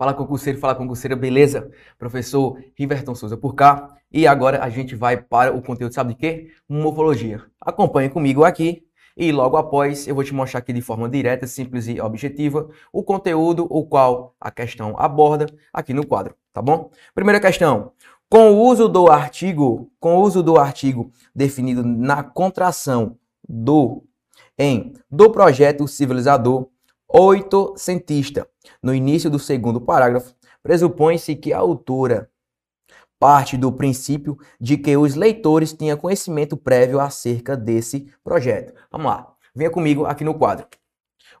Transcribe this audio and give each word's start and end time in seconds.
Fala 0.00 0.14
concurseiro, 0.14 0.58
fala 0.58 0.74
concurseira, 0.74 1.14
beleza? 1.14 1.70
Professor 1.98 2.58
Riverton 2.74 3.14
Souza 3.14 3.36
por 3.36 3.54
cá. 3.54 3.98
E 4.10 4.26
agora 4.26 4.64
a 4.64 4.70
gente 4.70 4.96
vai 4.96 5.18
para 5.18 5.54
o 5.54 5.60
conteúdo, 5.60 5.92
sabe 5.92 6.14
de 6.14 6.18
quê? 6.18 6.50
Morfologia. 6.66 7.42
Acompanhe 7.60 8.08
comigo 8.08 8.42
aqui 8.42 8.82
e 9.14 9.30
logo 9.30 9.58
após 9.58 10.08
eu 10.08 10.14
vou 10.14 10.24
te 10.24 10.32
mostrar 10.32 10.60
aqui 10.60 10.72
de 10.72 10.80
forma 10.80 11.06
direta, 11.06 11.46
simples 11.46 11.86
e 11.86 12.00
objetiva 12.00 12.70
o 12.90 13.02
conteúdo 13.02 13.66
o 13.68 13.84
qual 13.84 14.34
a 14.40 14.50
questão 14.50 14.94
aborda 14.96 15.44
aqui 15.70 15.92
no 15.92 16.06
quadro, 16.06 16.34
tá 16.50 16.62
bom? 16.62 16.90
Primeira 17.14 17.38
questão. 17.38 17.92
Com 18.26 18.52
o 18.52 18.62
uso 18.70 18.88
do 18.88 19.06
artigo, 19.10 19.92
com 20.00 20.16
o 20.16 20.22
uso 20.22 20.42
do 20.42 20.56
artigo 20.56 21.10
definido 21.34 21.84
na 21.84 22.22
contração 22.22 23.18
do 23.46 24.02
em 24.58 24.94
do 25.10 25.28
projeto 25.28 25.86
civilizador 25.86 26.68
oitocentista. 27.06 28.48
No 28.82 28.94
início 28.94 29.30
do 29.30 29.38
segundo 29.38 29.80
parágrafo, 29.80 30.34
pressupõe-se 30.62 31.34
que 31.36 31.52
a 31.52 31.58
autora 31.58 32.30
parte 33.18 33.56
do 33.56 33.70
princípio 33.70 34.38
de 34.58 34.78
que 34.78 34.96
os 34.96 35.14
leitores 35.14 35.72
tinham 35.72 35.96
conhecimento 35.96 36.56
prévio 36.56 36.98
acerca 36.98 37.56
desse 37.56 38.10
projeto. 38.24 38.72
Vamos 38.90 39.06
lá, 39.06 39.34
venha 39.54 39.70
comigo 39.70 40.06
aqui 40.06 40.24
no 40.24 40.34
quadro. 40.34 40.66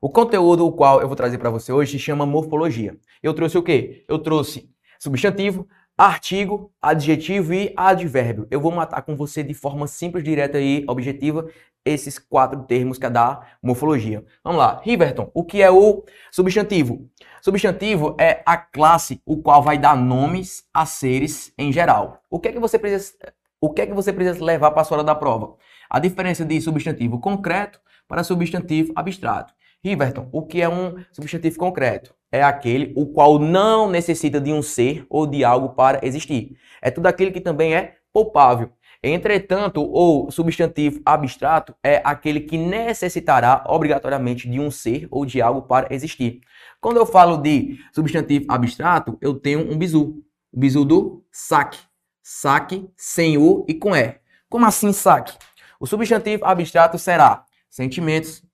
O 0.00 0.10
conteúdo 0.10 0.66
o 0.66 0.72
qual 0.72 1.00
eu 1.00 1.06
vou 1.06 1.16
trazer 1.16 1.38
para 1.38 1.50
você 1.50 1.72
hoje 1.72 1.92
se 1.92 1.98
chama 1.98 2.26
morfologia. 2.26 2.96
Eu 3.22 3.34
trouxe 3.34 3.58
o 3.58 3.62
quê? 3.62 4.04
Eu 4.08 4.18
trouxe 4.18 4.70
substantivo, 4.98 5.66
artigo, 6.00 6.72
adjetivo 6.80 7.52
e 7.52 7.74
advérbio. 7.76 8.46
Eu 8.50 8.58
vou 8.58 8.72
matar 8.72 9.02
com 9.02 9.14
você 9.14 9.42
de 9.42 9.52
forma 9.52 9.86
simples, 9.86 10.24
direta 10.24 10.58
e 10.58 10.82
objetiva 10.88 11.46
esses 11.84 12.18
quatro 12.18 12.62
termos 12.62 12.96
que 12.96 13.04
é 13.04 13.10
da 13.10 13.42
morfologia. 13.62 14.24
Vamos 14.42 14.60
lá, 14.60 14.80
Riverton, 14.82 15.30
o 15.34 15.44
que 15.44 15.60
é 15.60 15.70
o 15.70 16.02
substantivo? 16.32 17.06
Substantivo 17.42 18.16
é 18.18 18.42
a 18.46 18.56
classe 18.56 19.20
o 19.26 19.42
qual 19.42 19.62
vai 19.62 19.76
dar 19.76 19.94
nomes 19.94 20.64
a 20.72 20.86
seres 20.86 21.52
em 21.58 21.70
geral. 21.70 22.22
O 22.30 22.40
que 22.40 22.48
é 22.48 22.52
que 22.52 22.58
você 22.58 22.78
precisa, 22.78 23.12
o 23.60 23.70
que 23.70 23.82
é 23.82 23.86
que 23.86 23.92
você 23.92 24.10
precisa 24.10 24.42
levar 24.42 24.70
para 24.70 24.82
a 24.82 24.94
hora 24.94 25.04
da 25.04 25.14
prova? 25.14 25.54
A 25.90 25.98
diferença 25.98 26.46
de 26.46 26.58
substantivo 26.62 27.20
concreto 27.20 27.78
para 28.08 28.24
substantivo 28.24 28.90
abstrato. 28.96 29.52
Riverton, 29.84 30.30
o 30.32 30.46
que 30.46 30.62
é 30.62 30.68
um 30.68 30.96
substantivo 31.12 31.58
concreto? 31.58 32.14
É 32.32 32.42
aquele 32.42 32.92
o 32.96 33.06
qual 33.06 33.38
não 33.38 33.90
necessita 33.90 34.40
de 34.40 34.52
um 34.52 34.62
ser 34.62 35.04
ou 35.08 35.26
de 35.26 35.44
algo 35.44 35.70
para 35.70 36.00
existir. 36.06 36.56
É 36.80 36.90
tudo 36.90 37.06
aquele 37.06 37.30
que 37.30 37.40
também 37.40 37.74
é 37.74 37.96
poupável. 38.12 38.72
Entretanto, 39.02 39.82
o 39.82 40.30
substantivo 40.30 41.00
abstrato 41.06 41.74
é 41.82 42.02
aquele 42.04 42.40
que 42.40 42.58
necessitará 42.58 43.64
obrigatoriamente 43.66 44.48
de 44.48 44.60
um 44.60 44.70
ser 44.70 45.08
ou 45.10 45.24
de 45.24 45.40
algo 45.40 45.62
para 45.62 45.92
existir. 45.92 46.40
Quando 46.80 46.98
eu 46.98 47.06
falo 47.06 47.38
de 47.38 47.78
substantivo 47.94 48.44
abstrato, 48.48 49.16
eu 49.20 49.34
tenho 49.34 49.72
um 49.72 49.78
bizu. 49.78 50.22
O 50.52 50.58
bizu 50.58 50.84
do 50.84 51.24
saque. 51.32 51.78
Saque 52.22 52.88
sem 52.94 53.38
o 53.38 53.64
e 53.66 53.74
com 53.74 53.96
e. 53.96 54.20
Como 54.50 54.66
assim 54.66 54.92
saque? 54.92 55.32
O 55.78 55.86
substantivo 55.86 56.44
abstrato 56.44 56.98
será 56.98 57.46
sentimentos, 57.70 58.44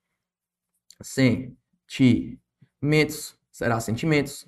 sentimentos, 1.03 2.39
será 3.57 3.81
sentimentos. 3.81 4.47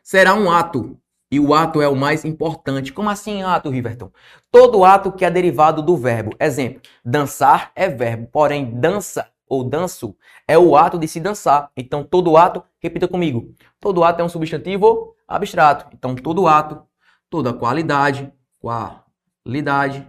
Será 0.00 0.32
um 0.34 0.48
ato, 0.48 0.96
e 1.28 1.40
o 1.40 1.52
ato 1.52 1.82
é 1.82 1.88
o 1.88 1.96
mais 1.96 2.24
importante. 2.24 2.92
Como 2.92 3.10
assim 3.10 3.42
ato, 3.42 3.68
Riverton? 3.68 4.12
Todo 4.48 4.84
ato 4.84 5.10
que 5.10 5.24
é 5.24 5.30
derivado 5.30 5.82
do 5.82 5.96
verbo. 5.96 6.30
Exemplo, 6.38 6.80
dançar 7.04 7.72
é 7.74 7.88
verbo, 7.88 8.28
porém 8.30 8.78
dança 8.78 9.28
ou 9.48 9.64
danço 9.64 10.16
é 10.46 10.56
o 10.56 10.76
ato 10.76 10.96
de 10.96 11.08
se 11.08 11.18
dançar. 11.18 11.68
Então 11.76 12.04
todo 12.04 12.36
ato, 12.36 12.62
repita 12.78 13.08
comigo, 13.08 13.52
todo 13.80 14.04
ato 14.04 14.20
é 14.20 14.24
um 14.24 14.28
substantivo 14.28 15.16
abstrato. 15.26 15.86
Então 15.92 16.14
todo 16.14 16.46
ato, 16.46 16.80
toda 17.28 17.52
qualidade, 17.52 18.32
qualidade 18.60 20.08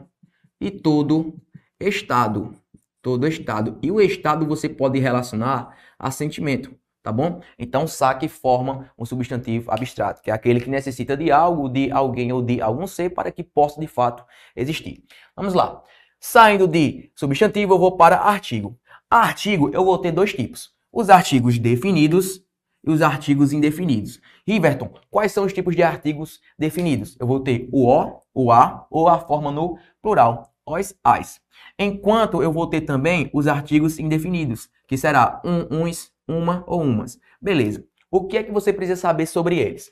e 0.61 0.69
todo 0.69 1.35
estado, 1.79 2.53
todo 3.01 3.27
estado. 3.27 3.79
E 3.81 3.91
o 3.91 3.99
estado 3.99 4.45
você 4.45 4.69
pode 4.69 4.99
relacionar 4.99 5.75
a 5.97 6.11
sentimento 6.11 6.75
tá 7.05 7.11
bom? 7.11 7.39
Então, 7.59 7.85
saque 7.85 8.27
forma 8.27 8.91
um 8.97 9.05
substantivo 9.05 9.71
abstrato, 9.71 10.23
que 10.23 10.31
é 10.31 10.33
aquele 10.33 10.59
que 10.59 10.71
necessita 10.71 11.15
de 11.15 11.31
algo, 11.31 11.69
de 11.69 11.91
alguém 11.91 12.31
ou 12.33 12.41
de 12.41 12.59
algum 12.59 12.87
ser 12.87 13.11
para 13.11 13.31
que 13.31 13.43
possa 13.43 13.79
de 13.79 13.85
fato 13.85 14.25
existir. 14.55 15.03
Vamos 15.35 15.53
lá. 15.53 15.83
Saindo 16.19 16.67
de 16.67 17.11
substantivo, 17.15 17.75
eu 17.75 17.77
vou 17.77 17.95
para 17.95 18.17
artigo. 18.17 18.75
Artigo, 19.07 19.69
eu 19.71 19.85
vou 19.85 19.99
ter 19.99 20.11
dois 20.11 20.33
tipos: 20.33 20.71
os 20.91 21.11
artigos 21.11 21.59
definidos 21.59 22.43
e 22.83 22.89
os 22.89 23.03
artigos 23.03 23.53
indefinidos. 23.53 24.19
Riverton, 24.47 24.91
quais 25.11 25.31
são 25.31 25.45
os 25.45 25.53
tipos 25.53 25.75
de 25.75 25.83
artigos 25.83 26.41
definidos? 26.57 27.15
Eu 27.19 27.27
vou 27.27 27.39
ter 27.39 27.69
o 27.71 27.87
o, 27.87 28.21
o 28.33 28.51
a 28.51 28.87
ou 28.89 29.07
a 29.07 29.19
forma 29.19 29.51
no 29.51 29.77
plural, 30.01 30.55
os, 30.65 30.95
as. 31.03 31.39
Enquanto 31.77 32.41
eu 32.41 32.51
vou 32.51 32.65
ter 32.65 32.81
também 32.81 33.29
os 33.31 33.45
artigos 33.45 33.99
indefinidos, 33.99 34.69
que 34.87 34.97
será 34.97 35.39
um, 35.45 35.83
uns, 35.83 36.11
uma 36.27 36.63
ou 36.67 36.81
umas. 36.81 37.19
Beleza. 37.41 37.83
O 38.09 38.25
que 38.25 38.37
é 38.37 38.43
que 38.43 38.51
você 38.51 38.71
precisa 38.71 38.99
saber 38.99 39.25
sobre 39.25 39.57
eles? 39.57 39.91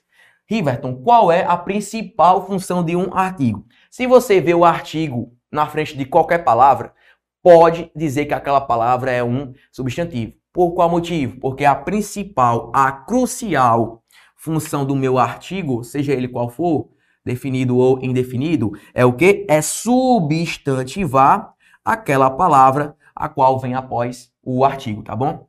Riverton, 0.50 0.96
qual 0.96 1.32
é 1.32 1.44
a 1.44 1.56
principal 1.56 2.46
função 2.46 2.84
de 2.84 2.96
um 2.96 3.14
artigo? 3.14 3.66
Se 3.90 4.06
você 4.06 4.42
vê 4.42 4.54
o 4.54 4.66
artigo 4.66 5.34
na 5.52 5.68
frente 5.68 5.98
de 5.98 6.06
qualquer 6.06 6.44
palavra, 6.44 6.94
pode 7.42 7.92
dizer 7.96 8.26
que 8.26 8.34
aquela 8.34 8.62
palavra 8.62 9.12
é 9.12 9.24
um 9.24 9.54
substantivo. 9.72 10.34
Por 10.52 10.74
qual 10.74 10.90
motivo? 10.90 11.40
Porque 11.40 11.66
a 11.66 11.76
principal, 11.76 12.72
a 12.74 12.92
crucial 12.92 14.04
função 14.36 14.86
do 14.86 14.96
meu 14.96 15.18
artigo, 15.18 15.84
seja 15.84 16.14
ele 16.14 16.28
qual 16.28 16.50
for, 16.50 16.90
definido 17.26 17.78
ou 17.78 18.04
indefinido, 18.04 18.74
é 18.94 19.06
o 19.06 19.14
que? 19.14 19.46
É 19.50 19.62
substantivar 19.62 21.54
aquela 21.84 22.30
palavra 22.30 22.96
a 23.16 23.30
qual 23.30 23.60
vem 23.60 23.74
após 23.74 24.32
o 24.44 24.66
artigo, 24.66 25.02
tá 25.02 25.16
bom? 25.16 25.48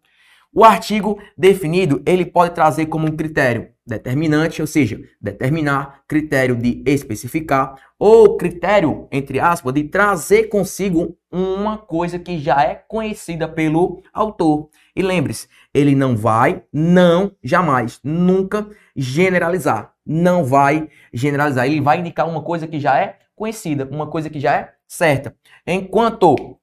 O 0.55 0.63
artigo 0.63 1.21
definido, 1.37 2.01
ele 2.07 2.25
pode 2.25 2.55
trazer 2.55 2.87
como 2.87 3.09
um 3.09 3.17
critério 3.17 3.71
determinante, 3.85 4.61
ou 4.61 4.69
seja, 4.69 5.01
determinar, 5.21 6.03
critério 6.07 6.55
de 6.55 6.81
especificar, 6.87 7.75
ou 7.99 8.37
critério, 8.37 9.09
entre 9.11 9.41
aspas, 9.41 9.75
de 9.75 9.83
trazer 9.83 10.45
consigo 10.45 11.19
uma 11.31 11.77
coisa 11.77 12.21
que 12.21 12.39
já 12.39 12.63
é 12.63 12.77
conhecida 12.77 13.49
pelo 13.49 14.01
autor. 14.13 14.69
E 14.95 15.03
lembre-se, 15.03 15.49
ele 15.75 15.97
não 15.97 16.17
vai, 16.17 16.63
não, 16.73 17.33
jamais, 17.43 17.99
nunca 18.05 18.65
generalizar. 18.95 19.93
Não 20.07 20.45
vai 20.45 20.89
generalizar. 21.13 21.67
Ele 21.67 21.81
vai 21.81 21.99
indicar 21.99 22.29
uma 22.29 22.43
coisa 22.43 22.69
que 22.69 22.79
já 22.79 22.97
é 22.97 23.19
conhecida, 23.35 23.89
uma 23.91 24.07
coisa 24.07 24.31
que 24.31 24.39
já 24.39 24.55
é 24.55 24.73
certa. 24.87 25.35
Enquanto 25.67 26.59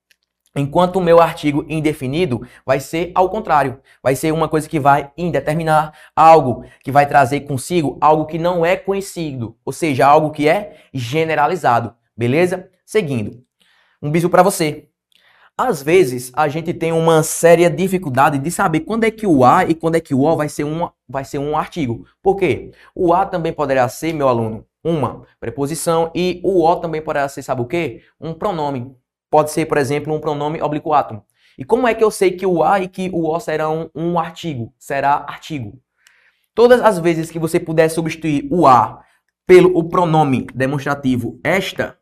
Enquanto 0.55 0.97
o 0.97 1.01
meu 1.01 1.21
artigo 1.21 1.65
indefinido 1.69 2.45
vai 2.65 2.79
ser 2.79 3.11
ao 3.15 3.29
contrário, 3.29 3.79
vai 4.03 4.15
ser 4.15 4.33
uma 4.33 4.49
coisa 4.49 4.67
que 4.67 4.79
vai 4.79 5.09
indeterminar 5.17 5.93
algo 6.13 6.65
que 6.83 6.91
vai 6.91 7.07
trazer 7.07 7.41
consigo 7.41 7.97
algo 8.01 8.25
que 8.25 8.37
não 8.37 8.65
é 8.65 8.75
conhecido, 8.75 9.55
ou 9.63 9.71
seja, 9.71 10.05
algo 10.05 10.31
que 10.31 10.49
é 10.49 10.75
generalizado, 10.93 11.95
beleza? 12.17 12.69
Seguindo, 12.85 13.41
um 14.01 14.11
bisu 14.11 14.29
para 14.29 14.43
você. 14.43 14.87
Às 15.57 15.81
vezes 15.81 16.31
a 16.35 16.47
gente 16.47 16.73
tem 16.73 16.91
uma 16.91 17.23
séria 17.23 17.69
dificuldade 17.69 18.37
de 18.37 18.51
saber 18.51 18.81
quando 18.81 19.03
é 19.05 19.11
que 19.11 19.27
o 19.27 19.45
a 19.45 19.63
e 19.63 19.75
quando 19.75 19.95
é 19.95 20.01
que 20.01 20.13
o 20.13 20.21
o 20.21 20.35
vai 20.35 20.49
ser 20.49 20.63
um, 20.63 20.89
vai 21.07 21.23
ser 21.23 21.37
um 21.37 21.55
artigo. 21.55 22.05
Por 22.21 22.35
quê? 22.35 22.71
O 22.95 23.13
a 23.13 23.25
também 23.25 23.53
poderá 23.53 23.87
ser, 23.87 24.13
meu 24.13 24.27
aluno, 24.27 24.65
uma 24.83 25.23
preposição 25.39 26.11
e 26.15 26.41
o 26.43 26.65
o 26.65 26.75
também 26.77 27.01
poderá 27.01 27.29
ser, 27.29 27.43
sabe 27.43 27.61
o 27.61 27.65
quê? 27.65 28.01
Um 28.19 28.33
pronome 28.33 28.95
pode 29.31 29.49
ser, 29.49 29.65
por 29.65 29.79
exemplo, 29.79 30.13
um 30.13 30.19
pronome 30.19 30.61
obliquatum. 30.61 31.21
E 31.57 31.63
como 31.63 31.87
é 31.87 31.93
que 31.95 32.03
eu 32.03 32.11
sei 32.11 32.31
que 32.31 32.45
o 32.45 32.63
a 32.63 32.79
e 32.79 32.87
que 32.87 33.09
o 33.13 33.27
o 33.27 33.39
serão 33.39 33.89
um 33.95 34.19
artigo? 34.19 34.73
Será 34.77 35.25
artigo. 35.27 35.81
Todas 36.53 36.81
as 36.81 36.99
vezes 36.99 37.31
que 37.31 37.39
você 37.39 37.59
puder 37.59 37.89
substituir 37.89 38.47
o 38.51 38.67
a 38.67 39.01
pelo 39.47 39.75
o 39.77 39.83
pronome 39.85 40.45
demonstrativo 40.53 41.39
esta, 41.43 41.97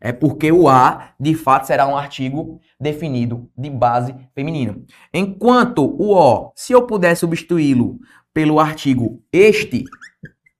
é 0.00 0.12
porque 0.12 0.50
o 0.50 0.68
a, 0.68 1.14
de 1.18 1.34
fato, 1.34 1.66
será 1.66 1.86
um 1.86 1.96
artigo 1.96 2.60
definido 2.80 3.50
de 3.56 3.70
base 3.70 4.14
feminina. 4.34 4.78
Enquanto 5.12 5.84
o 5.84 6.14
o, 6.14 6.52
se 6.54 6.72
eu 6.72 6.86
puder 6.86 7.16
substituí-lo 7.16 7.98
pelo 8.32 8.58
artigo 8.58 9.22
este, 9.32 9.84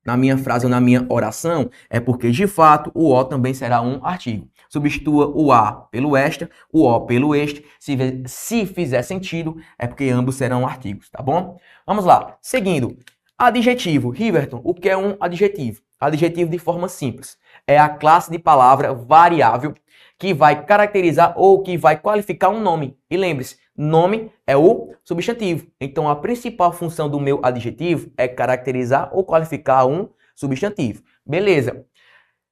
na 0.04 0.16
minha 0.16 0.38
frase 0.38 0.66
ou 0.66 0.70
na 0.70 0.80
minha 0.80 1.06
oração, 1.08 1.70
é 1.90 1.98
porque, 1.98 2.30
de 2.30 2.46
fato, 2.46 2.90
o 2.94 3.12
o 3.12 3.24
também 3.24 3.54
será 3.54 3.82
um 3.82 4.04
artigo. 4.04 4.48
Substitua 4.68 5.28
o 5.28 5.52
a 5.52 5.72
pelo 5.90 6.16
esta, 6.16 6.50
o 6.72 6.86
o 6.86 7.00
pelo 7.02 7.34
este. 7.34 7.64
Se, 7.78 7.96
se 8.26 8.66
fizer 8.66 9.02
sentido, 9.02 9.56
é 9.78 9.86
porque 9.86 10.08
ambos 10.08 10.36
serão 10.36 10.66
artigos, 10.66 11.08
tá 11.10 11.22
bom? 11.22 11.58
Vamos 11.86 12.04
lá. 12.04 12.36
Seguindo. 12.40 12.96
Adjetivo. 13.38 14.10
Riverton, 14.10 14.60
o 14.64 14.74
que 14.74 14.88
é 14.88 14.96
um 14.96 15.16
adjetivo? 15.20 15.82
Adjetivo 16.00 16.50
de 16.50 16.58
forma 16.58 16.88
simples. 16.88 17.36
É 17.66 17.78
a 17.78 17.88
classe 17.88 18.30
de 18.30 18.38
palavra 18.38 18.94
variável 18.94 19.74
que 20.18 20.32
vai 20.32 20.64
caracterizar 20.64 21.34
ou 21.36 21.62
que 21.62 21.76
vai 21.76 21.98
qualificar 21.98 22.48
um 22.48 22.60
nome. 22.60 22.98
E 23.10 23.16
lembre-se, 23.16 23.56
Nome 23.76 24.32
é 24.46 24.56
o 24.56 24.94
substantivo. 25.04 25.66
Então, 25.78 26.08
a 26.08 26.16
principal 26.16 26.72
função 26.72 27.10
do 27.10 27.20
meu 27.20 27.40
adjetivo 27.42 28.10
é 28.16 28.26
caracterizar 28.26 29.10
ou 29.12 29.22
qualificar 29.22 29.84
um 29.84 30.08
substantivo. 30.34 31.02
Beleza. 31.26 31.84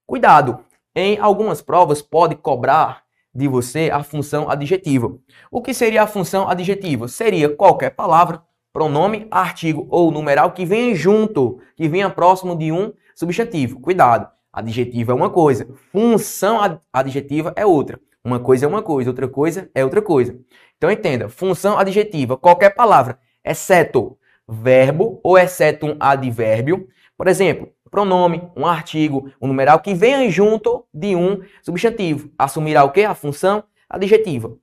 Cuidado, 0.07 0.63
em 0.95 1.19
algumas 1.19 1.61
provas 1.61 2.01
pode 2.01 2.37
cobrar 2.37 3.03
de 3.35 3.49
você 3.49 3.91
a 3.93 4.03
função 4.03 4.49
adjetiva. 4.49 5.17
O 5.51 5.61
que 5.61 5.75
seria 5.75 6.05
a 6.05 6.07
função 6.07 6.49
adjetiva? 6.49 7.09
Seria 7.09 7.49
qualquer 7.49 7.91
palavra, 7.91 8.43
pronome, 8.73 9.27
artigo 9.31 9.87
ou 9.91 10.11
numeral 10.11 10.53
que 10.53 10.65
venha 10.65 10.95
junto, 10.95 11.59
que 11.77 11.89
venha 11.89 12.09
próximo 12.11 12.57
de 12.57 12.71
um 12.71 12.93
substantivo. 13.15 13.81
Cuidado, 13.81 14.29
adjetivo 14.53 15.11
é 15.11 15.15
uma 15.15 15.31
coisa, 15.31 15.69
função 15.91 16.81
adjetiva 16.93 17.53
é 17.57 17.67
outra. 17.67 17.99
Uma 18.25 18.41
coisa 18.41 18.65
é 18.65 18.69
uma 18.69 18.83
coisa, 18.83 19.11
outra 19.11 19.29
coisa 19.29 19.71
é 19.75 19.85
outra 19.85 20.01
coisa. 20.01 20.39
Então 20.79 20.91
entenda, 20.91 21.29
função 21.29 21.79
adjetiva, 21.79 22.37
qualquer 22.37 22.71
palavra, 22.71 23.19
exceto 23.45 24.17
verbo 24.49 25.21
ou 25.23 25.37
exceto 25.37 25.87
um 25.87 25.97
advérbio. 26.01 26.89
Por 27.17 27.29
exemplo, 27.29 27.69
pronome, 27.95 28.43
um 28.57 28.67
artigo, 28.67 29.31
um 29.41 29.47
numeral 29.47 29.79
que 29.79 29.95
venha 29.95 30.29
junto 30.29 30.85
de 30.93 31.15
um 31.15 31.41
substantivo. 31.63 32.29
Assumirá 32.37 32.83
o 32.83 32.91
que? 32.91 33.05
A 33.05 33.15
função 33.15 33.63
adjetiva. 33.89 34.57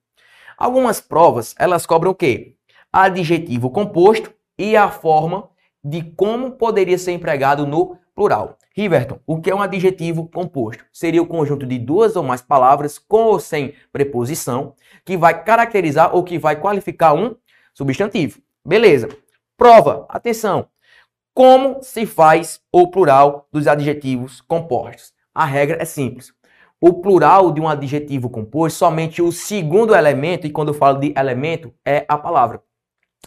Algumas 0.58 1.00
provas, 1.00 1.56
elas 1.58 1.86
cobram 1.86 2.12
o 2.12 2.16
quê? 2.16 2.56
Adjetivo 2.92 3.70
composto 3.70 4.34
e 4.58 4.76
a 4.76 4.90
forma 4.90 5.48
de 5.82 6.02
como 6.02 6.52
poderia 6.52 6.98
ser 6.98 7.14
empregado 7.14 7.66
no 7.66 7.96
plural. 8.14 8.58
Riverton, 8.76 9.20
o 9.26 9.40
que 9.40 9.50
é 9.50 9.56
um 9.56 9.62
adjetivo 9.62 10.28
composto? 10.28 10.84
Seria 10.92 11.22
o 11.22 11.26
conjunto 11.26 11.66
de 11.66 11.80
duas 11.80 12.18
ou 12.18 12.24
mais 12.24 12.42
palavras 12.42 13.00
com 13.00 13.24
ou 13.24 13.40
sem 13.40 13.74
preposição 13.94 14.76
que 15.06 15.16
vai 15.16 15.42
caracterizar 15.42 16.14
ou 16.14 16.22
que 16.22 16.38
vai 16.38 16.58
qualificar 16.58 17.14
um 17.14 17.34
substantivo. 17.74 18.42
Beleza. 18.66 19.08
Prova, 19.56 20.06
atenção. 20.10 20.68
Como 21.34 21.82
se 21.82 22.06
faz 22.06 22.60
o 22.74 22.90
plural 22.90 23.48
dos 23.54 23.66
adjetivos 23.66 24.42
compostos? 24.42 25.14
A 25.34 25.46
regra 25.46 25.82
é 25.82 25.86
simples. 25.86 26.34
O 26.80 26.96
plural 26.96 27.54
de 27.54 27.62
um 27.62 27.70
adjetivo 27.70 28.30
composto, 28.30 28.80
somente 28.80 29.22
o 29.22 29.32
segundo 29.32 29.96
elemento, 29.96 30.46
e 30.46 30.50
quando 30.50 30.70
eu 30.70 30.74
falo 30.74 31.00
de 31.00 31.14
elemento, 31.16 31.74
é 31.86 32.06
a 32.10 32.18
palavra. 32.18 32.62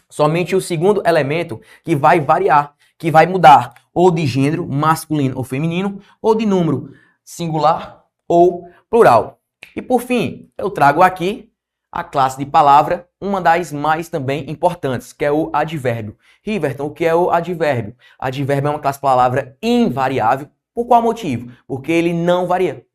Somente 0.07 0.55
o 0.55 0.61
segundo 0.61 1.01
elemento 1.03 1.59
que 1.83 1.95
vai 1.95 2.19
variar, 2.19 2.75
que 2.95 3.09
vai 3.09 3.25
mudar, 3.25 3.73
ou 3.91 4.11
de 4.11 4.27
gênero, 4.27 4.67
masculino 4.67 5.35
ou 5.37 5.43
feminino, 5.43 5.99
ou 6.21 6.35
de 6.35 6.45
número, 6.45 6.91
singular 7.23 8.03
ou 8.27 8.69
plural. 8.87 9.39
E 9.75 9.81
por 9.81 9.99
fim, 9.99 10.51
eu 10.59 10.69
trago 10.69 11.01
aqui 11.01 11.51
a 11.95 12.03
classe 12.03 12.37
de 12.37 12.45
palavra, 12.45 13.07
uma 13.21 13.39
das 13.39 13.71
mais 13.71 14.09
também 14.09 14.51
importantes, 14.51 15.13
que 15.13 15.23
é 15.23 15.31
o 15.31 15.49
advérbio. 15.53 16.17
Riverton, 16.43 16.87
o 16.87 16.91
que 16.91 17.05
é 17.05 17.15
o 17.15 17.31
advérbio? 17.31 17.95
Advérbio 18.19 18.67
é 18.67 18.71
uma 18.71 18.79
classe 18.79 18.97
de 18.97 19.01
palavra 19.01 19.57
invariável. 19.63 20.49
Por 20.73 20.87
qual 20.87 21.01
motivo? 21.01 21.53
Porque 21.65 21.93
ele 21.93 22.11
não 22.11 22.47
varia. 22.47 22.85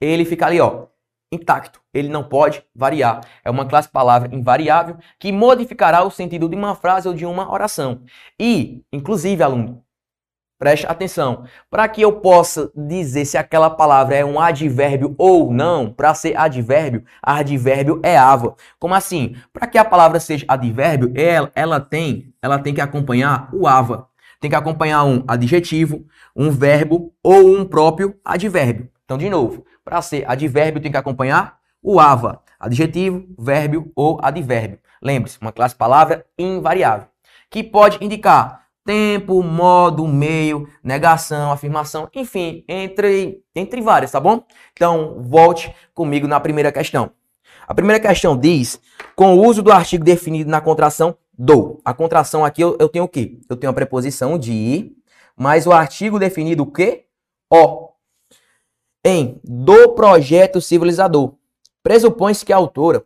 Ele 0.00 0.24
fica 0.24 0.46
ali, 0.46 0.60
ó, 0.60 0.86
intacto. 1.32 1.80
Ele 1.92 2.08
não 2.08 2.22
pode 2.22 2.64
variar. 2.72 3.20
É 3.44 3.50
uma 3.50 3.66
classe 3.66 3.88
de 3.88 3.92
palavra 3.92 4.32
invariável 4.32 4.96
que 5.18 5.32
modificará 5.32 6.04
o 6.04 6.10
sentido 6.10 6.48
de 6.48 6.54
uma 6.54 6.76
frase 6.76 7.08
ou 7.08 7.14
de 7.14 7.26
uma 7.26 7.52
oração. 7.52 8.02
E, 8.38 8.84
inclusive, 8.92 9.42
aluno, 9.42 9.84
Preste 10.58 10.86
atenção. 10.86 11.44
Para 11.70 11.86
que 11.86 12.00
eu 12.00 12.12
possa 12.12 12.70
dizer 12.74 13.26
se 13.26 13.36
aquela 13.36 13.68
palavra 13.68 14.16
é 14.16 14.24
um 14.24 14.40
advérbio 14.40 15.14
ou 15.18 15.52
não, 15.52 15.92
para 15.92 16.14
ser 16.14 16.34
advérbio, 16.34 17.04
advérbio 17.22 18.00
é 18.02 18.16
ava. 18.16 18.54
Como 18.78 18.94
assim? 18.94 19.36
Para 19.52 19.66
que 19.66 19.76
a 19.76 19.84
palavra 19.84 20.18
seja 20.18 20.46
advérbio, 20.48 21.12
ela, 21.14 21.52
ela, 21.54 21.78
tem, 21.78 22.32
ela 22.40 22.58
tem 22.58 22.72
que 22.72 22.80
acompanhar 22.80 23.50
o 23.52 23.66
ava. 23.66 24.08
Tem 24.40 24.48
que 24.48 24.56
acompanhar 24.56 25.04
um 25.04 25.22
adjetivo, 25.28 26.06
um 26.34 26.50
verbo 26.50 27.12
ou 27.22 27.54
um 27.54 27.64
próprio 27.64 28.18
advérbio. 28.24 28.88
Então, 29.04 29.18
de 29.18 29.28
novo, 29.28 29.64
para 29.84 30.00
ser 30.00 30.24
advérbio 30.26 30.80
tem 30.80 30.90
que 30.90 30.96
acompanhar 30.96 31.58
o 31.82 32.00
ava. 32.00 32.42
Adjetivo, 32.58 33.26
verbo 33.38 33.92
ou 33.94 34.18
advérbio. 34.22 34.78
Lembre-se, 35.02 35.38
uma 35.40 35.52
classe 35.52 35.76
palavra 35.76 36.24
invariável. 36.38 37.08
Que 37.50 37.62
pode 37.62 38.02
indicar 38.02 38.65
tempo, 38.86 39.42
modo, 39.42 40.06
meio, 40.06 40.68
negação, 40.82 41.50
afirmação, 41.50 42.08
enfim, 42.14 42.64
entre, 42.68 43.42
entre 43.54 43.82
várias, 43.82 44.12
tá 44.12 44.20
bom? 44.20 44.42
Então, 44.72 45.22
volte 45.22 45.74
comigo 45.92 46.28
na 46.28 46.38
primeira 46.38 46.70
questão. 46.70 47.10
A 47.66 47.74
primeira 47.74 48.00
questão 48.00 48.38
diz, 48.38 48.80
com 49.16 49.34
o 49.34 49.44
uso 49.44 49.62
do 49.62 49.72
artigo 49.72 50.04
definido 50.04 50.48
na 50.48 50.60
contração 50.60 51.16
do. 51.36 51.80
A 51.84 51.92
contração 51.92 52.44
aqui 52.44 52.62
eu, 52.62 52.76
eu 52.78 52.88
tenho 52.88 53.04
o 53.04 53.08
quê? 53.08 53.40
Eu 53.50 53.56
tenho 53.56 53.72
a 53.72 53.74
preposição 53.74 54.38
de, 54.38 54.92
mais 55.36 55.66
o 55.66 55.72
artigo 55.72 56.18
definido 56.18 56.62
o 56.62 56.70
quê? 56.70 57.06
O. 57.52 57.90
Em 59.04 59.40
do 59.44 59.90
projeto 59.94 60.60
civilizador. 60.60 61.34
Pressupõe-se 61.82 62.44
que 62.44 62.52
a 62.52 62.56
autora 62.56 63.04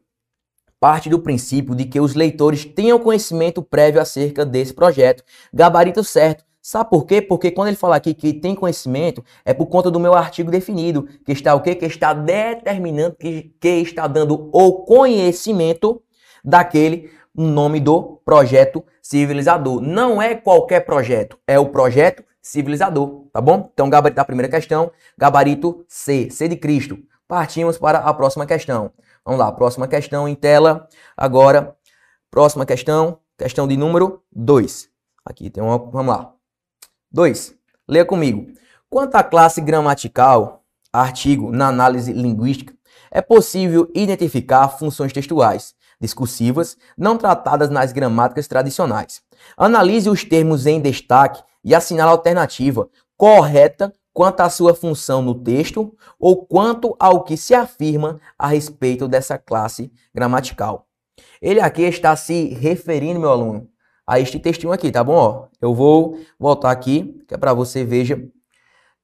parte 0.81 1.11
do 1.11 1.21
princípio 1.21 1.75
de 1.75 1.85
que 1.85 2.01
os 2.01 2.15
leitores 2.15 2.65
tenham 2.65 2.99
conhecimento 2.99 3.63
prévio 3.63 4.01
acerca 4.01 4.45
desse 4.47 4.73
projeto. 4.73 5.23
Gabarito 5.53 6.03
certo. 6.03 6.43
Sabe 6.63 6.91
por 6.91 7.07
quê? 7.07 7.23
Porque 7.23 7.51
quando 7.51 7.69
ele 7.69 7.77
fala 7.77 7.97
aqui 7.97 8.13
que 8.13 8.33
tem 8.33 8.55
conhecimento, 8.55 9.25
é 9.45 9.55
por 9.55 9.67
conta 9.67 9.91
do 9.91 10.01
meu 10.01 10.15
artigo 10.15 10.51
definido, 10.51 11.07
que 11.25 11.33
está 11.33 11.55
o 11.55 11.61
quê? 11.61 11.75
Que 11.75 11.87
está 11.87 12.13
determinando, 12.13 13.17
que, 13.17 13.55
que 13.59 13.69
está 13.69 14.07
dando 14.07 14.51
o 14.53 14.73
conhecimento 14.85 16.03
daquele 16.45 17.11
nome 17.35 17.81
do 17.81 18.21
projeto 18.25 18.85
civilizador. 19.03 19.81
Não 19.81 20.21
é 20.21 20.35
qualquer 20.35 20.81
projeto, 20.81 21.39
é 21.47 21.59
o 21.59 21.69
projeto 21.69 22.23
civilizador, 22.43 23.27
tá 23.33 23.41
bom? 23.41 23.71
Então, 23.73 23.89
gabarito 23.89 24.17
da 24.17 24.25
primeira 24.25 24.51
questão, 24.51 24.91
gabarito 25.17 25.85
C, 25.89 26.31
C 26.31 26.47
de 26.47 26.57
Cristo. 26.57 26.99
Partimos 27.27 27.79
para 27.79 27.99
a 28.01 28.13
próxima 28.13 28.45
questão. 28.45 28.91
Vamos 29.25 29.41
lá, 29.41 29.53
próxima 29.53 29.87
questão 29.87 30.29
em 30.29 30.35
tela. 30.35 30.89
Agora, 31.17 31.77
próxima 32.31 32.65
questão, 32.65 33.19
questão 33.39 33.69
de 33.69 33.77
número 33.77 34.23
2. 34.33 34.89
Aqui 35.25 35.51
tem 35.51 35.63
uma, 35.63 35.79
vamos 35.79 36.15
lá. 36.15 36.33
2. 37.13 37.55
Leia 37.89 38.05
comigo. 38.05 38.53
Quanto 38.89 39.17
à 39.17 39.23
classe 39.23 39.61
gramatical, 39.61 40.65
artigo 40.93 41.53
na 41.53 41.69
análise 41.69 42.13
linguística, 42.13 42.75
é 43.11 43.21
possível 43.21 43.91
identificar 43.95 44.69
funções 44.69 45.13
textuais, 45.13 45.75
discursivas, 46.01 46.77
não 46.97 47.17
tratadas 47.17 47.71
nas 47.71 47.93
gramáticas 47.93 48.49
tradicionais. 48.49 49.23
Analise 49.57 50.09
os 50.09 50.25
termos 50.25 50.67
em 50.67 50.81
destaque 50.81 51.43
e 51.63 51.75
assinale 51.75 52.09
a 52.09 52.13
alternativa 52.13 52.89
correta 53.17 53.93
quanto 54.21 54.41
à 54.41 54.51
sua 54.51 54.75
função 54.75 55.23
no 55.23 55.35
texto 55.35 55.97
ou 56.19 56.45
quanto 56.45 56.95
ao 57.01 57.25
que 57.25 57.39
se 57.39 57.55
afirma 57.55 58.21
a 58.39 58.49
respeito 58.49 59.09
dessa 59.09 59.39
classe 59.39 59.91
gramatical. 60.15 60.87
Ele 61.41 61.59
aqui 61.59 61.81
está 61.85 62.15
se 62.15 62.49
referindo, 62.53 63.19
meu 63.19 63.31
aluno, 63.31 63.67
a 64.07 64.21
este 64.21 64.39
textinho 64.39 64.75
aqui, 64.75 64.93
tá 64.93 65.03
bom? 65.03 65.15
Ó, 65.15 65.47
eu 65.59 65.75
vou 65.75 66.21
voltar 66.39 66.71
aqui, 66.71 67.25
que 67.27 67.33
é 67.33 67.39
para 67.39 67.55
você 67.55 67.83
veja, 67.83 68.23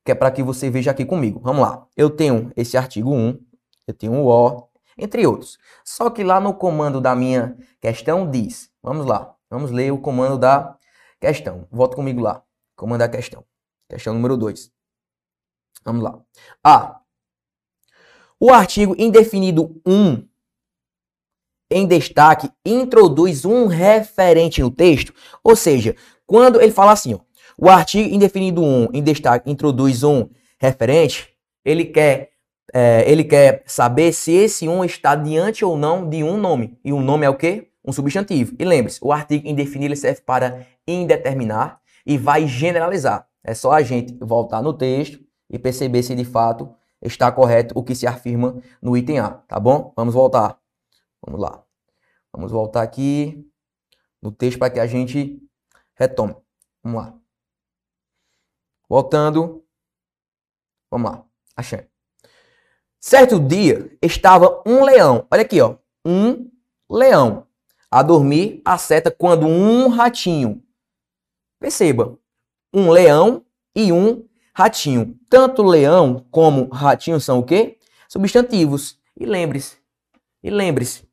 que 0.04 0.12
é 0.12 0.14
para 0.14 0.30
que 0.30 0.42
você 0.42 0.68
veja 0.68 0.90
aqui 0.90 1.06
comigo. 1.06 1.40
Vamos 1.42 1.62
lá. 1.62 1.87
Eu 1.96 2.11
tenho 2.11 2.52
esse 2.54 2.76
artigo 2.76 3.11
1, 3.14 3.40
eu 3.87 3.94
tenho 3.94 4.12
o 4.12 4.26
O, 4.26 4.68
entre 4.99 5.26
outros. 5.26 5.56
Só 5.82 6.11
que 6.11 6.23
lá 6.23 6.38
no 6.38 6.52
comando 6.52 7.00
da 7.00 7.16
minha 7.16 7.56
questão 7.80 8.30
diz, 8.30 8.68
vamos 8.82 9.06
lá, 9.06 9.35
vamos 9.49 9.70
ler 9.70 9.94
o 9.94 9.99
comando 9.99 10.37
da 10.37 10.76
questão. 11.18 11.66
Volta 11.73 11.96
comigo 11.96 12.20
lá. 12.20 12.42
Comando 12.76 12.99
da 12.99 13.08
questão. 13.08 13.42
Questão 13.88 14.12
número 14.12 14.37
2. 14.37 14.75
Vamos 15.87 16.02
lá. 16.02 16.19
A. 16.64 17.00
O 18.40 18.50
artigo 18.50 18.95
indefinido 18.99 19.81
1 19.87 20.26
em 21.71 21.87
destaque 21.87 22.50
introduz 22.64 23.45
um 23.45 23.66
referente 23.66 24.61
no 24.61 24.71
texto, 24.71 25.14
ou 25.43 25.57
seja, 25.57 25.97
quando 26.26 26.61
ele 26.61 26.73
fala 26.73 26.93
assim, 26.93 27.14
ó, 27.14 27.21
o 27.57 27.71
artigo 27.71 28.14
indefinido 28.14 28.62
1 28.62 28.88
em 28.93 29.02
destaque 29.02 29.50
introduz 29.50 30.02
um 30.02 30.28
referente, 30.59 31.28
ele 31.64 31.85
quer, 31.85 32.31
é, 32.75 33.11
ele 33.11 33.25
quer 33.25 33.62
saber 33.64 34.12
se 34.12 34.33
esse 34.33 34.69
1 34.69 34.85
está 34.85 35.14
diante 35.14 35.64
ou 35.64 35.78
não 35.78 36.09
de 36.09 36.23
um 36.23 36.37
nome. 36.37 36.78
E 36.85 36.93
um 36.93 37.00
nome 37.00 37.25
é 37.25 37.31
o 37.31 37.37
quê? 37.37 37.69
Um 37.85 37.93
substantivo. 37.93 38.55
E 38.59 38.64
lembre-se, 38.64 38.99
o 39.02 39.12
artigo 39.12 39.49
indefinido 39.49 39.95
serve 39.97 40.21
para 40.21 40.66
indeterminar 40.87 41.81
e 42.05 42.19
vai 42.19 42.47
generalizar. 42.47 43.26
É 43.43 43.55
só 43.55 43.73
a 43.73 43.83
gente 43.83 44.16
voltar 44.21 44.61
no 44.61 44.73
texto, 44.73 45.25
e 45.48 45.58
perceber 45.58 46.02
se 46.02 46.14
de 46.14 46.24
fato 46.24 46.74
está 47.00 47.30
correto 47.30 47.78
o 47.78 47.82
que 47.82 47.94
se 47.94 48.06
afirma 48.06 48.60
no 48.80 48.96
item 48.96 49.18
A, 49.18 49.30
tá 49.30 49.60
bom? 49.60 49.92
Vamos 49.96 50.14
voltar. 50.14 50.60
Vamos 51.24 51.40
lá. 51.40 51.62
Vamos 52.32 52.52
voltar 52.52 52.82
aqui 52.82 53.48
no 54.20 54.30
texto 54.30 54.58
para 54.58 54.70
que 54.70 54.80
a 54.80 54.86
gente 54.86 55.42
retome. 55.94 56.36
Vamos 56.82 57.02
lá. 57.02 57.14
Voltando. 58.88 59.64
Vamos 60.90 61.10
lá. 61.10 61.24
Achei. 61.56 61.86
Certo 63.00 63.38
dia 63.38 63.96
estava 64.02 64.62
um 64.66 64.84
leão. 64.84 65.26
Olha 65.30 65.42
aqui, 65.42 65.60
ó. 65.60 65.76
Um 66.04 66.50
leão 66.90 67.46
a 67.90 68.02
dormir 68.02 68.60
a 68.64 68.76
seta 68.76 69.10
quando 69.10 69.46
um 69.46 69.88
ratinho. 69.88 70.62
Perceba, 71.58 72.18
um 72.72 72.90
leão 72.90 73.44
e 73.74 73.92
um 73.92 74.28
ratinho. 74.56 75.14
Tanto 75.28 75.62
leão 75.62 76.25
como 76.30 76.70
ratinho 76.72 77.20
são 77.20 77.40
o 77.40 77.42
quê? 77.42 77.76
Substantivos. 78.08 78.98
E 79.14 79.26
lembre-se, 79.26 79.76
e 80.42 80.48
lembre-se, 80.48 81.06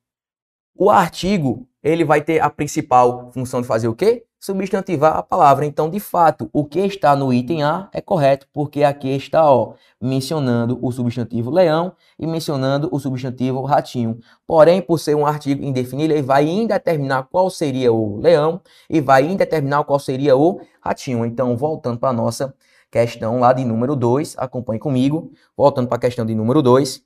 o 0.73 0.89
artigo, 0.89 1.67
ele 1.83 2.05
vai 2.05 2.21
ter 2.21 2.41
a 2.41 2.49
principal 2.49 3.31
função 3.33 3.61
de 3.61 3.67
fazer 3.67 3.89
o 3.89 3.95
quê? 3.95 4.25
Substantivar 4.39 5.17
a 5.17 5.23
palavra. 5.23 5.65
Então, 5.65 5.89
de 5.89 5.99
fato, 5.99 6.49
o 6.53 6.63
que 6.63 6.79
está 6.79 7.17
no 7.17 7.33
item 7.33 7.63
A 7.63 7.89
é 7.91 7.99
correto, 7.99 8.47
porque 8.53 8.81
aqui 8.81 9.09
está, 9.09 9.49
ó, 9.49 9.73
mencionando 10.01 10.79
o 10.81 10.89
substantivo 10.91 11.51
leão 11.51 11.93
e 12.17 12.25
mencionando 12.25 12.87
o 12.93 12.99
substantivo 12.99 13.61
ratinho. 13.63 14.19
Porém, 14.47 14.81
por 14.81 14.99
ser 14.99 15.15
um 15.15 15.25
artigo 15.25 15.63
indefinido, 15.65 16.13
ele 16.13 16.21
vai 16.21 16.47
indeterminar 16.47 17.27
qual 17.29 17.49
seria 17.49 17.91
o 17.91 18.17
leão 18.19 18.61
e 18.89 19.01
vai 19.01 19.25
indeterminar 19.25 19.83
qual 19.83 19.99
seria 19.99 20.35
o 20.37 20.61
ratinho. 20.81 21.25
Então, 21.25 21.57
voltando 21.57 21.99
para 21.99 22.09
a 22.09 22.13
nossa 22.13 22.53
questão 22.93 23.39
lá 23.39 23.51
de 23.53 23.65
número 23.65 23.95
2, 23.95 24.35
acompanhe 24.37 24.79
comigo. 24.79 25.33
Voltando 25.57 25.87
para 25.87 25.97
a 25.97 26.01
questão 26.01 26.23
de 26.23 26.35
número 26.35 26.61
2, 26.61 27.03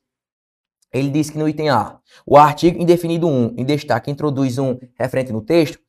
ele 0.91 1.09
diz 1.09 1.29
que 1.29 1.37
no 1.37 1.47
item 1.47 1.69
A, 1.69 1.97
o 2.25 2.35
artigo 2.35 2.81
indefinido 2.81 3.25
1 3.25 3.55
em 3.57 3.63
destaque 3.63 4.11
introduz 4.11 4.57
um 4.57 4.77
referente 4.99 5.31
no 5.31 5.41
texto. 5.41 5.79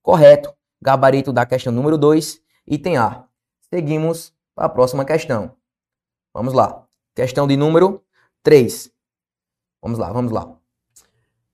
Correto. 0.00 0.54
Gabarito 0.80 1.32
da 1.32 1.44
questão 1.44 1.72
número 1.72 1.98
2, 1.98 2.40
item 2.68 2.98
A. 2.98 3.24
Seguimos 3.68 4.32
para 4.54 4.66
a 4.66 4.68
próxima 4.68 5.04
questão. 5.04 5.50
Vamos 6.32 6.54
lá. 6.54 6.84
Questão 7.16 7.48
de 7.48 7.56
número 7.56 8.00
3. 8.44 8.92
Vamos 9.82 9.98
lá, 9.98 10.12
vamos 10.12 10.30
lá. 10.30 10.54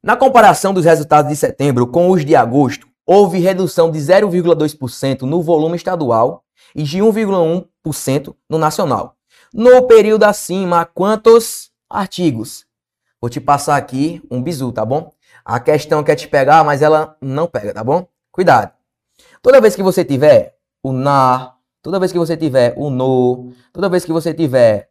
Na 0.03 0.15
comparação 0.15 0.75
dos 0.75 0.85
resultados 0.85 1.31
de 1.31 1.37
setembro 1.37 1.87
com 1.87 2.11
os 2.11 2.23
de 2.23 2.37
agosto, 2.37 2.87
houve 3.07 3.39
redução 3.39 3.91
de 3.91 3.99
0,2% 3.99 5.23
no 5.23 5.41
volume 5.43 5.77
estadual 5.77 6.45
e 6.75 6.83
de 6.83 6.99
1,1% 6.99 7.67
no 8.49 8.59
nacional. 8.59 9.17
No 9.53 9.87
período 9.87 10.25
acima, 10.25 10.85
quantos 10.85 11.71
artigos? 11.89 12.67
Vou 13.21 13.31
te 13.31 13.41
passar 13.41 13.77
aqui 13.77 14.23
um 14.31 14.43
bizu, 14.43 14.73
tá 14.73 14.85
bom? 14.85 15.13
A 15.45 15.61
questão 15.61 16.03
quer 16.03 16.17
te 16.17 16.29
pegar, 16.29 16.65
mas 16.65 16.83
ela 16.83 17.17
não 17.21 17.47
pega, 17.47 17.73
tá 17.73 17.85
bom? 17.85 18.07
Cuidado. 18.33 18.73
Toda 19.41 19.61
vez 19.61 19.77
que 19.77 19.83
você 19.83 20.05
tiver 20.05 20.57
o 20.83 20.93
na, 20.93 21.55
toda 21.83 22.01
vez 22.01 22.11
que 22.11 22.19
você 22.19 22.37
tiver 22.37 22.75
o 22.77 22.91
no, 22.91 23.53
toda 23.73 23.89
vez 23.89 24.05
que 24.05 24.13
você 24.13 24.35
tiver 24.35 24.91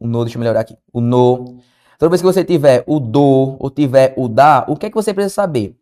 o 0.00 0.06
no, 0.06 0.24
deixa 0.24 0.36
eu 0.36 0.40
melhorar 0.40 0.60
aqui, 0.60 0.76
o 0.92 1.00
no, 1.00 1.60
toda 1.98 2.10
vez 2.10 2.20
que 2.20 2.26
você 2.26 2.44
tiver 2.44 2.82
o 2.86 2.98
do 2.98 3.56
ou 3.60 3.70
tiver 3.70 4.14
o 4.16 4.28
da, 4.28 4.64
o 4.66 4.76
que 4.76 4.86
é 4.86 4.88
que 4.90 4.96
você 4.96 5.14
precisa 5.14 5.34
saber? 5.34 5.78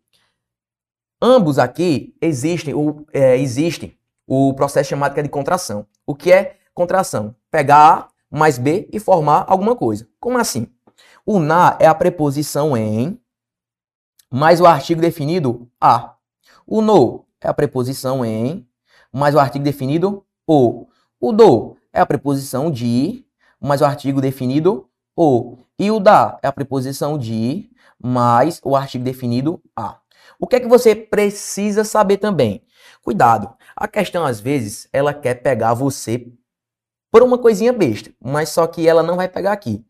Ambos 1.21 1.57
aqui 1.57 2.15
existem, 2.21 2.73
o, 2.73 3.05
é, 3.13 3.37
existe 3.37 3.97
o 4.27 4.53
processo 4.53 4.89
chamado 4.89 5.17
é 5.17 5.23
de 5.23 5.29
contração. 5.29 5.85
O 6.05 6.15
que 6.15 6.31
é 6.31 6.57
contração? 6.73 7.35
Pegar 7.49 7.77
A 7.77 8.11
mais 8.31 8.57
B 8.57 8.87
e 8.91 8.99
formar 8.99 9.45
alguma 9.47 9.75
coisa. 9.75 10.07
Como 10.19 10.37
assim? 10.37 10.67
O 11.25 11.39
na 11.39 11.77
é 11.79 11.85
a 11.85 11.93
preposição 11.93 12.77
em 12.77 13.19
mais 14.31 14.61
o 14.61 14.65
artigo 14.65 15.01
definido 15.01 15.69
a. 15.79 16.15
O 16.65 16.81
no 16.81 17.25
é 17.41 17.49
a 17.49 17.53
preposição 17.53 18.23
em 18.23 18.65
mais 19.11 19.35
o 19.35 19.39
artigo 19.39 19.65
definido 19.65 20.25
o. 20.47 20.87
O 21.19 21.33
do 21.33 21.75
é 21.91 21.99
a 21.99 22.05
preposição 22.05 22.71
de 22.71 23.25
mais 23.59 23.81
o 23.81 23.85
artigo 23.85 24.21
definido 24.21 24.89
o. 25.15 25.57
E 25.77 25.91
o 25.91 25.99
da 25.99 26.39
é 26.41 26.47
a 26.47 26.51
preposição 26.51 27.17
de 27.17 27.69
mais 28.01 28.61
o 28.63 28.75
artigo 28.75 29.03
definido 29.03 29.61
a. 29.75 29.97
O 30.39 30.47
que 30.47 30.55
é 30.55 30.59
que 30.59 30.67
você 30.67 30.95
precisa 30.95 31.83
saber 31.83 32.17
também? 32.17 32.63
Cuidado, 33.03 33.53
a 33.75 33.87
questão 33.87 34.25
às 34.25 34.39
vezes 34.39 34.87
ela 34.91 35.13
quer 35.13 35.35
pegar 35.35 35.73
você 35.73 36.27
por 37.11 37.23
uma 37.23 37.37
coisinha 37.37 37.73
besta, 37.73 38.11
mas 38.23 38.49
só 38.49 38.65
que 38.67 38.87
ela 38.87 39.03
não 39.03 39.15
vai 39.15 39.27
pegar 39.27 39.51
aqui. 39.51 39.85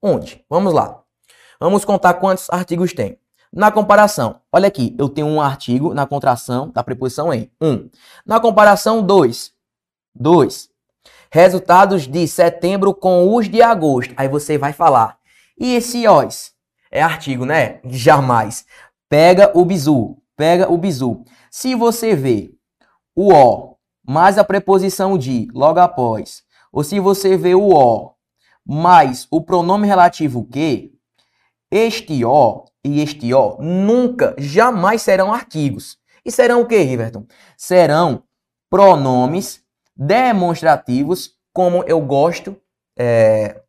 Onde? 0.00 0.44
Vamos 0.48 0.72
lá. 0.72 1.02
Vamos 1.60 1.84
contar 1.84 2.14
quantos 2.14 2.48
artigos 2.50 2.92
tem. 2.92 3.18
Na 3.52 3.70
comparação, 3.70 4.40
olha 4.50 4.66
aqui, 4.66 4.96
eu 4.98 5.08
tenho 5.08 5.26
um 5.26 5.40
artigo 5.40 5.92
na 5.92 6.06
contração 6.06 6.70
da 6.70 6.82
preposição 6.82 7.32
em. 7.32 7.50
1. 7.60 7.68
Um. 7.68 7.90
Na 8.24 8.40
comparação, 8.40 9.02
2. 9.02 9.52
2. 10.14 10.70
Resultados 11.30 12.06
de 12.06 12.26
setembro 12.26 12.94
com 12.94 13.34
os 13.34 13.48
de 13.48 13.62
agosto. 13.62 14.14
Aí 14.16 14.26
você 14.26 14.56
vai 14.56 14.72
falar. 14.72 15.18
E 15.58 15.74
esse 15.74 16.08
os? 16.08 16.52
É 16.90 17.02
artigo, 17.02 17.44
né? 17.44 17.80
Jamais. 17.84 18.64
Pega 19.08 19.50
o 19.54 19.64
bizu. 19.64 20.16
Pega 20.36 20.72
o 20.72 20.76
bizu. 20.76 21.22
Se 21.50 21.74
você 21.74 22.16
vê 22.16 22.54
o 23.14 23.32
o 23.32 23.76
mais 24.06 24.38
a 24.38 24.44
preposição 24.44 25.16
de 25.16 25.48
logo 25.54 25.78
após, 25.78 26.42
ou 26.72 26.82
se 26.82 26.98
você 26.98 27.36
vê 27.36 27.54
o 27.54 27.68
o 27.68 28.14
mais 28.64 29.26
o 29.30 29.40
pronome 29.40 29.86
relativo 29.86 30.44
que, 30.44 30.92
este 31.70 32.24
o 32.24 32.64
e 32.84 33.00
este 33.00 33.32
o 33.32 33.56
nunca, 33.60 34.34
jamais 34.38 35.02
serão 35.02 35.32
artigos. 35.32 35.98
E 36.24 36.30
serão 36.30 36.60
o 36.60 36.66
que, 36.66 36.78
Riverton? 36.78 37.26
Serão 37.56 38.22
pronomes 38.70 39.62
demonstrativos, 39.96 41.32
como 41.52 41.82
eu 41.84 42.00
gosto 42.00 42.56
é, 42.96 43.60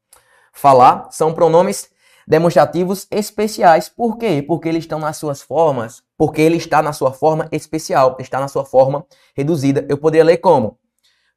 falar, 0.51 1.07
são 1.11 1.33
pronomes 1.33 1.89
demonstrativos 2.27 3.07
especiais. 3.11 3.89
Por 3.89 4.17
quê? 4.17 4.43
Porque 4.45 4.69
eles 4.69 4.83
estão 4.83 4.99
nas 4.99 5.17
suas 5.17 5.41
formas, 5.41 6.03
porque 6.23 6.41
ele 6.41 6.55
está 6.55 6.81
na 6.81 6.93
sua 6.93 7.11
forma 7.11 7.49
especial, 7.51 8.15
está 8.17 8.39
na 8.39 8.47
sua 8.47 8.63
forma 8.63 9.05
reduzida. 9.35 9.85
Eu 9.89 9.97
poderia 9.97 10.23
ler 10.23 10.37
como? 10.37 10.79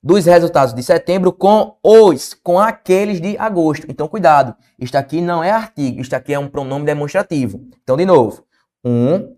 dos 0.00 0.24
resultados 0.24 0.72
de 0.72 0.80
setembro 0.80 1.32
com 1.32 1.76
os, 1.82 2.34
com 2.34 2.60
aqueles 2.60 3.20
de 3.20 3.36
agosto. 3.36 3.84
Então, 3.88 4.06
cuidado. 4.06 4.54
Isto 4.78 4.94
aqui 4.94 5.20
não 5.20 5.42
é 5.42 5.50
artigo, 5.50 6.00
isto 6.00 6.14
aqui 6.14 6.32
é 6.32 6.38
um 6.38 6.46
pronome 6.46 6.84
demonstrativo. 6.84 7.68
Então, 7.82 7.96
de 7.96 8.04
novo. 8.04 8.44
Um, 8.84 9.36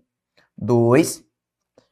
dois. 0.55 1.23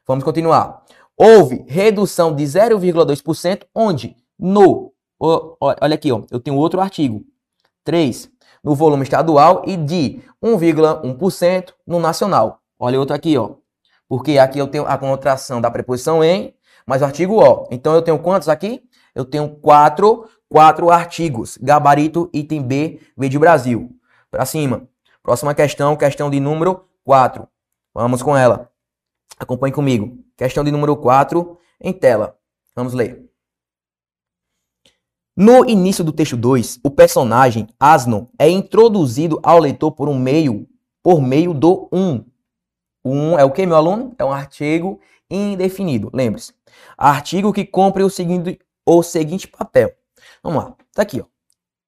Vamos 0.06 0.22
continuar. 0.22 0.84
Houve 1.16 1.64
redução 1.66 2.32
de 2.32 2.44
0,2%, 2.44 3.64
onde 3.74 4.14
no. 4.38 4.92
Olha 5.18 5.96
aqui, 5.96 6.12
ó, 6.12 6.22
eu 6.30 6.38
tenho 6.38 6.56
outro 6.56 6.80
artigo. 6.80 7.24
3. 7.82 8.30
No 8.62 8.76
volume 8.76 9.02
estadual 9.02 9.64
e 9.66 9.76
de 9.76 10.20
1,1% 10.40 11.72
no 11.84 11.98
nacional. 11.98 12.57
Olha 12.78 12.98
outro 12.98 13.14
aqui, 13.14 13.36
ó. 13.36 13.56
Porque 14.08 14.38
aqui 14.38 14.58
eu 14.58 14.68
tenho 14.68 14.86
a 14.86 14.96
contração 14.96 15.60
da 15.60 15.70
preposição 15.70 16.22
em 16.22 16.54
mas 16.88 17.02
o 17.02 17.04
artigo 17.04 17.34
O. 17.34 17.68
Então 17.70 17.94
eu 17.94 18.00
tenho 18.00 18.18
quantos 18.18 18.48
aqui? 18.48 18.82
Eu 19.14 19.22
tenho 19.22 19.46
quatro, 19.56 20.26
quatro 20.48 20.90
artigos. 20.90 21.58
Gabarito, 21.60 22.30
item 22.32 22.62
B, 22.62 22.98
V 23.14 23.28
de 23.28 23.38
Brasil. 23.38 23.94
Para 24.30 24.46
cima. 24.46 24.88
Próxima 25.22 25.54
questão, 25.54 25.94
questão 25.94 26.30
de 26.30 26.40
número 26.40 26.86
4. 27.04 27.46
Vamos 27.92 28.22
com 28.22 28.34
ela. 28.34 28.72
Acompanhe 29.38 29.74
comigo. 29.74 30.16
Questão 30.34 30.64
de 30.64 30.70
número 30.70 30.96
4 30.96 31.58
em 31.78 31.92
tela. 31.92 32.38
Vamos 32.74 32.94
ler. 32.94 33.28
No 35.36 35.68
início 35.68 36.02
do 36.02 36.10
texto 36.10 36.38
2, 36.38 36.80
o 36.82 36.90
personagem 36.90 37.68
Asno 37.78 38.30
é 38.38 38.48
introduzido 38.48 39.38
ao 39.42 39.58
leitor 39.58 39.92
por 39.92 40.08
um 40.08 40.18
meio, 40.18 40.66
por 41.02 41.20
meio 41.20 41.52
do 41.52 41.86
um. 41.92 42.24
Um 43.04 43.38
é 43.38 43.44
o 43.44 43.50
que, 43.50 43.64
meu 43.66 43.76
aluno? 43.76 44.14
É 44.18 44.24
um 44.24 44.32
artigo 44.32 45.00
indefinido. 45.30 46.10
Lembre-se. 46.12 46.52
Artigo 46.96 47.52
que 47.52 47.64
cumpre 47.64 48.02
o 48.02 48.10
seguinte, 48.10 48.58
o 48.84 49.02
seguinte 49.02 49.46
papel. 49.46 49.92
Vamos 50.42 50.64
lá. 50.64 50.76
Tá 50.94 51.02
aqui, 51.02 51.20
ó. 51.20 51.24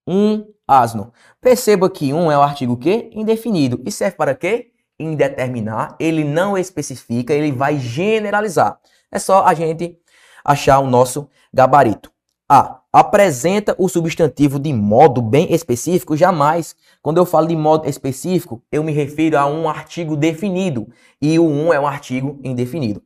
Um 0.07 0.53
asno. 0.67 1.13
Perceba 1.41 1.91
que 1.91 2.13
um 2.13 2.31
é 2.31 2.39
o 2.39 2.43
artigo 2.43 2.77
que 2.77 3.11
indefinido 3.13 3.81
e 3.85 3.91
serve 3.91 4.17
para 4.17 4.35
quê? 4.35 4.73
Indeterminar. 4.99 5.97
Ele 5.99 6.25
não 6.25 6.57
especifica, 6.57 7.35
ele 7.35 7.53
vai 7.53 7.79
generalizar. 7.79 8.79
É 9.11 9.19
só 9.19 9.45
a 9.45 9.55
gente 9.55 9.99
achar 10.45 10.79
o 10.79 10.87
nosso 10.87 11.29
gabarito. 11.53 12.13
A. 12.53 12.81
Apresenta 12.93 13.77
o 13.79 13.89
substantivo 13.89 14.59
de 14.59 14.73
modo 14.73 15.23
bem 15.23 15.55
específico. 15.55 16.17
Jamais, 16.17 16.75
quando 17.01 17.19
eu 17.19 17.25
falo 17.25 17.47
de 17.47 17.55
modo 17.55 17.89
específico, 17.89 18.61
eu 18.73 18.83
me 18.83 18.91
refiro 18.91 19.39
a 19.39 19.47
um 19.47 19.69
artigo 19.69 20.17
definido. 20.17 20.89
E 21.23 21.39
o 21.39 21.47
um 21.47 21.73
é 21.73 21.79
um 21.79 21.87
artigo 21.87 22.41
indefinido. 22.43 23.01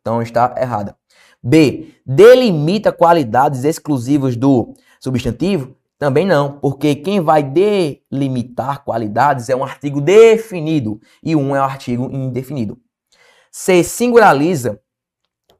Então 0.00 0.20
está 0.20 0.52
errada. 0.58 0.96
B. 1.40 1.94
Delimita 2.04 2.90
qualidades 2.90 3.62
exclusivas 3.62 4.34
do 4.34 4.74
substantivo? 4.98 5.76
Também 5.96 6.26
não, 6.26 6.58
porque 6.58 6.96
quem 6.96 7.20
vai 7.20 7.44
delimitar 7.44 8.82
qualidades 8.82 9.48
é 9.48 9.54
um 9.54 9.62
artigo 9.62 10.00
definido 10.00 11.00
e 11.22 11.36
um 11.36 11.54
é 11.54 11.60
um 11.60 11.64
artigo 11.64 12.10
indefinido. 12.10 12.76
C. 13.52 13.84
Singulariza 13.84 14.80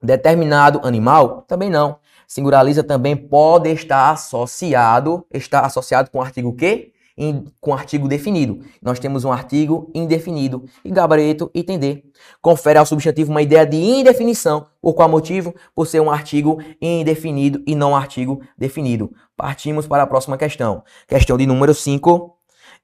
determinado 0.03 0.81
animal? 0.83 1.43
Também 1.43 1.71
não. 1.71 1.99
Singulariza 2.29 2.85
também 2.85 3.17
pode 3.17 3.73
estar 3.73 4.13
associado, 4.13 5.27
está 5.33 5.63
associado 5.63 6.11
com 6.11 6.19
o 6.19 6.23
artigo 6.23 6.55
que? 6.55 6.93
em, 7.19 7.45
com 7.61 7.75
artigo 7.75 8.07
definido. 8.07 8.61
Nós 8.81 9.01
temos 9.01 9.25
um 9.25 9.33
artigo 9.33 9.91
indefinido 9.93 10.65
e 10.85 10.91
gabarito 10.91 11.51
item 11.53 11.79
D. 11.79 12.05
Confere 12.41 12.79
ao 12.79 12.87
substantivo 12.87 13.33
uma 13.33 13.43
ideia 13.43 13.67
de 13.67 13.77
indefinição. 13.77 14.67
Por 14.81 14.95
qual 14.95 15.09
motivo? 15.09 15.53
Por 15.75 15.87
ser 15.87 16.01
um 16.01 16.11
artigo 16.11 16.63
indefinido 16.81 17.61
e 17.67 17.75
não 17.75 17.91
um 17.91 17.97
artigo 17.97 18.41
definido. 18.57 19.11
Partimos 19.37 19.87
para 19.87 20.05
a 20.05 20.07
próxima 20.07 20.39
questão. 20.39 20.85
Questão 21.09 21.37
de 21.37 21.45
número 21.45 21.75
5 21.75 22.37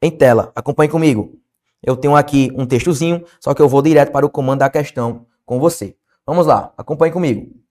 em 0.02 0.10
tela. 0.10 0.50
Acompanhe 0.56 0.90
comigo. 0.90 1.38
Eu 1.80 1.96
tenho 1.96 2.16
aqui 2.16 2.50
um 2.56 2.66
textozinho, 2.66 3.24
só 3.38 3.54
que 3.54 3.62
eu 3.62 3.68
vou 3.68 3.82
direto 3.82 4.10
para 4.10 4.26
o 4.26 4.30
comando 4.30 4.60
da 4.60 4.70
questão 4.70 5.26
com 5.46 5.60
você. 5.60 5.94
Vamos 6.26 6.46
lá, 6.46 6.72
acompanhe 6.78 7.12
comigo. 7.12 7.63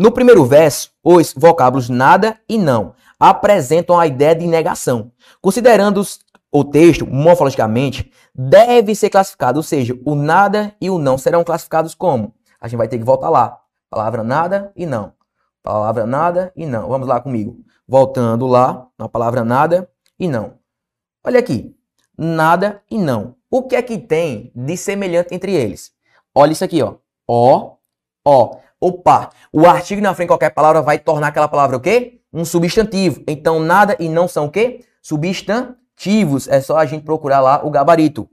No 0.00 0.10
primeiro 0.10 0.46
verso, 0.46 0.90
os 1.04 1.34
vocábulos 1.36 1.90
nada 1.90 2.40
e 2.48 2.56
não 2.56 2.94
apresentam 3.18 4.00
a 4.00 4.06
ideia 4.06 4.34
de 4.34 4.46
negação. 4.46 5.12
Considerando 5.42 6.02
o 6.50 6.64
texto 6.64 7.06
morfologicamente, 7.06 8.10
deve 8.34 8.94
ser 8.94 9.10
classificado, 9.10 9.58
ou 9.58 9.62
seja, 9.62 9.94
o 10.06 10.14
nada 10.14 10.74
e 10.80 10.88
o 10.88 10.98
não 10.98 11.18
serão 11.18 11.44
classificados 11.44 11.94
como? 11.94 12.34
A 12.58 12.66
gente 12.66 12.78
vai 12.78 12.88
ter 12.88 12.96
que 12.96 13.04
voltar 13.04 13.28
lá. 13.28 13.60
Palavra 13.90 14.24
nada 14.24 14.72
e 14.74 14.86
não. 14.86 15.12
Palavra 15.62 16.06
nada 16.06 16.50
e 16.56 16.64
não. 16.64 16.88
Vamos 16.88 17.06
lá 17.06 17.20
comigo. 17.20 17.58
Voltando 17.86 18.46
lá, 18.46 18.86
na 18.98 19.06
palavra 19.06 19.44
nada 19.44 19.86
e 20.18 20.26
não. 20.26 20.54
Olha 21.22 21.40
aqui. 21.40 21.76
Nada 22.16 22.82
e 22.90 22.96
não. 22.96 23.34
O 23.50 23.64
que 23.64 23.76
é 23.76 23.82
que 23.82 23.98
tem 23.98 24.50
de 24.54 24.78
semelhante 24.78 25.34
entre 25.34 25.52
eles? 25.52 25.92
Olha 26.34 26.52
isso 26.52 26.64
aqui, 26.64 26.82
ó. 26.82 26.94
Ó, 27.28 27.74
ó. 28.24 28.56
Opa, 28.80 29.30
o 29.52 29.66
artigo 29.66 30.00
na 30.00 30.14
frente 30.14 30.26
de 30.26 30.30
qualquer 30.30 30.50
palavra 30.50 30.80
vai 30.80 30.98
tornar 30.98 31.28
aquela 31.28 31.48
palavra 31.48 31.76
o 31.76 31.80
quê? 31.80 32.20
Um 32.32 32.44
substantivo. 32.44 33.22
Então, 33.28 33.60
nada 33.60 33.94
e 34.00 34.08
não 34.08 34.26
são 34.26 34.46
o 34.46 34.50
quê? 34.50 34.84
Substantivos. 35.02 36.48
É 36.48 36.60
só 36.60 36.78
a 36.78 36.86
gente 36.86 37.04
procurar 37.04 37.40
lá 37.40 37.64
o 37.64 37.70
gabarito. 37.70 38.28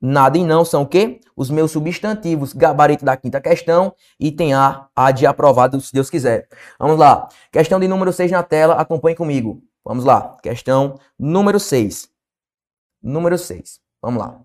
Nada 0.00 0.38
e 0.38 0.44
não 0.44 0.64
são 0.64 0.82
o 0.82 0.86
quê? 0.86 1.20
Os 1.36 1.50
meus 1.50 1.70
substantivos. 1.70 2.52
Gabarito 2.54 3.04
da 3.04 3.16
quinta 3.16 3.40
questão. 3.40 3.94
Item 4.18 4.54
A, 4.54 4.88
A 4.96 5.10
de 5.10 5.26
aprovado, 5.26 5.80
se 5.80 5.92
Deus 5.92 6.08
quiser. 6.08 6.48
Vamos 6.78 6.98
lá. 6.98 7.28
Questão 7.52 7.78
de 7.78 7.86
número 7.86 8.12
6 8.12 8.30
na 8.32 8.42
tela. 8.42 8.74
Acompanhe 8.74 9.14
comigo. 9.14 9.62
Vamos 9.84 10.04
lá. 10.04 10.36
Questão 10.42 10.98
número 11.18 11.60
6. 11.60 12.08
Número 13.02 13.36
6. 13.36 13.78
Vamos 14.00 14.22
lá. 14.22 14.40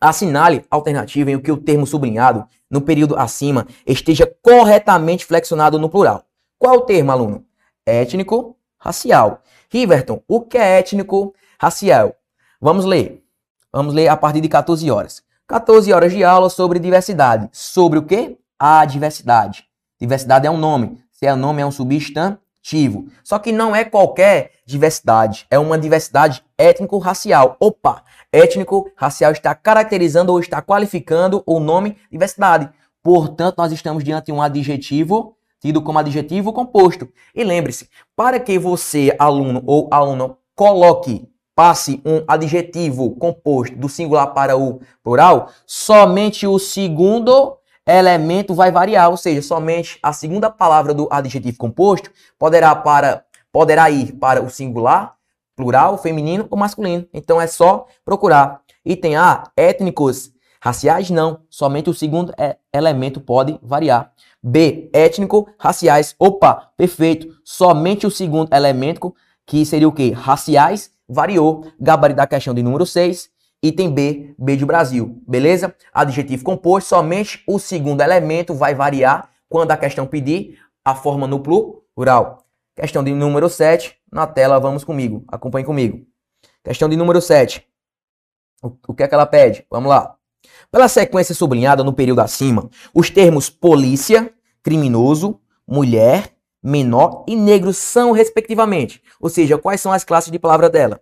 Assinale 0.00 0.64
alternativa 0.70 1.30
em 1.30 1.40
que 1.40 1.50
o 1.50 1.56
termo 1.56 1.86
sublinhado 1.86 2.46
no 2.70 2.80
período 2.80 3.16
acima 3.16 3.66
esteja 3.86 4.30
corretamente 4.40 5.24
flexionado 5.24 5.78
no 5.78 5.88
plural. 5.88 6.24
Qual 6.58 6.76
o 6.76 6.80
termo, 6.82 7.10
aluno? 7.10 7.44
Étnico, 7.84 8.56
racial. 8.78 9.42
Riverton, 9.70 10.22
o 10.28 10.40
que 10.42 10.56
é 10.56 10.78
étnico, 10.78 11.34
racial? 11.60 12.14
Vamos 12.60 12.84
ler. 12.84 13.24
Vamos 13.72 13.92
ler 13.92 14.08
a 14.08 14.16
partir 14.16 14.40
de 14.40 14.48
14 14.48 14.90
horas. 14.90 15.22
14 15.46 15.92
horas 15.92 16.12
de 16.12 16.22
aula 16.22 16.48
sobre 16.48 16.78
diversidade. 16.78 17.48
Sobre 17.52 17.98
o 17.98 18.02
que? 18.02 18.38
A 18.58 18.84
diversidade. 18.84 19.64
Diversidade 19.98 20.46
é 20.46 20.50
um 20.50 20.58
nome. 20.58 21.02
Se 21.10 21.26
é 21.26 21.34
um 21.34 21.36
nome, 21.36 21.62
é 21.62 21.66
um 21.66 21.70
substantivo. 21.70 23.08
Só 23.24 23.38
que 23.38 23.50
não 23.50 23.74
é 23.74 23.84
qualquer 23.84 24.52
diversidade. 24.68 25.46
É 25.50 25.58
uma 25.58 25.78
diversidade 25.78 26.44
étnico-racial. 26.58 27.56
Opa! 27.58 28.02
étnico-racial 28.30 29.32
está 29.32 29.54
caracterizando 29.54 30.32
ou 30.32 30.38
está 30.38 30.60
qualificando 30.60 31.42
o 31.46 31.58
nome 31.58 31.96
diversidade. 32.12 32.68
Portanto, 33.02 33.56
nós 33.56 33.72
estamos 33.72 34.04
diante 34.04 34.26
de 34.26 34.32
um 34.32 34.42
adjetivo 34.42 35.34
tido 35.60 35.82
como 35.82 35.98
adjetivo 35.98 36.52
composto. 36.52 37.08
E 37.34 37.42
lembre-se, 37.42 37.88
para 38.14 38.38
que 38.38 38.58
você, 38.58 39.16
aluno 39.18 39.62
ou 39.66 39.88
aluna, 39.90 40.36
coloque, 40.54 41.26
passe 41.54 42.00
um 42.04 42.22
adjetivo 42.28 43.16
composto 43.16 43.74
do 43.74 43.88
singular 43.88 44.28
para 44.28 44.56
o 44.56 44.80
plural, 45.02 45.50
somente 45.66 46.46
o 46.46 46.58
segundo 46.58 47.56
elemento 47.84 48.54
vai 48.54 48.70
variar, 48.70 49.10
ou 49.10 49.16
seja, 49.16 49.40
somente 49.40 49.98
a 50.02 50.12
segunda 50.12 50.50
palavra 50.50 50.92
do 50.92 51.08
adjetivo 51.10 51.56
composto 51.56 52.10
poderá, 52.38 52.74
para, 52.76 53.24
poderá 53.58 53.90
ir 53.90 54.12
para 54.12 54.40
o 54.40 54.48
singular 54.48 55.16
plural, 55.56 55.98
feminino 55.98 56.46
ou 56.48 56.56
masculino. 56.56 57.08
Então 57.12 57.40
é 57.40 57.46
só 57.48 57.88
procurar. 58.04 58.60
Item 58.84 59.16
A, 59.16 59.50
étnicos. 59.56 60.30
Raciais 60.60 61.10
não, 61.10 61.40
somente 61.50 61.90
o 61.90 61.92
segundo 61.92 62.32
é, 62.38 62.56
elemento 62.72 63.20
pode 63.20 63.58
variar. 63.60 64.12
B, 64.40 64.88
étnico, 64.92 65.48
raciais. 65.58 66.14
Opa, 66.20 66.70
perfeito. 66.76 67.34
Somente 67.42 68.06
o 68.06 68.12
segundo 68.12 68.54
elemento, 68.54 69.12
que 69.44 69.66
seria 69.66 69.88
o 69.88 69.92
quê? 69.92 70.12
Raciais, 70.12 70.92
variou. 71.08 71.66
Gabarito 71.80 72.18
da 72.18 72.28
questão 72.28 72.54
de 72.54 72.62
número 72.62 72.86
6. 72.86 73.28
Item 73.60 73.90
B, 73.90 74.36
B 74.38 74.54
de 74.54 74.64
Brasil. 74.64 75.20
Beleza? 75.26 75.74
Adjetivo 75.92 76.44
composto, 76.44 76.90
somente 76.90 77.42
o 77.44 77.58
segundo 77.58 78.02
elemento 78.02 78.54
vai 78.54 78.72
variar 78.72 79.30
quando 79.48 79.72
a 79.72 79.76
questão 79.76 80.06
pedir 80.06 80.60
a 80.84 80.94
forma 80.94 81.26
no 81.26 81.40
plural. 81.40 82.44
Questão 82.78 83.02
de 83.02 83.12
número 83.12 83.48
7, 83.48 83.96
na 84.12 84.24
tela, 84.24 84.60
vamos 84.60 84.84
comigo, 84.84 85.24
acompanhe 85.26 85.66
comigo. 85.66 86.06
Questão 86.62 86.88
de 86.88 86.96
número 86.96 87.20
7. 87.20 87.66
O, 88.62 88.70
o 88.86 88.94
que 88.94 89.02
é 89.02 89.08
que 89.08 89.14
ela 89.14 89.26
pede? 89.26 89.66
Vamos 89.68 89.88
lá. 89.88 90.14
Pela 90.70 90.86
sequência 90.86 91.34
sublinhada 91.34 91.82
no 91.82 91.92
período 91.92 92.20
acima, 92.20 92.70
os 92.94 93.10
termos 93.10 93.50
polícia, 93.50 94.32
criminoso, 94.62 95.40
mulher, 95.66 96.32
menor 96.62 97.24
e 97.26 97.34
negro 97.34 97.72
são 97.74 98.12
respectivamente. 98.12 99.02
Ou 99.20 99.28
seja, 99.28 99.58
quais 99.58 99.80
são 99.80 99.92
as 99.92 100.04
classes 100.04 100.30
de 100.30 100.38
palavra 100.38 100.70
dela? 100.70 101.00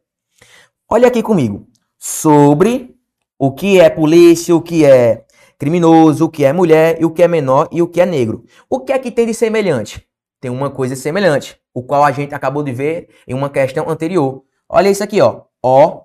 Olha 0.88 1.08
aqui 1.08 1.22
comigo. 1.22 1.68
Sobre 1.98 2.96
o 3.38 3.52
que 3.52 3.78
é 3.78 3.90
polícia, 3.90 4.56
o 4.56 4.62
que 4.62 4.86
é 4.86 5.26
criminoso, 5.58 6.24
o 6.24 6.30
que 6.30 6.42
é 6.42 6.54
mulher, 6.54 6.96
e 6.98 7.04
o 7.04 7.10
que 7.10 7.22
é 7.22 7.28
menor 7.28 7.68
e 7.70 7.82
o 7.82 7.86
que 7.86 8.00
é 8.00 8.06
negro. 8.06 8.46
O 8.66 8.80
que 8.80 8.92
é 8.92 8.98
que 8.98 9.10
tem 9.10 9.26
de 9.26 9.34
semelhante? 9.34 10.08
Tem 10.40 10.50
uma 10.50 10.70
coisa 10.70 10.94
semelhante 10.94 11.60
o 11.72 11.82
qual 11.82 12.02
a 12.04 12.10
gente 12.10 12.34
acabou 12.34 12.62
de 12.62 12.72
ver 12.72 13.08
em 13.28 13.34
uma 13.34 13.50
questão 13.50 13.88
anterior. 13.88 14.42
Olha 14.68 14.88
isso 14.88 15.04
aqui, 15.04 15.20
ó. 15.20 15.42
Ó, 15.62 16.04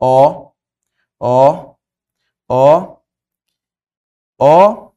ó, 0.00 0.52
ó, 1.20 1.74
ó, 2.48 2.96
ó, 4.38 4.90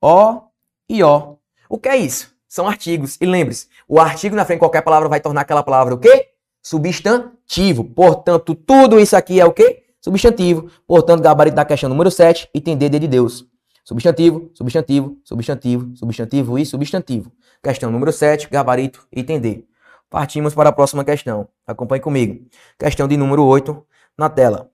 ó 0.00 0.42
e 0.88 1.02
ó. 1.02 1.34
O 1.68 1.78
que 1.78 1.88
é 1.88 1.96
isso? 1.96 2.32
São 2.46 2.68
artigos. 2.68 3.18
E 3.20 3.26
lembre-se, 3.26 3.68
o 3.88 4.00
artigo 4.00 4.36
na 4.36 4.44
frente 4.44 4.58
de 4.58 4.60
qualquer 4.60 4.82
palavra 4.82 5.08
vai 5.08 5.20
tornar 5.20 5.40
aquela 5.40 5.62
palavra 5.62 5.94
o 5.94 5.98
quê? 5.98 6.28
Substantivo. 6.62 7.84
Portanto, 7.84 8.54
tudo 8.54 9.00
isso 9.00 9.16
aqui 9.16 9.40
é 9.40 9.44
o 9.44 9.52
quê? 9.52 9.84
Substantivo. 10.00 10.70
Portanto, 10.86 11.20
gabarito 11.20 11.56
da 11.56 11.64
questão 11.64 11.88
número 11.88 12.10
7, 12.10 12.48
item 12.54 12.76
D 12.76 12.88
de 12.88 13.08
Deus. 13.08 13.44
Substantivo, 13.88 14.50
substantivo, 14.52 15.18
substantivo, 15.24 15.96
substantivo 15.96 16.58
e 16.58 16.66
substantivo. 16.66 17.32
Questão 17.62 17.90
número 17.90 18.12
7, 18.12 18.46
gabarito, 18.50 19.08
item 19.10 19.40
D. 19.40 19.64
Partimos 20.10 20.54
para 20.54 20.68
a 20.68 20.72
próxima 20.72 21.02
questão. 21.02 21.48
Acompanhe 21.66 22.02
comigo. 22.02 22.46
Questão 22.78 23.08
de 23.08 23.16
número 23.16 23.42
8 23.42 23.82
na 24.14 24.28
tela. 24.28 24.70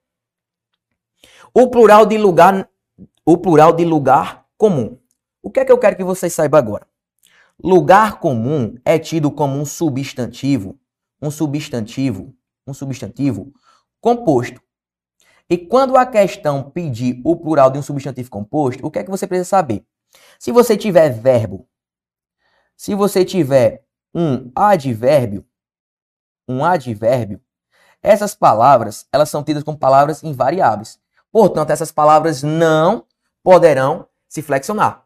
O 1.55 1.70
plural 1.70 2.05
de 2.05 2.18
lugar, 2.18 2.68
o 3.24 3.38
plural 3.38 3.72
de 3.72 3.85
lugar 3.85 4.46
comum. 4.59 4.98
O 5.40 5.48
que 5.48 5.61
é 5.61 5.64
que 5.64 5.70
eu 5.70 5.79
quero 5.79 5.94
que 5.94 6.03
vocês 6.03 6.33
saibam 6.33 6.59
agora? 6.59 6.85
Lugar 7.62 8.18
comum 8.18 8.74
é 8.85 8.98
tido 8.98 9.31
como 9.31 9.57
um 9.57 9.64
substantivo, 9.64 10.77
um 11.22 11.31
substantivo, 11.31 12.35
um 12.66 12.74
substantivo 12.74 13.53
composto 14.00 14.61
e 15.48 15.59
quando 15.59 15.96
a 15.96 16.07
questão 16.07 16.70
pedir 16.70 17.20
o 17.24 17.37
plural 17.37 17.70
de 17.70 17.78
um 17.78 17.83
substantivo 17.83 18.30
composto, 18.30 18.87
o 18.87 18.90
que 18.90 18.98
é 18.98 19.04
que 19.04 19.11
você 19.11 19.26
precisa 19.26 19.48
saber? 19.48 19.85
Se 20.38 20.50
você 20.50 20.76
tiver 20.76 21.11
verbo, 21.11 21.68
se 22.76 22.94
você 22.94 23.24
tiver 23.24 23.85
um 24.14 24.50
advérbio, 24.54 25.44
um 26.48 26.64
advérbio, 26.64 27.40
essas 28.02 28.35
palavras, 28.35 29.07
elas 29.12 29.30
são 29.30 29.42
tidas 29.42 29.62
como 29.62 29.78
palavras 29.78 30.22
invariáveis. 30.22 30.98
Portanto, 31.33 31.70
essas 31.70 31.90
palavras 31.90 32.42
não 32.42 33.07
poderão 33.42 34.07
se 34.28 34.42
flexionar. 34.42 35.04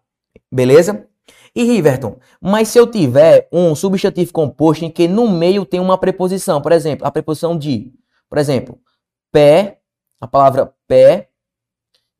Beleza? 0.51 1.07
E 1.55 1.65
Riverton, 1.65 2.19
mas 2.41 2.69
se 2.69 2.79
eu 2.79 2.87
tiver 2.87 3.49
um 3.53 3.75
substantivo 3.75 4.33
composto 4.33 4.85
em 4.85 4.91
que 4.91 5.09
no 5.09 5.29
meio 5.29 5.65
tem 5.65 5.81
uma 5.81 5.99
preposição, 5.99 6.61
por 6.61 6.73
exemplo, 6.73 7.07
a 7.07 7.11
preposição 7.11 7.59
de, 7.59 7.93
por 8.29 8.39
exemplo, 8.39 8.81
pé 9.33 9.78
a 10.21 10.27
palavra 10.27 10.73
pé 10.87 11.29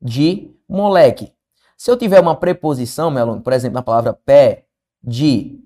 de 0.01 0.51
moleque. 0.67 1.33
Se 1.77 1.89
eu 1.89 1.97
tiver 1.97 2.19
uma 2.19 2.35
preposição, 2.35 3.09
meu 3.09 3.23
aluno, 3.23 3.41
por 3.41 3.53
exemplo, 3.53 3.75
na 3.75 3.81
palavra 3.81 4.13
pé 4.13 4.65
de 5.03 5.59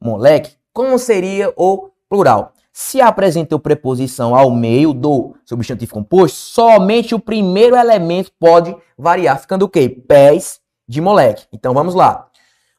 moleque, 0.00 0.56
como 0.72 0.98
seria 0.98 1.52
o 1.56 1.90
plural? 2.08 2.52
Se 2.72 3.00
apresenta 3.00 3.58
preposição 3.58 4.34
ao 4.34 4.50
meio 4.50 4.92
do 4.92 5.36
substantivo 5.44 5.94
composto, 5.94 6.36
somente 6.36 7.14
o 7.14 7.20
primeiro 7.20 7.76
elemento 7.76 8.32
pode 8.38 8.76
variar, 8.98 9.40
ficando 9.40 9.64
o 9.64 9.68
quê? 9.68 9.88
Pés 9.88 10.60
de 10.86 11.00
moleque. 11.00 11.46
Então 11.52 11.72
vamos 11.72 11.94
lá. 11.94 12.28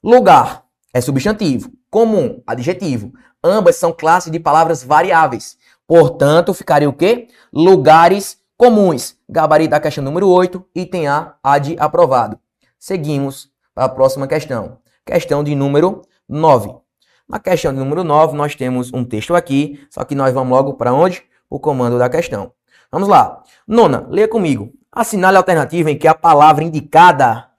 Lugar 0.03 0.65
é 0.93 1.01
substantivo, 1.01 1.71
comum, 1.89 2.41
adjetivo. 2.45 3.13
Ambas 3.43 3.77
são 3.77 3.93
classes 3.93 4.31
de 4.31 4.39
palavras 4.39 4.83
variáveis. 4.83 5.57
Portanto, 5.87 6.53
ficaria 6.53 6.89
o 6.89 6.93
quê? 6.93 7.27
Lugares 7.53 8.37
comuns. 8.57 9.17
Gabarito 9.27 9.71
da 9.71 9.79
questão 9.79 10.03
número 10.03 10.27
8, 10.29 10.65
item 10.75 11.07
A, 11.07 11.35
A 11.43 11.57
de 11.57 11.75
aprovado. 11.79 12.39
Seguimos 12.77 13.49
para 13.73 13.85
a 13.85 13.89
próxima 13.89 14.27
questão. 14.27 14.79
Questão 15.05 15.43
de 15.43 15.55
número 15.55 16.01
9. 16.27 16.75
Na 17.27 17.39
questão 17.39 17.73
de 17.73 17.79
número 17.79 18.03
9, 18.03 18.37
nós 18.37 18.55
temos 18.55 18.93
um 18.93 19.03
texto 19.03 19.35
aqui, 19.35 19.85
só 19.89 20.03
que 20.03 20.13
nós 20.13 20.33
vamos 20.33 20.55
logo 20.55 20.75
para 20.75 20.93
onde? 20.93 21.23
O 21.49 21.59
comando 21.59 21.97
da 21.97 22.09
questão. 22.09 22.51
Vamos 22.91 23.09
lá. 23.09 23.43
Nona, 23.67 24.05
leia 24.09 24.27
comigo. 24.27 24.71
Assinale 24.91 25.37
a 25.37 25.39
alternativa 25.39 25.91
em 25.91 25.97
que 25.97 26.07
a 26.07 26.13
palavra 26.13 26.63
indicada 26.63 27.49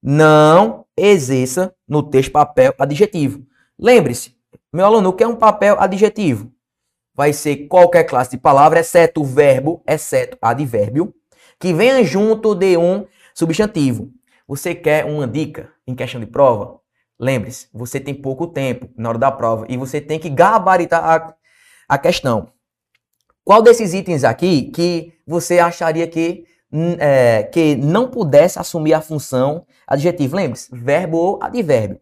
não 0.00 0.86
exerça 0.96 1.74
no 1.88 2.02
texto 2.02 2.30
papel 2.30 2.72
adjetivo. 2.78 3.44
Lembre-se, 3.78 4.36
meu 4.72 4.86
aluno, 4.86 5.10
o 5.10 5.12
que 5.12 5.24
é 5.24 5.26
um 5.26 5.36
papel 5.36 5.76
adjetivo? 5.80 6.53
Vai 7.14 7.32
ser 7.32 7.68
qualquer 7.68 8.04
classe 8.04 8.32
de 8.32 8.38
palavra, 8.38 8.80
exceto 8.80 9.20
o 9.20 9.24
verbo, 9.24 9.82
exceto 9.86 10.36
advérbio, 10.42 11.14
que 11.60 11.72
venha 11.72 12.02
junto 12.02 12.54
de 12.54 12.76
um 12.76 13.06
substantivo. 13.34 14.10
Você 14.46 14.74
quer 14.74 15.04
uma 15.04 15.26
dica 15.26 15.70
em 15.86 15.94
questão 15.94 16.20
de 16.20 16.26
prova? 16.26 16.80
Lembre-se, 17.18 17.68
você 17.72 18.00
tem 18.00 18.14
pouco 18.14 18.48
tempo 18.48 18.90
na 18.96 19.08
hora 19.08 19.18
da 19.18 19.30
prova 19.30 19.64
e 19.68 19.76
você 19.76 20.00
tem 20.00 20.18
que 20.18 20.28
gabaritar 20.28 21.04
a, 21.04 21.34
a 21.88 21.98
questão. 21.98 22.48
Qual 23.44 23.62
desses 23.62 23.94
itens 23.94 24.24
aqui 24.24 24.70
que 24.70 25.12
você 25.26 25.58
acharia 25.58 26.08
que, 26.08 26.44
é, 26.98 27.44
que 27.44 27.76
não 27.76 28.10
pudesse 28.10 28.58
assumir 28.58 28.94
a 28.94 29.00
função 29.00 29.66
adjetivo? 29.86 30.34
Lembre-se, 30.34 30.68
verbo 30.72 31.16
ou 31.16 31.38
advérbio. 31.40 32.00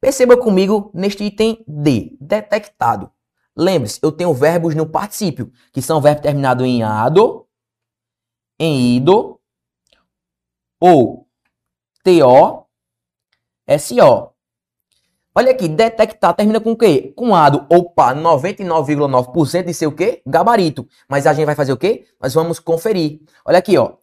Perceba 0.00 0.36
comigo 0.36 0.90
neste 0.92 1.24
item 1.24 1.64
D, 1.68 2.16
detectado. 2.20 3.10
Lembre-se, 3.56 4.00
eu 4.02 4.10
tenho 4.10 4.34
verbos 4.34 4.74
no 4.74 4.86
particípio, 4.86 5.52
que 5.72 5.80
são 5.80 6.00
verbos 6.00 6.22
terminados 6.22 6.66
em 6.66 6.82
ado, 6.82 7.46
em 8.58 8.96
ido, 8.96 9.40
ou 10.80 11.28
to, 12.02 12.66
so. 13.78 14.34
Olha 15.36 15.50
aqui, 15.50 15.66
detectar 15.66 16.34
termina 16.34 16.60
com 16.60 16.72
o 16.72 16.76
quê? 16.76 17.12
Com 17.16 17.34
ado. 17.34 17.66
Opa, 17.68 18.14
99,9% 18.14 19.64
de 19.64 19.74
ser 19.74 19.86
o 19.86 19.92
quê? 19.92 20.22
Gabarito. 20.24 20.86
Mas 21.08 21.26
a 21.26 21.32
gente 21.32 21.46
vai 21.46 21.56
fazer 21.56 21.72
o 21.72 21.76
quê? 21.76 22.06
Nós 22.20 22.32
vamos 22.34 22.60
conferir. 22.60 23.20
Olha 23.44 23.58
aqui, 23.58 23.76
ó. 23.76 23.94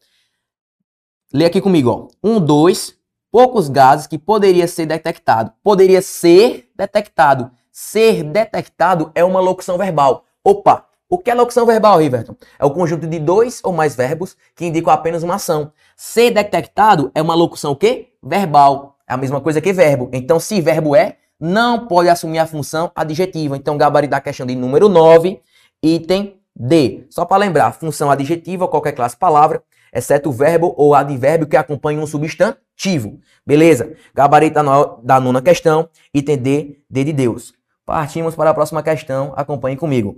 Lê 1.33 1.45
aqui 1.45 1.61
comigo, 1.61 1.89
ó. 1.89 2.27
Um, 2.27 2.37
dois, 2.37 2.97
poucos 3.31 3.69
gases 3.69 4.07
que 4.07 4.17
poderia 4.17 4.67
ser 4.67 4.85
detectado. 4.85 5.53
Poderia 5.63 6.01
ser 6.01 6.69
detectado. 6.75 7.49
Ser 7.71 8.23
detectado 8.23 9.11
é 9.15 9.23
uma 9.23 9.39
locução 9.39 9.77
verbal. 9.77 10.25
Opa, 10.43 10.85
o 11.09 11.17
que 11.17 11.31
é 11.31 11.33
locução 11.33 11.65
verbal, 11.65 11.99
Riverton? 11.99 12.35
É 12.59 12.65
o 12.65 12.71
conjunto 12.71 13.07
de 13.07 13.17
dois 13.17 13.61
ou 13.63 13.71
mais 13.71 13.95
verbos 13.95 14.35
que 14.55 14.65
indicam 14.65 14.91
apenas 14.91 15.23
uma 15.23 15.35
ação. 15.35 15.71
Ser 15.95 16.31
detectado 16.31 17.11
é 17.15 17.21
uma 17.21 17.33
locução 17.33 17.71
o 17.71 17.75
quê? 17.75 18.09
Verbal. 18.21 18.97
É 19.07 19.13
a 19.13 19.17
mesma 19.17 19.39
coisa 19.39 19.61
que 19.61 19.71
verbo. 19.71 20.09
Então, 20.11 20.39
se 20.39 20.59
verbo 20.59 20.95
é, 20.95 21.17
não 21.39 21.87
pode 21.87 22.09
assumir 22.09 22.39
a 22.39 22.45
função 22.45 22.91
adjetiva. 22.95 23.55
Então, 23.55 23.77
gabarito 23.77 24.11
da 24.11 24.21
questão 24.21 24.45
de 24.45 24.55
número 24.55 24.87
9, 24.87 25.41
item 25.81 26.39
D. 26.55 27.05
Só 27.09 27.25
para 27.25 27.37
lembrar, 27.37 27.71
função 27.73 28.11
adjetiva, 28.11 28.67
qualquer 28.67 28.91
classe 28.91 29.15
palavra, 29.17 29.63
exceto 29.93 30.29
o 30.29 30.33
verbo 30.33 30.73
ou 30.77 30.93
advérbio 30.93 31.47
que 31.47 31.57
acompanha 31.57 31.99
um 31.99 32.07
substantivo. 32.07 33.19
Beleza? 33.45 33.93
Gabarito 34.13 34.59
da 35.03 35.19
nona 35.19 35.41
questão, 35.41 35.89
item 36.13 36.37
D, 36.37 36.77
D 36.89 37.03
de 37.03 37.13
Deus. 37.13 37.53
Partimos 37.91 38.35
para 38.35 38.51
a 38.51 38.53
próxima 38.53 38.81
questão, 38.81 39.33
acompanhe 39.35 39.75
comigo. 39.75 40.15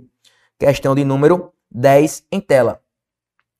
Questão 0.56 0.94
de 0.94 1.04
número 1.04 1.52
10 1.72 2.22
em 2.30 2.40
tela. 2.40 2.80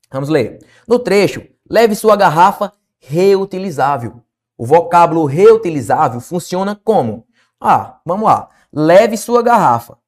Vamos 0.08 0.28
ler. 0.28 0.60
No 0.86 1.00
trecho, 1.00 1.44
leve 1.68 1.96
sua 1.96 2.14
garrafa 2.14 2.72
reutilizável. 3.00 4.22
O 4.56 4.64
vocábulo 4.64 5.24
reutilizável 5.24 6.20
funciona 6.20 6.80
como? 6.84 7.26
Ah, 7.60 7.98
vamos 8.06 8.26
lá. 8.26 8.48
Leve 8.72 9.16
sua 9.16 9.42
garrafa. 9.42 9.98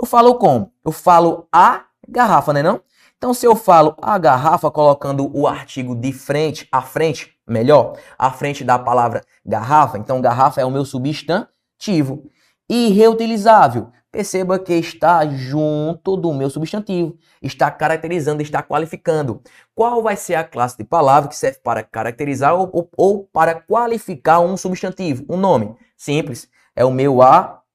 Eu 0.00 0.06
falo 0.06 0.36
como? 0.36 0.72
Eu 0.84 0.92
falo 0.92 1.48
a 1.52 1.86
garrafa, 2.08 2.52
né 2.52 2.62
não? 2.62 2.80
Então, 3.16 3.34
se 3.34 3.46
eu 3.46 3.56
falo 3.56 3.96
a 4.00 4.16
garrafa 4.16 4.70
colocando 4.70 5.28
o 5.36 5.44
artigo 5.48 5.96
de 5.96 6.12
frente, 6.12 6.68
à 6.70 6.82
frente, 6.82 7.36
melhor, 7.44 7.98
à 8.16 8.30
frente 8.30 8.62
da 8.62 8.78
palavra 8.78 9.24
garrafa, 9.44 9.98
então 9.98 10.20
garrafa 10.20 10.60
é 10.60 10.64
o 10.64 10.70
meu 10.70 10.84
substantivo. 10.84 12.30
E 12.68 12.88
reutilizável, 12.88 13.92
perceba 14.10 14.58
que 14.58 14.72
está 14.72 15.24
junto 15.26 16.16
do 16.16 16.32
meu 16.32 16.50
substantivo, 16.50 17.16
está 17.40 17.70
caracterizando, 17.70 18.42
está 18.42 18.62
qualificando. 18.62 19.40
Qual 19.74 20.02
vai 20.02 20.16
ser 20.16 20.34
a 20.34 20.44
classe 20.44 20.76
de 20.76 20.84
palavra 20.84 21.28
que 21.28 21.36
serve 21.36 21.60
para 21.62 21.82
caracterizar 21.82 22.54
ou, 22.54 22.68
ou, 22.72 22.90
ou 22.96 23.24
para 23.24 23.54
qualificar 23.54 24.40
um 24.40 24.56
substantivo, 24.56 25.24
um 25.28 25.36
nome? 25.36 25.76
Simples, 25.96 26.48
é 26.74 26.84
o 26.84 26.90
meu 26.90 27.20
adjetivo. 27.22 27.70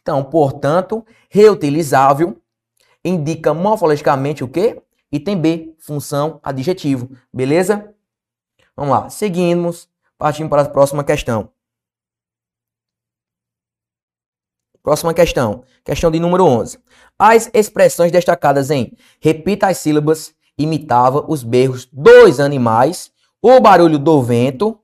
Então, 0.00 0.22
portanto, 0.24 1.04
reutilizável 1.28 2.40
indica 3.04 3.52
morfologicamente 3.52 4.44
o 4.44 4.48
quê? 4.48 4.82
Item 5.10 5.40
B, 5.40 5.74
função 5.78 6.40
adjetivo. 6.42 7.10
Beleza? 7.32 7.92
Vamos 8.76 8.92
lá, 8.92 9.10
seguimos, 9.10 9.88
partindo 10.22 10.48
para 10.48 10.62
a 10.62 10.68
próxima 10.68 11.02
questão. 11.02 11.50
Próxima 14.80 15.12
questão, 15.12 15.64
questão 15.84 16.12
de 16.12 16.20
número 16.20 16.44
11. 16.44 16.78
As 17.18 17.50
expressões 17.52 18.12
destacadas 18.12 18.70
em 18.70 18.96
repita 19.20 19.66
as 19.66 19.78
sílabas, 19.78 20.32
imitava 20.56 21.24
os 21.28 21.42
berros 21.42 21.88
dos 21.92 22.38
animais, 22.38 23.10
o 23.42 23.58
barulho 23.58 23.98
do 23.98 24.22
vento 24.22 24.80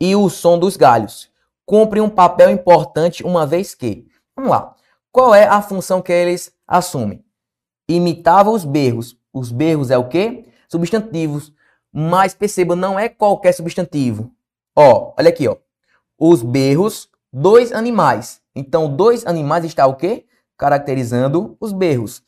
e 0.00 0.16
o 0.16 0.28
som 0.28 0.58
dos 0.58 0.76
galhos. 0.76 1.30
Cumpre 1.64 2.00
um 2.00 2.10
papel 2.10 2.50
importante 2.50 3.22
uma 3.22 3.46
vez 3.46 3.76
que 3.76 4.08
Vamos 4.34 4.50
lá. 4.50 4.74
Qual 5.12 5.32
é 5.32 5.44
a 5.44 5.62
função 5.62 6.02
que 6.02 6.12
eles 6.12 6.52
assumem? 6.66 7.24
Imitava 7.88 8.50
os 8.50 8.64
berros. 8.64 9.16
Os 9.32 9.52
berros 9.52 9.92
é 9.92 9.98
o 9.98 10.08
quê? 10.08 10.44
Substantivos. 10.68 11.52
Mas 11.92 12.34
perceba, 12.34 12.74
não 12.74 12.98
é 12.98 13.08
qualquer 13.08 13.52
substantivo. 13.52 14.34
Ó, 14.74 15.12
olha 15.18 15.28
aqui, 15.28 15.46
ó. 15.46 15.56
Os 16.18 16.42
berros, 16.42 17.08
dois 17.32 17.72
animais. 17.72 18.40
Então, 18.54 18.94
dois 18.94 19.26
animais 19.26 19.64
está 19.64 19.86
o 19.86 19.96
quê? 19.96 20.24
Caracterizando 20.56 21.56
os 21.60 21.72
berros. 21.72 22.22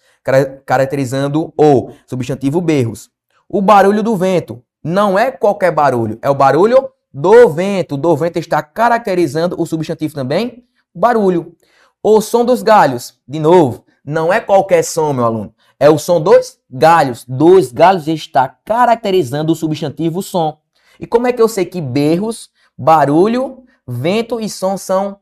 Caracterizando 0.67 1.53
o 1.57 1.93
substantivo 2.07 2.61
berros. 2.61 3.11
O 3.49 3.61
barulho 3.61 4.03
do 4.03 4.17
vento. 4.17 4.63
Não 4.83 5.19
é 5.19 5.31
qualquer 5.31 5.71
barulho. 5.71 6.19
É 6.21 6.29
o 6.29 6.35
barulho 6.35 6.91
do 7.13 7.49
vento. 7.49 7.97
Do 7.97 8.17
vento 8.17 8.39
está 8.39 8.63
caracterizando 8.63 9.61
o 9.61 9.67
substantivo 9.67 10.15
também. 10.15 10.65
Barulho. 10.95 11.55
O 12.03 12.21
som 12.21 12.45
dos 12.45 12.63
galhos, 12.63 13.19
de 13.27 13.39
novo, 13.39 13.85
não 14.05 14.31
é 14.31 14.39
qualquer 14.39 14.83
som, 14.83 15.13
meu 15.15 15.25
aluno. 15.25 15.55
É 15.81 15.89
o 15.89 15.99
som 15.99 16.21
dos 16.21 16.59
galhos. 16.71 17.25
Dos 17.27 17.73
galhos 17.73 18.07
está 18.07 18.49
caracterizando 18.49 19.53
o 19.53 19.57
substantivo 19.57 20.23
som. 20.23 20.59
E 20.99 21.07
como 21.07 21.27
é 21.27 21.33
que 21.33 21.41
eu 21.41 21.49
sei 21.49 21.65
que 21.65 21.81
berros, 21.81 22.51
barulho, 22.77 23.65
vento 23.87 24.41
e 24.41 24.49
som 24.49 24.77
são, 24.77 25.19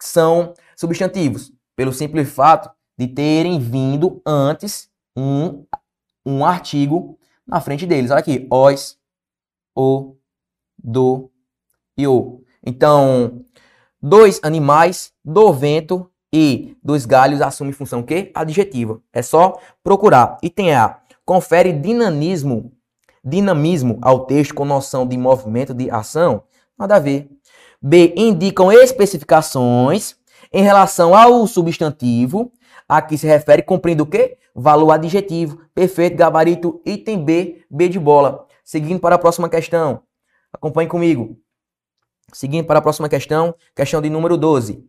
são 0.00 0.54
substantivos? 0.76 1.52
Pelo 1.76 1.92
simples 1.92 2.30
fato 2.30 2.70
de 2.96 3.06
terem 3.06 3.58
vindo 3.58 4.20
antes 4.26 4.90
um, 5.16 5.64
um 6.24 6.44
artigo 6.44 7.18
na 7.46 7.60
frente 7.60 7.86
deles. 7.86 8.10
Olha 8.10 8.20
aqui, 8.20 8.46
os, 8.50 8.98
o, 9.74 10.16
do 10.76 11.30
e 11.96 12.06
o. 12.06 12.42
Então, 12.64 13.44
Dois 14.00 14.38
animais, 14.44 15.12
do 15.24 15.52
vento 15.52 16.08
e 16.32 16.76
dos 16.80 17.04
galhos 17.04 17.40
assume 17.40 17.72
função 17.72 18.00
que? 18.00 18.30
Adjetiva. 18.32 19.02
É 19.12 19.22
só 19.22 19.58
procurar. 19.82 20.38
Item 20.40 20.72
A. 20.72 21.00
Confere 21.24 21.72
dinamismo, 21.72 22.72
dinamismo 23.24 23.98
ao 24.02 24.26
texto 24.26 24.54
com 24.54 24.64
noção 24.64 25.06
de 25.06 25.16
movimento 25.16 25.74
de 25.74 25.90
ação? 25.90 26.42
Nada 26.78 26.96
a 26.96 26.98
ver. 26.98 27.28
B. 27.80 28.14
Indicam 28.16 28.72
especificações 28.72 30.16
em 30.52 30.62
relação 30.62 31.14
ao 31.14 31.46
substantivo 31.46 32.52
a 32.88 33.02
que 33.02 33.18
se 33.18 33.26
refere, 33.26 33.62
cumprindo 33.62 34.04
o 34.04 34.06
quê? 34.06 34.38
Valor 34.54 34.92
adjetivo. 34.92 35.60
Perfeito, 35.74 36.16
gabarito, 36.16 36.80
item 36.84 37.22
B, 37.22 37.64
B 37.70 37.88
de 37.88 37.98
bola. 37.98 38.46
Seguindo 38.64 38.98
para 38.98 39.14
a 39.14 39.18
próxima 39.18 39.48
questão. 39.48 40.02
Acompanhe 40.52 40.88
comigo. 40.88 41.38
Seguindo 42.32 42.66
para 42.66 42.78
a 42.78 42.82
próxima 42.82 43.08
questão, 43.08 43.54
questão 43.74 44.00
de 44.00 44.10
número 44.10 44.36
12. 44.36 44.84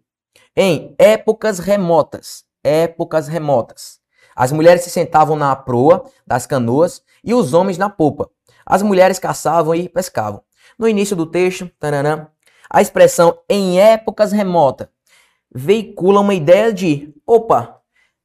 Em 0.55 0.95
épocas 0.97 1.59
remotas, 1.59 2.43
épocas 2.63 3.27
remotas, 3.27 3.98
as 4.39 4.53
mulheres 4.53 4.83
se 4.83 4.89
sentavam 4.89 5.35
na 5.35 5.53
proa 5.53 6.05
das 6.25 6.45
canoas 6.45 7.03
e 7.21 7.33
os 7.33 7.53
homens 7.53 7.77
na 7.77 7.89
popa. 7.89 8.29
As 8.65 8.81
mulheres 8.81 9.19
caçavam 9.19 9.75
e 9.75 9.89
pescavam. 9.89 10.41
No 10.77 10.87
início 10.87 11.13
do 11.13 11.25
texto, 11.25 11.69
taranã, 11.77 12.25
a 12.69 12.81
expressão 12.81 13.37
em 13.49 13.81
épocas 13.81 14.31
remotas 14.31 14.87
veicula 15.53 16.21
uma 16.21 16.33
ideia 16.33 16.71
de, 16.71 17.13
opa, 17.27 17.81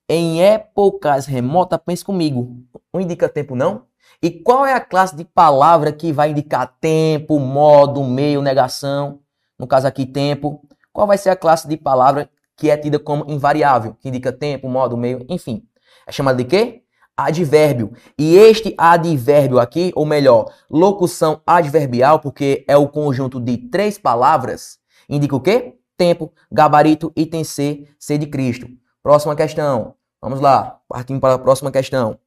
em 0.08 0.40
épocas 0.40 1.26
remotas, 1.26 1.80
pense 1.84 2.04
comigo, 2.04 2.58
não 2.92 3.00
indica 3.00 3.28
tempo 3.28 3.56
não? 3.56 3.86
E 4.22 4.30
qual 4.30 4.64
é 4.64 4.72
a 4.72 4.80
classe 4.80 5.16
de 5.16 5.24
palavra 5.24 5.90
que 5.90 6.12
vai 6.12 6.30
indicar 6.30 6.76
tempo, 6.80 7.40
modo, 7.40 8.04
meio, 8.04 8.40
negação? 8.40 9.18
No 9.58 9.66
caso 9.66 9.88
aqui, 9.88 10.06
tempo. 10.06 10.62
Qual 10.92 11.08
vai 11.08 11.18
ser 11.18 11.30
a 11.30 11.36
classe 11.36 11.66
de 11.66 11.76
palavra 11.76 12.30
que 12.56 12.70
é 12.70 12.76
tida 12.76 13.00
como 13.00 13.28
invariável, 13.28 13.96
que 13.98 14.08
indica 14.08 14.32
tempo, 14.32 14.68
modo, 14.68 14.96
meio, 14.96 15.26
enfim? 15.28 15.66
É 16.06 16.12
chamada 16.12 16.38
de 16.38 16.44
quê? 16.44 16.82
Advérbio. 17.16 17.92
E 18.18 18.36
este 18.36 18.74
advérbio 18.76 19.58
aqui, 19.58 19.92
ou 19.94 20.04
melhor, 20.04 20.52
locução 20.68 21.40
adverbial, 21.46 22.18
porque 22.18 22.64
é 22.66 22.76
o 22.76 22.88
conjunto 22.88 23.40
de 23.40 23.56
três 23.56 23.98
palavras, 23.98 24.78
indica 25.08 25.36
o 25.36 25.40
quê? 25.40 25.74
Tempo, 25.96 26.32
gabarito, 26.50 27.12
item 27.14 27.44
C, 27.44 27.86
C 27.98 28.18
de 28.18 28.26
Cristo. 28.26 28.66
Próxima 29.02 29.36
questão. 29.36 29.94
Vamos 30.20 30.40
lá, 30.40 30.80
partindo 30.88 31.20
para 31.20 31.34
a 31.34 31.38
próxima 31.38 31.70
questão. 31.70 32.18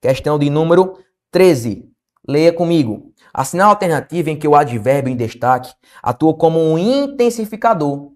Questão 0.00 0.38
de 0.38 0.48
número 0.48 0.98
13. 1.30 1.90
Leia 2.26 2.52
comigo. 2.52 3.12
A 3.34 3.44
sinal 3.44 3.70
alternativa 3.70 4.30
em 4.30 4.38
que 4.38 4.48
o 4.48 4.54
advérbio 4.54 5.12
em 5.12 5.16
destaque 5.16 5.72
atua 6.02 6.32
como 6.34 6.58
um 6.58 6.78
intensificador. 6.78 8.12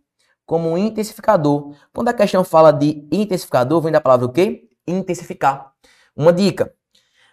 Como 0.47 0.71
um 0.71 0.79
intensificador. 0.79 1.75
Quando 1.93 2.09
a 2.09 2.15
questão 2.15 2.45
fala 2.45 2.71
de 2.71 3.07
intensificador, 3.13 3.81
vem 3.81 3.93
da 3.93 4.01
palavra 4.01 4.27
o 4.27 4.33
quê? 4.33 4.69
Intensificar. 4.87 5.73
Uma 6.17 6.33
dica. 6.33 6.75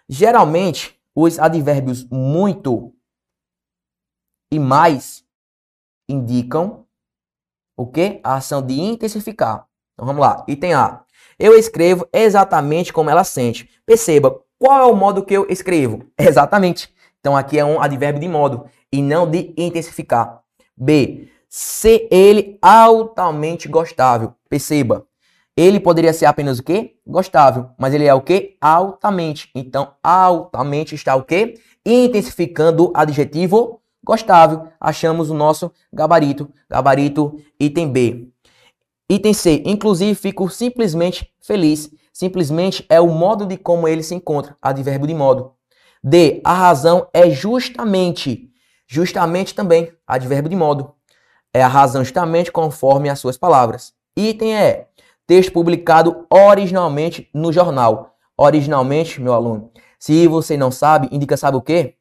Geralmente, 0.08 1.00
os 1.14 1.38
advérbios 1.38 2.04
muito 2.10 2.94
e 4.50 4.58
mais 4.58 5.24
indicam 6.08 6.86
o 7.76 7.86
que? 7.86 8.20
A 8.22 8.34
ação 8.34 8.60
de 8.60 8.78
intensificar. 8.80 9.66
Então 9.94 10.06
vamos 10.06 10.20
lá. 10.20 10.44
Item 10.46 10.74
A. 10.74 11.04
Eu 11.38 11.54
escrevo 11.58 12.06
exatamente 12.12 12.92
como 12.92 13.10
ela 13.10 13.24
sente. 13.24 13.68
Perceba, 13.86 14.42
qual 14.58 14.80
é 14.80 14.84
o 14.84 14.96
modo 14.96 15.24
que 15.24 15.34
eu 15.34 15.46
escrevo? 15.48 16.04
Exatamente. 16.18 16.94
Então 17.18 17.36
aqui 17.36 17.58
é 17.58 17.64
um 17.64 17.80
advérbio 17.80 18.20
de 18.20 18.28
modo 18.28 18.66
e 18.92 19.00
não 19.00 19.28
de 19.28 19.54
intensificar. 19.56 20.42
B. 20.76 21.28
Ser 21.48 22.08
ele 22.10 22.58
altamente 22.62 23.68
gostável. 23.68 24.34
Perceba, 24.48 25.06
ele 25.56 25.78
poderia 25.78 26.12
ser 26.12 26.26
apenas 26.26 26.58
o 26.58 26.62
quê? 26.62 26.96
Gostável, 27.06 27.70
mas 27.78 27.92
ele 27.92 28.06
é 28.06 28.14
o 28.14 28.20
quê? 28.22 28.56
Altamente. 28.60 29.50
Então, 29.54 29.94
altamente 30.02 30.94
está 30.94 31.14
o 31.14 31.22
quê? 31.22 31.58
Intensificando 31.84 32.86
o 32.86 32.92
adjetivo 32.94 33.80
gostável. 34.04 34.68
Achamos 34.80 35.30
o 35.30 35.34
nosso 35.34 35.70
gabarito. 35.92 36.50
Gabarito 36.68 37.38
item 37.60 37.90
B. 37.90 38.28
Item 39.08 39.34
C. 39.34 39.62
Inclusive, 39.66 40.14
fico 40.14 40.48
simplesmente 40.48 41.30
feliz. 41.40 41.90
Simplesmente 42.12 42.84
é 42.88 43.00
o 43.00 43.08
modo 43.08 43.46
de 43.46 43.56
como 43.56 43.86
ele 43.86 44.02
se 44.02 44.14
encontra. 44.14 44.56
Advérbio 44.60 45.06
de 45.06 45.14
modo. 45.14 45.52
D. 46.02 46.40
A 46.44 46.54
razão 46.54 47.08
é 47.12 47.30
justamente. 47.30 48.50
Justamente 48.86 49.54
também. 49.54 49.92
Advérbio 50.06 50.48
de 50.48 50.56
modo. 50.56 50.94
É 51.52 51.62
a 51.62 51.68
razão 51.68 52.02
justamente 52.02 52.50
conforme 52.50 53.10
as 53.10 53.18
suas 53.18 53.36
palavras. 53.36 53.92
Item 54.16 54.54
E 54.54 54.86
texto 55.26 55.52
publicado 55.52 56.26
originalmente 56.30 57.28
no 57.34 57.52
jornal. 57.52 58.16
Originalmente, 58.36 59.20
meu 59.20 59.34
aluno, 59.34 59.70
se 59.98 60.26
você 60.26 60.56
não 60.56 60.70
sabe, 60.70 61.08
indica 61.12 61.36
sabe 61.36 61.56
o 61.56 61.62
quê? 61.62 61.96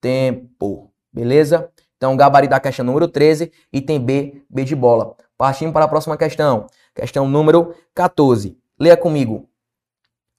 Tempo. 0.00 0.92
Beleza? 1.12 1.70
Então, 1.96 2.16
gabarito 2.16 2.50
da 2.52 2.60
questão 2.60 2.84
número 2.84 3.08
13, 3.08 3.52
item 3.72 4.00
B, 4.00 4.42
B 4.48 4.64
de 4.64 4.74
bola. 4.74 5.16
Partindo 5.36 5.72
para 5.72 5.84
a 5.84 5.88
próxima 5.88 6.16
questão. 6.16 6.66
Questão 6.94 7.28
número 7.28 7.74
14. 7.94 8.56
Leia 8.78 8.96
comigo. 8.96 9.48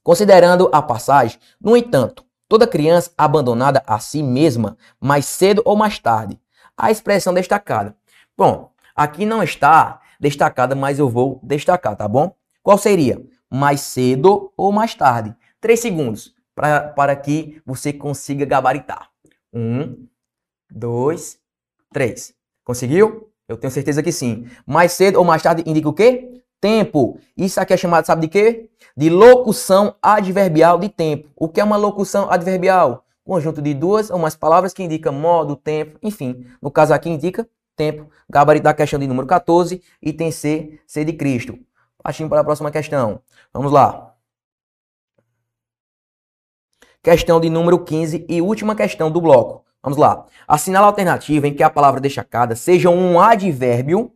Considerando 0.04 0.70
a 0.74 0.82
passagem, 0.82 1.40
no 1.60 1.78
entanto, 1.78 2.26
toda 2.48 2.66
criança 2.66 3.12
abandonada 3.16 3.84
a 3.86 4.00
si 4.00 4.24
mesma, 4.24 4.76
mais 5.00 5.26
cedo 5.26 5.62
ou 5.64 5.76
mais 5.76 6.00
tarde. 6.00 6.40
A 6.76 6.90
expressão 6.90 7.34
destacada. 7.34 7.96
Bom, 8.36 8.72
aqui 8.96 9.26
não 9.26 9.44
está 9.44 10.01
destacada, 10.22 10.76
mas 10.76 11.00
eu 11.00 11.10
vou 11.10 11.40
destacar, 11.42 11.96
tá 11.96 12.08
bom? 12.08 12.36
Qual 12.62 12.78
seria? 12.78 13.20
Mais 13.50 13.82
cedo 13.82 14.54
ou 14.56 14.72
mais 14.72 14.94
tarde? 14.94 15.36
Três 15.60 15.80
segundos 15.80 16.34
para 16.56 17.16
que 17.16 17.60
você 17.66 17.92
consiga 17.92 18.46
gabaritar. 18.46 19.10
Um, 19.52 20.08
dois, 20.70 21.40
três. 21.92 22.34
Conseguiu? 22.64 23.30
Eu 23.48 23.58
tenho 23.58 23.72
certeza 23.72 24.04
que 24.04 24.12
sim. 24.12 24.46
Mais 24.66 24.92
cedo 24.92 25.18
ou 25.18 25.26
mais 25.26 25.42
tarde 25.42 25.64
indica 25.66 25.90
o 25.90 25.94
quê? 25.94 26.44
Tempo. 26.62 27.20
Isso 27.36 27.60
aqui 27.60 27.74
é 27.74 27.78
chamado, 27.78 28.06
sabe 28.06 28.22
de 28.22 28.28
quê? 28.28 28.70
De 28.96 29.10
locução 29.10 29.96
adverbial 30.02 30.78
de 30.78 30.88
tempo. 30.88 31.30
O 31.36 31.50
que 31.50 31.60
é 31.60 31.64
uma 31.64 31.78
locução 31.78 32.32
adverbial? 32.32 33.04
Conjunto 33.24 33.62
de 33.62 33.74
duas 33.74 34.12
ou 34.12 34.20
mais 34.20 34.36
palavras 34.36 34.74
que 34.74 34.84
indica 34.84 35.12
modo, 35.12 35.56
tempo, 35.56 35.98
enfim. 36.04 36.46
No 36.62 36.70
caso 36.70 36.94
aqui 36.94 37.10
indica 37.10 37.48
tempo. 37.76 38.10
Gabarito 38.30 38.64
da 38.64 38.74
questão 38.74 39.00
de 39.00 39.08
número 39.08 39.28
14, 39.28 39.82
item 40.02 40.32
C, 40.32 40.80
C 40.86 41.04
de 41.04 41.14
Cristo. 41.14 41.58
Partindo 42.02 42.30
para 42.30 42.42
a 42.42 42.44
próxima 42.44 42.72
questão. 42.72 43.22
Vamos 43.54 43.72
lá. 43.72 44.16
Questão 47.04 47.40
de 47.40 47.50
número 47.50 47.84
15 47.84 48.26
e 48.30 48.42
última 48.42 48.76
questão 48.76 49.12
do 49.12 49.20
bloco. 49.20 49.66
Vamos 49.82 49.98
lá. 49.98 50.26
Assinala 50.48 50.86
a 50.86 50.90
alternativa 50.90 51.48
em 51.48 51.54
que 51.54 51.64
a 51.64 51.70
palavra 51.70 52.00
destacada 52.00 52.56
seja 52.56 52.90
um 52.90 53.20
advérbio 53.20 54.12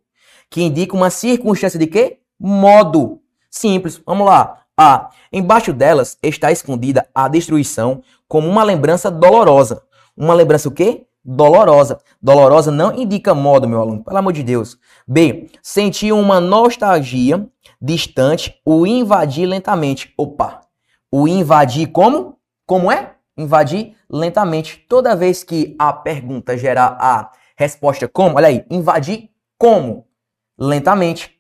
que 0.50 0.62
indica 0.62 0.96
uma 0.96 1.10
circunstância 1.10 1.80
de 1.80 1.88
quê? 1.88 2.20
Modo. 2.40 3.22
Simples. 3.50 4.02
Vamos 4.06 4.28
lá. 4.28 4.62
A. 4.78 5.10
Embaixo 5.32 5.74
delas 5.74 6.18
está 6.22 6.52
escondida 6.52 7.08
a 7.16 7.28
destruição 7.28 8.04
como 8.28 8.48
uma 8.48 8.64
lembrança 8.64 9.10
dolorosa. 9.10 9.82
Uma 10.16 10.34
lembrança 10.34 10.70
o 10.70 10.72
quê? 10.72 11.08
Dolorosa. 11.26 12.00
Dolorosa 12.22 12.72
não 12.72 12.96
indica 12.96 13.34
modo, 13.34 13.68
meu 13.68 13.82
aluno, 13.82 14.04
pelo 14.04 14.18
amor 14.18 14.32
de 14.32 14.44
Deus. 14.44 14.78
B. 15.08 15.50
Sentir 15.64 16.12
uma 16.12 16.40
nostalgia 16.40 17.48
distante, 17.82 18.62
o 18.64 18.86
invadir 18.86 19.48
lentamente. 19.48 20.14
Opa! 20.18 20.62
O 21.12 21.28
invadir 21.28 21.88
como? 21.88 22.38
Como 22.66 22.92
é? 22.92 23.16
Invadir 23.38 23.96
lentamente. 24.10 24.86
Toda 24.88 25.16
vez 25.16 25.44
que 25.44 25.76
a 25.80 25.92
pergunta 25.92 26.58
gerar 26.58 26.98
a 27.00 27.32
resposta 27.58 28.08
como, 28.08 28.36
olha 28.36 28.48
aí, 28.48 28.66
invadir 28.70 29.30
como? 29.58 30.06
Lentamente. 30.58 31.36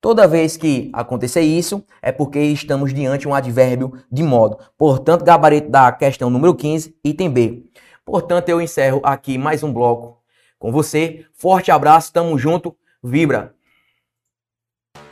Toda 0.00 0.26
vez 0.26 0.56
que 0.56 0.90
acontecer 0.94 1.42
isso, 1.42 1.84
é 2.00 2.10
porque 2.10 2.38
estamos 2.40 2.94
diante 2.94 3.20
de 3.22 3.28
um 3.28 3.34
advérbio 3.34 3.92
de 4.10 4.22
modo. 4.22 4.58
Portanto, 4.78 5.24
gabarito 5.24 5.68
da 5.68 5.92
questão 5.92 6.30
número 6.30 6.54
15, 6.54 6.96
item 7.04 7.30
B. 7.30 7.64
Portanto, 8.10 8.48
eu 8.48 8.60
encerro 8.60 9.00
aqui 9.04 9.38
mais 9.38 9.62
um 9.62 9.72
bloco 9.72 10.18
com 10.58 10.72
você. 10.72 11.24
Forte 11.32 11.70
abraço, 11.70 12.12
tamo 12.12 12.36
junto, 12.36 12.76
vibra! 13.00 13.54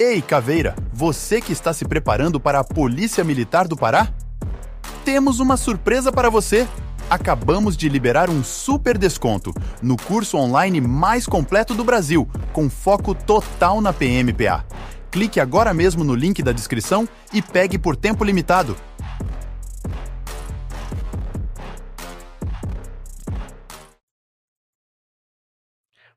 Ei, 0.00 0.20
Caveira, 0.20 0.74
você 0.92 1.40
que 1.40 1.52
está 1.52 1.72
se 1.72 1.84
preparando 1.84 2.40
para 2.40 2.58
a 2.58 2.64
Polícia 2.64 3.22
Militar 3.22 3.68
do 3.68 3.76
Pará? 3.76 4.12
Temos 5.04 5.38
uma 5.38 5.56
surpresa 5.56 6.10
para 6.10 6.28
você! 6.28 6.66
Acabamos 7.08 7.76
de 7.76 7.88
liberar 7.88 8.28
um 8.28 8.42
super 8.42 8.98
desconto 8.98 9.54
no 9.80 9.96
curso 9.96 10.36
online 10.36 10.80
mais 10.80 11.24
completo 11.24 11.74
do 11.74 11.84
Brasil, 11.84 12.28
com 12.52 12.68
foco 12.68 13.14
total 13.14 13.80
na 13.80 13.92
PMPA. 13.92 14.66
Clique 15.08 15.38
agora 15.38 15.72
mesmo 15.72 16.02
no 16.02 16.16
link 16.16 16.42
da 16.42 16.50
descrição 16.50 17.08
e 17.32 17.40
pegue 17.40 17.78
por 17.78 17.94
tempo 17.94 18.24
limitado. 18.24 18.76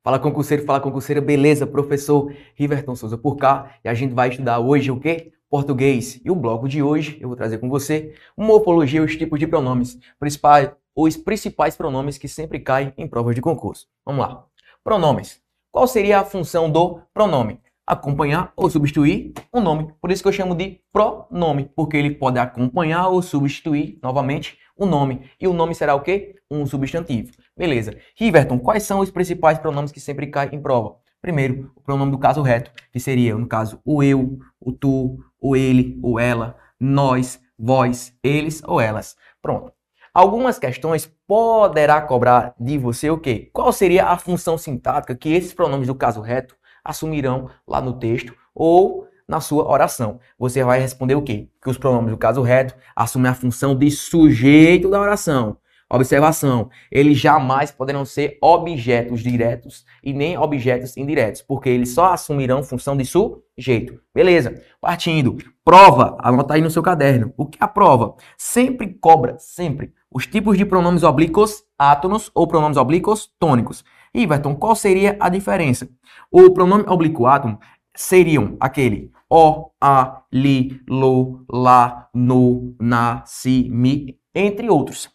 Fala 0.04 0.18
concurseiro, 0.18 0.66
fala 0.66 0.82
concurseira, 0.82 1.22
beleza? 1.22 1.68
Professor 1.68 2.34
Riverton 2.56 2.96
Souza 2.96 3.20
por 3.20 3.36
cá 3.36 3.76
e 3.84 3.88
a 3.88 3.94
gente 3.94 4.16
vai 4.16 4.30
estudar 4.30 4.58
hoje 4.58 4.90
o 4.90 5.00
quê? 5.00 5.32
Português. 5.48 6.20
E 6.26 6.32
o 6.32 6.36
bloco 6.36 6.68
de 6.68 6.82
hoje 6.82 7.20
eu 7.22 7.28
vou 7.28 7.38
trazer 7.38 7.60
com 7.60 7.70
você 7.70 8.16
morfologia 8.36 9.04
os 9.04 9.16
tipos 9.16 9.40
de 9.40 9.46
pronomes, 9.46 10.00
principais, 10.20 10.72
os 10.96 11.16
principais 11.18 11.76
pronomes 11.76 12.18
que 12.18 12.28
sempre 12.28 12.60
caem 12.60 12.92
em 12.98 13.08
provas 13.08 13.36
de 13.36 13.42
concurso. 13.42 13.88
Vamos 14.04 14.26
lá. 14.26 14.44
Pronomes. 14.84 15.40
Qual 15.72 15.86
seria 15.86 16.22
a 16.22 16.26
função 16.26 16.72
do 16.72 17.00
pronome? 17.14 17.60
Acompanhar 17.92 18.54
ou 18.56 18.70
substituir 18.70 19.34
um 19.54 19.60
nome. 19.60 19.94
Por 20.00 20.12
isso 20.12 20.24
que 20.24 20.30
eu 20.30 20.32
chamo 20.32 20.56
de 20.56 20.80
pronome, 20.94 21.70
porque 21.76 21.98
ele 21.98 22.12
pode 22.12 22.40
acompanhar 22.40 23.10
ou 23.10 23.22
substituir 23.22 24.00
novamente 24.02 24.58
o 24.78 24.86
nome. 24.86 25.30
E 25.38 25.46
o 25.46 25.52
nome 25.52 25.76
será 25.76 25.94
o 25.94 26.00
quê? 26.00 26.36
Um 26.50 26.66
substantivo. 26.66 27.34
Beleza. 27.58 27.98
Riverton, 28.16 28.58
quais 28.60 28.84
são 28.84 29.00
os 29.02 29.12
principais 29.12 29.60
pronomes 29.60 29.92
que 29.92 30.00
sempre 30.00 30.28
caem 30.28 30.56
em 30.56 30.62
prova? 30.62 30.96
Primeiro, 31.22 31.70
o 31.76 31.82
pronome 31.82 32.12
do 32.12 32.18
caso 32.18 32.42
reto, 32.42 32.72
que 32.94 33.00
seria, 33.00 33.36
no 33.36 33.46
caso, 33.46 33.82
o 33.84 34.02
eu, 34.02 34.40
o 34.58 34.72
tu, 34.72 35.20
o 35.38 35.54
ele, 35.54 36.00
o 36.02 36.18
ela, 36.18 36.56
nós, 36.80 37.42
vós, 37.60 38.18
eles 38.24 38.64
ou 38.66 38.80
elas. 38.80 39.18
Pronto. 39.42 39.74
Algumas 40.14 40.58
questões 40.58 41.12
poderá 41.28 42.00
cobrar 42.02 42.56
de 42.58 42.78
você 42.78 43.10
o 43.10 43.18
quê? 43.18 43.50
Qual 43.52 43.72
seria 43.74 44.06
a 44.06 44.18
função 44.18 44.58
sintática 44.58 45.14
que 45.14 45.34
esses 45.34 45.54
pronomes 45.54 45.88
do 45.88 45.96
caso 45.96 46.22
reto 46.22 46.56
assumirão 46.84 47.50
lá 47.68 47.82
no 47.82 47.94
texto 47.94 48.34
ou 48.54 49.08
na 49.28 49.40
sua 49.40 49.70
oração. 49.70 50.20
Você 50.38 50.64
vai 50.64 50.80
responder 50.80 51.16
o 51.16 51.22
quê? 51.22 51.48
Que 51.64 51.70
os 51.70 51.78
pronomes 51.78 52.12
do 52.12 52.18
caso 52.18 52.42
reto 52.42 52.76
assumem 52.96 53.32
a 53.32 53.36
função 53.36 53.76
de 53.76 53.90
sujeito 53.90 54.90
da 54.90 55.00
oração. 55.00 55.58
Observação: 55.94 56.70
eles 56.90 57.18
jamais 57.18 57.70
poderão 57.70 58.06
ser 58.06 58.38
objetos 58.42 59.22
diretos 59.22 59.86
e 60.02 60.14
nem 60.14 60.38
objetos 60.38 60.96
indiretos, 60.96 61.42
porque 61.42 61.68
eles 61.68 61.94
só 61.94 62.14
assumirão 62.14 62.64
função 62.64 62.96
de 62.96 63.06
sujeito. 63.06 64.00
Beleza? 64.14 64.62
Partindo. 64.80 65.38
Prova, 65.66 66.18
anota 66.20 66.54
aí 66.54 66.62
no 66.62 66.72
seu 66.72 66.82
caderno. 66.82 67.34
O 67.36 67.46
que 67.46 67.58
é 67.62 67.66
a 67.66 67.68
prova? 67.68 68.16
Sempre 68.38 68.94
cobra, 68.94 69.36
sempre, 69.38 69.94
os 70.10 70.26
tipos 70.26 70.58
de 70.58 70.66
pronomes 70.66 71.04
oblíquos 71.04 71.64
átonos 71.78 72.32
ou 72.34 72.48
pronomes 72.48 72.78
oblíquos 72.78 73.30
tônicos. 73.38 73.84
Iverton, 74.14 74.56
qual 74.56 74.76
seria 74.76 75.18
a 75.20 75.30
diferença? 75.30 75.88
O 76.32 76.52
pronome 76.52 76.84
oblíquo 76.88 77.26
átono 77.26 77.60
seriam 77.96 78.58
aquele 78.60 79.12
o, 79.30 79.72
a, 79.80 80.24
li, 80.32 80.82
lo, 80.90 81.46
lá, 81.50 82.10
no, 82.14 82.76
na, 82.80 83.24
si, 83.26 83.70
mi, 83.72 84.20
entre 84.36 84.70
outros. 84.70 85.10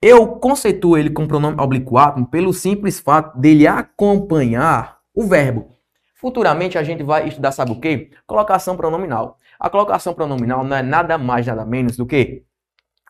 Eu 0.00 0.26
conceituo 0.36 0.98
ele 0.98 1.08
com 1.08 1.26
pronome 1.26 1.58
oblíquo 1.58 1.96
átomo 1.96 2.26
pelo 2.26 2.52
simples 2.52 3.00
fato 3.00 3.38
dele 3.38 3.66
acompanhar 3.66 4.98
o 5.14 5.26
verbo. 5.26 5.70
Futuramente 6.14 6.76
a 6.76 6.82
gente 6.82 7.02
vai 7.02 7.28
estudar, 7.28 7.50
sabe 7.52 7.72
o 7.72 7.80
quê? 7.80 8.10
Colocação 8.26 8.76
pronominal. 8.76 9.38
A 9.58 9.70
colocação 9.70 10.12
pronominal 10.12 10.62
não 10.62 10.76
é 10.76 10.82
nada 10.82 11.16
mais, 11.16 11.46
nada 11.46 11.64
menos 11.64 11.96
do 11.96 12.04
que 12.04 12.44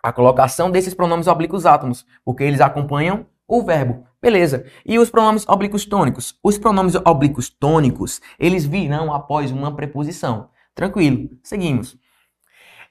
a 0.03 0.13
colocação 0.13 0.71
desses 0.71 0.95
pronomes 0.95 1.27
oblíquos 1.27 1.67
átomos, 1.67 2.07
porque 2.25 2.45
eles 2.45 2.61
acompanham 2.61 3.27
o 3.47 3.63
verbo. 3.63 4.07
Beleza. 4.23 4.65
E 4.87 4.99
os 4.99 5.11
pronomes 5.11 5.47
oblíquos 5.49 5.85
tônicos? 5.85 6.39
Os 6.43 6.57
pronomes 6.57 6.95
oblíquos 6.95 7.51
tônicos, 7.51 8.21
eles 8.39 8.65
virão 8.65 9.13
após 9.13 9.51
uma 9.51 9.75
preposição. 9.75 10.49
Tranquilo. 10.75 11.29
Seguimos. 11.43 11.97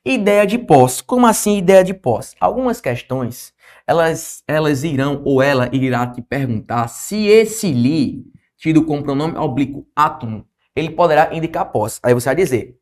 Ideia 0.04 0.46
de 0.46 0.58
pós. 0.58 1.00
Como 1.00 1.26
assim 1.26 1.58
ideia 1.58 1.84
de 1.84 1.94
pós? 1.94 2.36
Algumas 2.40 2.82
questões 2.82 3.54
elas, 3.88 4.44
elas 4.48 4.84
irão 4.84 5.22
ou 5.26 5.42
ela 5.42 5.70
irá 5.74 6.08
te 6.08 6.22
perguntar 6.22 6.88
se 6.88 7.28
esse 7.28 7.72
li, 7.72 8.24
tido 8.58 8.86
com 8.86 9.02
pronome 9.02 9.38
oblíquo 9.38 9.86
átomo, 9.96 10.46
ele 10.76 10.92
poderá 10.92 11.34
indicar 11.36 11.72
pós. 11.72 12.00
Aí 12.04 12.14
você 12.14 12.30
vai 12.30 12.36
dizer, 12.36 12.78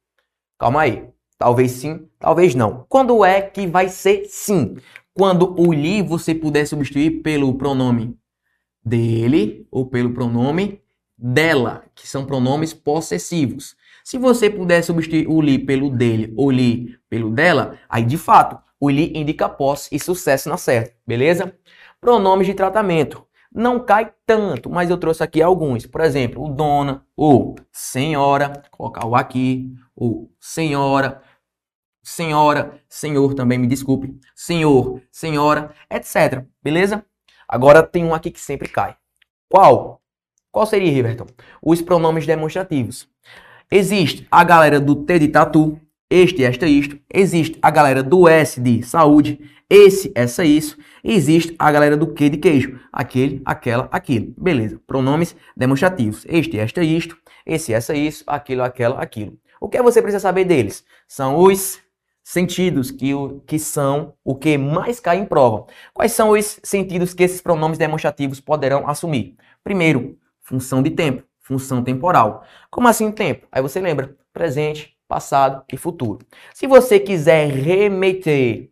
calma 0.57 0.81
aí, 0.81 1.07
talvez 1.37 1.71
sim, 1.71 2.07
talvez 2.19 2.53
não. 2.53 2.85
Quando 2.89 3.23
é 3.23 3.41
que 3.41 3.65
vai 3.65 3.89
ser 3.89 4.25
sim? 4.25 4.75
Quando 5.13 5.59
o 5.59 5.73
li 5.73 6.01
você 6.01 6.35
puder 6.35 6.65
substituir 6.65 7.21
pelo 7.21 7.53
pronome 7.55 8.18
dele 8.89 9.67
ou 9.71 9.85
pelo 9.85 10.13
pronome 10.13 10.81
dela, 11.17 11.85
que 11.93 12.07
são 12.07 12.25
pronomes 12.25 12.73
possessivos. 12.73 13.75
Se 14.03 14.17
você 14.17 14.49
puder 14.49 14.81
substituir 14.83 15.27
o 15.27 15.39
li 15.39 15.59
pelo 15.59 15.89
dele 15.89 16.33
ou 16.35 16.49
li 16.49 16.97
pelo 17.09 17.29
dela, 17.29 17.77
aí 17.87 18.03
de 18.03 18.17
fato 18.17 18.57
o 18.79 18.89
li 18.89 19.11
indica 19.15 19.47
posse 19.47 19.93
e 19.93 19.99
sucesso 19.99 20.49
na 20.49 20.57
certa, 20.57 20.95
beleza? 21.05 21.53
Pronomes 22.01 22.47
de 22.47 22.53
tratamento. 22.53 23.25
Não 23.51 23.83
cai 23.83 24.13
tanto, 24.25 24.69
mas 24.69 24.89
eu 24.89 24.97
trouxe 24.97 25.23
aqui 25.23 25.41
alguns. 25.41 25.85
Por 25.85 26.01
exemplo, 26.01 26.43
o 26.43 26.49
dona, 26.49 27.03
ou 27.15 27.55
senhora, 27.71 28.61
colocar 28.71 29.05
o 29.05 29.15
aqui, 29.15 29.73
ou 29.95 30.31
senhora, 30.39 31.21
senhora, 32.01 32.79
senhor 32.87 33.33
também, 33.33 33.57
me 33.57 33.67
desculpe, 33.67 34.17
senhor, 34.35 35.01
senhora, 35.11 35.73
etc. 35.89 36.45
Beleza? 36.61 37.03
Agora 37.49 37.81
tem 37.81 38.05
um 38.05 38.13
aqui 38.13 38.29
que 38.29 38.39
sempre 38.39 38.69
cai. 38.69 38.95
Qual? 39.49 39.99
Qual 40.51 40.67
seria, 40.67 40.91
Riverton? 40.91 41.25
Os 41.61 41.81
pronomes 41.81 42.27
demonstrativos. 42.27 43.09
Existe 43.71 44.27
a 44.29 44.43
galera 44.43 44.79
do 44.79 44.95
T 44.95 45.17
de 45.17 45.27
tatu, 45.27 45.79
este, 46.09 46.43
esta, 46.43 46.67
isto. 46.67 46.99
Existe 47.11 47.57
a 47.59 47.71
galera 47.71 48.03
do 48.03 48.27
S 48.27 48.61
de 48.61 48.83
saúde, 48.83 49.39
esse, 49.69 50.11
essa, 50.15 50.43
isso. 50.43 50.77
existe 51.03 51.55
a 51.59 51.71
galera 51.71 51.95
do 51.95 52.07
Q 52.07 52.29
de 52.29 52.37
queijo, 52.37 52.79
aquele, 52.91 53.41
aquela, 53.45 53.87
aquilo. 53.91 54.33
Beleza. 54.37 54.79
Pronomes 54.87 55.35
demonstrativos. 55.55 56.25
Este, 56.27 56.57
esta, 56.57 56.83
isto. 56.83 57.15
Esse, 57.45 57.73
essa, 57.73 57.95
isso. 57.95 58.23
Aquilo, 58.25 58.63
aquela, 58.63 58.99
aquilo. 58.99 59.37
O 59.61 59.69
que 59.69 59.81
você 59.81 60.01
precisa 60.01 60.19
saber 60.19 60.45
deles? 60.45 60.83
São 61.07 61.37
os 61.37 61.79
sentidos 62.29 62.91
que, 62.91 63.11
que 63.47 63.57
são 63.57 64.13
o 64.23 64.35
que 64.35 64.55
mais 64.55 64.99
cai 64.99 65.17
em 65.17 65.25
prova. 65.25 65.65
Quais 65.91 66.11
são 66.11 66.29
os 66.29 66.59
sentidos 66.61 67.11
que 67.11 67.23
esses 67.23 67.41
pronomes 67.41 67.79
demonstrativos 67.79 68.39
poderão 68.39 68.87
assumir? 68.87 69.35
Primeiro, 69.63 70.15
função 70.39 70.83
de 70.83 70.91
tempo, 70.91 71.23
função 71.39 71.83
temporal. 71.83 72.43
Como 72.69 72.87
assim 72.87 73.11
tempo? 73.11 73.47
Aí 73.51 73.63
você 73.63 73.79
lembra, 73.79 74.15
presente, 74.31 74.95
passado 75.07 75.63
e 75.73 75.75
futuro. 75.75 76.19
Se 76.53 76.67
você 76.67 76.99
quiser 76.99 77.49
remeter, 77.49 78.69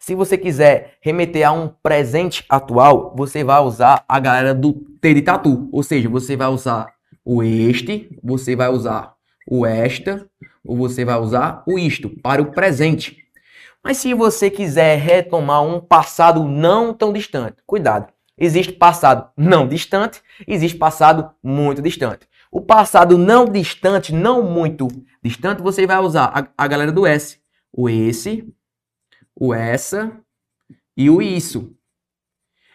se 0.00 0.14
você 0.14 0.38
quiser 0.38 0.96
remeter 1.02 1.46
a 1.46 1.52
um 1.52 1.68
presente 1.68 2.46
atual, 2.48 3.14
você 3.14 3.44
vai 3.44 3.60
usar 3.60 4.06
a 4.08 4.18
galera 4.18 4.54
do 4.54 4.72
T 5.02 5.20
tatu, 5.20 5.68
ou 5.70 5.82
seja, 5.82 6.08
você 6.08 6.34
vai 6.34 6.48
usar 6.48 6.94
o 7.22 7.42
este, 7.42 8.18
você 8.22 8.56
vai 8.56 8.70
usar 8.70 9.14
o 9.46 9.66
esta, 9.66 10.26
você 10.74 11.04
vai 11.04 11.18
usar 11.18 11.62
o 11.66 11.78
isto 11.78 12.08
para 12.08 12.42
o 12.42 12.50
presente. 12.50 13.24
Mas 13.84 13.98
se 13.98 14.14
você 14.14 14.50
quiser 14.50 14.98
retomar 14.98 15.62
um 15.62 15.80
passado 15.80 16.42
não 16.42 16.92
tão 16.92 17.12
distante, 17.12 17.62
cuidado. 17.66 18.12
Existe 18.38 18.72
passado 18.72 19.30
não 19.36 19.66
distante, 19.66 20.20
existe 20.46 20.76
passado 20.76 21.30
muito 21.42 21.80
distante. 21.80 22.26
O 22.50 22.60
passado 22.60 23.16
não 23.16 23.44
distante, 23.44 24.12
não 24.12 24.42
muito 24.42 24.88
distante, 25.22 25.62
você 25.62 25.86
vai 25.86 25.98
usar 25.98 26.32
a, 26.34 26.64
a 26.64 26.66
galera 26.66 26.92
do 26.92 27.06
S. 27.06 27.38
O 27.72 27.88
esse, 27.88 28.52
o 29.34 29.52
essa 29.54 30.12
e 30.96 31.10
o 31.10 31.20
isso. 31.20 31.76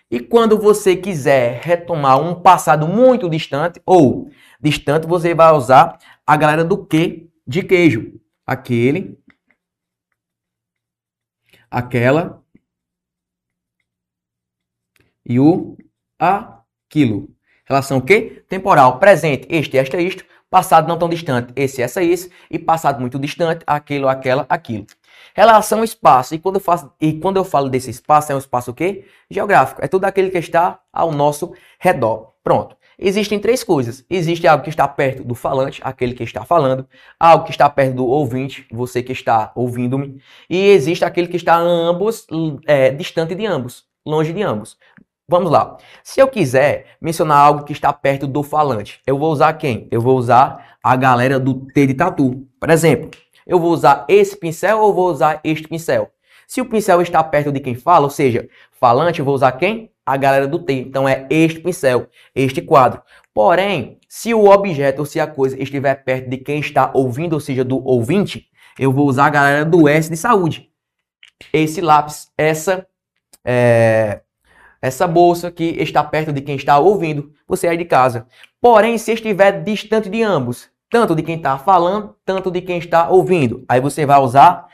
E 0.10 0.20
quando 0.20 0.58
você 0.58 0.96
quiser 0.96 1.62
retomar 1.64 2.20
um 2.20 2.36
passado 2.36 2.88
muito 2.88 3.30
distante 3.30 3.82
ou 3.86 4.30
distante, 4.60 5.08
você 5.08 5.34
vai 5.34 5.54
usar 5.54 5.98
a 6.28 6.36
galera 6.36 6.66
do 6.66 6.86
que 6.86 7.31
de 7.46 7.64
queijo. 7.64 8.20
Aquele, 8.46 9.18
aquela 11.70 12.44
e 15.26 15.40
o 15.40 15.78
aquilo. 16.20 17.30
Relação 17.66 18.00
o 18.00 18.02
quê? 18.02 18.44
Temporal, 18.50 19.00
presente, 19.00 19.48
este, 19.50 19.78
esta, 19.78 20.00
isto. 20.02 20.26
Passado 20.50 20.86
não 20.86 21.00
tão 21.00 21.08
distante, 21.08 21.54
esse, 21.56 21.82
essa, 21.82 22.04
isso. 22.04 22.30
E 22.50 22.60
passado 22.60 23.00
muito 23.00 23.18
distante, 23.18 23.64
aquilo, 23.66 24.10
aquela, 24.10 24.46
aquilo. 24.50 24.86
Relação 25.34 25.82
espaço. 25.82 26.36
E 26.36 26.40
quando 26.40 26.56
eu, 26.56 26.62
faço, 26.62 26.92
e 27.00 27.14
quando 27.20 27.38
eu 27.38 27.46
falo 27.46 27.70
desse 27.70 27.90
espaço, 27.90 28.34
é 28.34 28.36
um 28.36 28.40
espaço 28.40 28.72
o 28.72 28.74
quê? 28.74 29.06
Geográfico. 29.30 29.82
É 29.82 29.88
tudo 29.88 30.04
aquele 30.04 30.30
que 30.30 30.38
está 30.38 30.82
ao 30.92 31.12
nosso 31.14 31.54
redor. 31.80 32.34
Pronto. 32.44 32.76
Existem 32.98 33.40
três 33.40 33.64
coisas. 33.64 34.06
Existe 34.10 34.48
algo 34.48 34.64
que 34.64 34.70
está 34.70 34.88
perto 34.88 35.24
do 35.24 35.36
falante, 35.36 35.82
aquele 35.84 36.14
que 36.14 36.24
está 36.24 36.46
falando, 36.46 36.88
algo 37.20 37.46
que 37.46 37.52
está 37.52 37.70
perto 37.70 37.96
do 37.96 38.06
ouvinte, 38.06 38.66
você 38.72 39.02
que 39.02 39.12
está 39.12 39.52
ouvindo-me, 39.56 40.22
e 40.50 40.70
existe 40.70 41.04
aquele 41.04 41.28
que 41.28 41.38
está 41.38 41.58
ambos, 41.58 42.28
é, 42.68 42.92
distante 42.92 43.34
de 43.36 43.46
ambos, 43.46 43.86
longe 44.06 44.34
de 44.34 44.42
ambos. 44.44 44.78
Vamos 45.28 45.50
lá. 45.50 45.78
Se 46.04 46.20
eu 46.20 46.28
quiser 46.28 46.98
mencionar 47.00 47.38
algo 47.38 47.64
que 47.64 47.72
está 47.72 47.94
perto 47.94 48.28
do 48.28 48.44
falante, 48.44 49.00
eu 49.08 49.18
vou 49.18 49.32
usar 49.32 49.54
quem? 49.54 49.88
Eu 49.90 50.02
vou 50.02 50.18
usar 50.18 50.78
a 50.84 50.96
galera 50.96 51.40
do 51.40 51.66
T 51.68 51.88
de 51.88 51.94
tatu. 51.94 52.46
Por 52.60 52.70
exemplo, 52.70 53.12
eu 53.48 53.60
vou 53.60 53.72
usar 53.72 54.06
esse 54.10 54.36
pincel 54.36 54.80
ou 54.80 54.94
vou 54.94 55.10
usar 55.10 55.40
este 55.44 55.68
pincel? 55.68 56.12
Se 56.48 56.60
o 56.60 56.66
pincel 56.66 57.02
está 57.02 57.24
perto 57.24 57.50
de 57.50 57.62
quem 57.62 57.76
fala, 57.76 58.04
ou 58.04 58.10
seja, 58.10 58.50
falante, 58.74 59.20
eu 59.20 59.26
vou 59.26 59.34
usar 59.34 59.54
quem? 59.54 59.90
A 60.12 60.18
galera 60.18 60.46
do 60.46 60.60
T. 60.60 60.74
Então 60.74 61.08
é 61.08 61.26
este 61.30 61.62
pincel, 61.62 62.08
este 62.36 62.62
quadro. 62.62 63.02
Porém, 63.34 63.98
se 64.10 64.34
o 64.34 64.50
objeto 64.50 65.00
ou 65.00 65.06
se 65.06 65.20
a 65.22 65.26
coisa 65.26 65.62
estiver 65.62 65.96
perto 66.04 66.30
de 66.30 66.38
quem 66.38 66.60
está 66.60 66.92
ouvindo, 66.94 67.34
ou 67.34 67.40
seja, 67.40 67.64
do 67.64 67.82
ouvinte, 67.86 68.48
eu 68.78 68.92
vou 68.92 69.08
usar 69.08 69.28
a 69.28 69.30
galera 69.30 69.66
do 69.66 69.88
S 69.88 70.10
de 70.10 70.18
saúde. 70.18 70.70
Esse 71.54 71.80
lápis, 71.80 72.30
essa 72.38 72.86
é, 73.46 74.22
essa 74.82 75.08
bolsa 75.08 75.50
que 75.50 75.64
está 75.64 76.04
perto 76.04 76.34
de 76.34 76.42
quem 76.42 76.58
está 76.58 76.78
ouvindo, 76.78 77.32
você 77.48 77.68
é 77.68 77.76
de 77.78 77.86
casa. 77.86 78.28
Porém, 78.60 78.98
se 78.98 79.14
estiver 79.14 79.64
distante 79.64 80.10
de 80.10 80.22
ambos, 80.22 80.70
tanto 80.90 81.16
de 81.16 81.24
quem 81.24 81.38
está 81.38 81.58
falando, 81.58 82.16
tanto 82.26 82.52
de 82.52 82.62
quem 82.62 82.80
está 82.80 83.10
ouvindo, 83.10 83.64
aí 83.70 83.80
você 83.80 84.06
vai 84.06 84.20
usar 84.20 84.68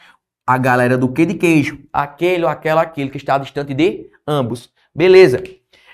a 0.47 0.57
galera 0.57 0.97
do 0.97 1.11
que 1.11 1.27
de 1.27 1.35
queijo, 1.35 1.79
aquele 1.93 2.43
ou 2.43 2.49
aquela, 2.49 2.81
aquele 2.81 3.09
que 3.11 3.17
está 3.17 3.37
distante 3.37 3.73
de 3.73 4.09
ambos. 4.25 4.71
Beleza. 4.97 5.43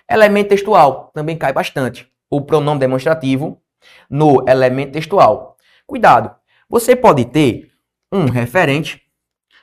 Elemento 0.09 0.47
textual 0.47 1.11
também 1.13 1.37
cai 1.37 1.51
bastante. 1.51 2.07
O 2.29 2.39
pronome 2.39 2.79
demonstrativo 2.79 3.61
no 4.09 4.47
elemento 4.47 4.93
textual. 4.93 5.57
Cuidado, 5.85 6.33
você 6.69 6.95
pode 6.95 7.25
ter 7.25 7.69
um 8.09 8.27
referente, 8.29 9.01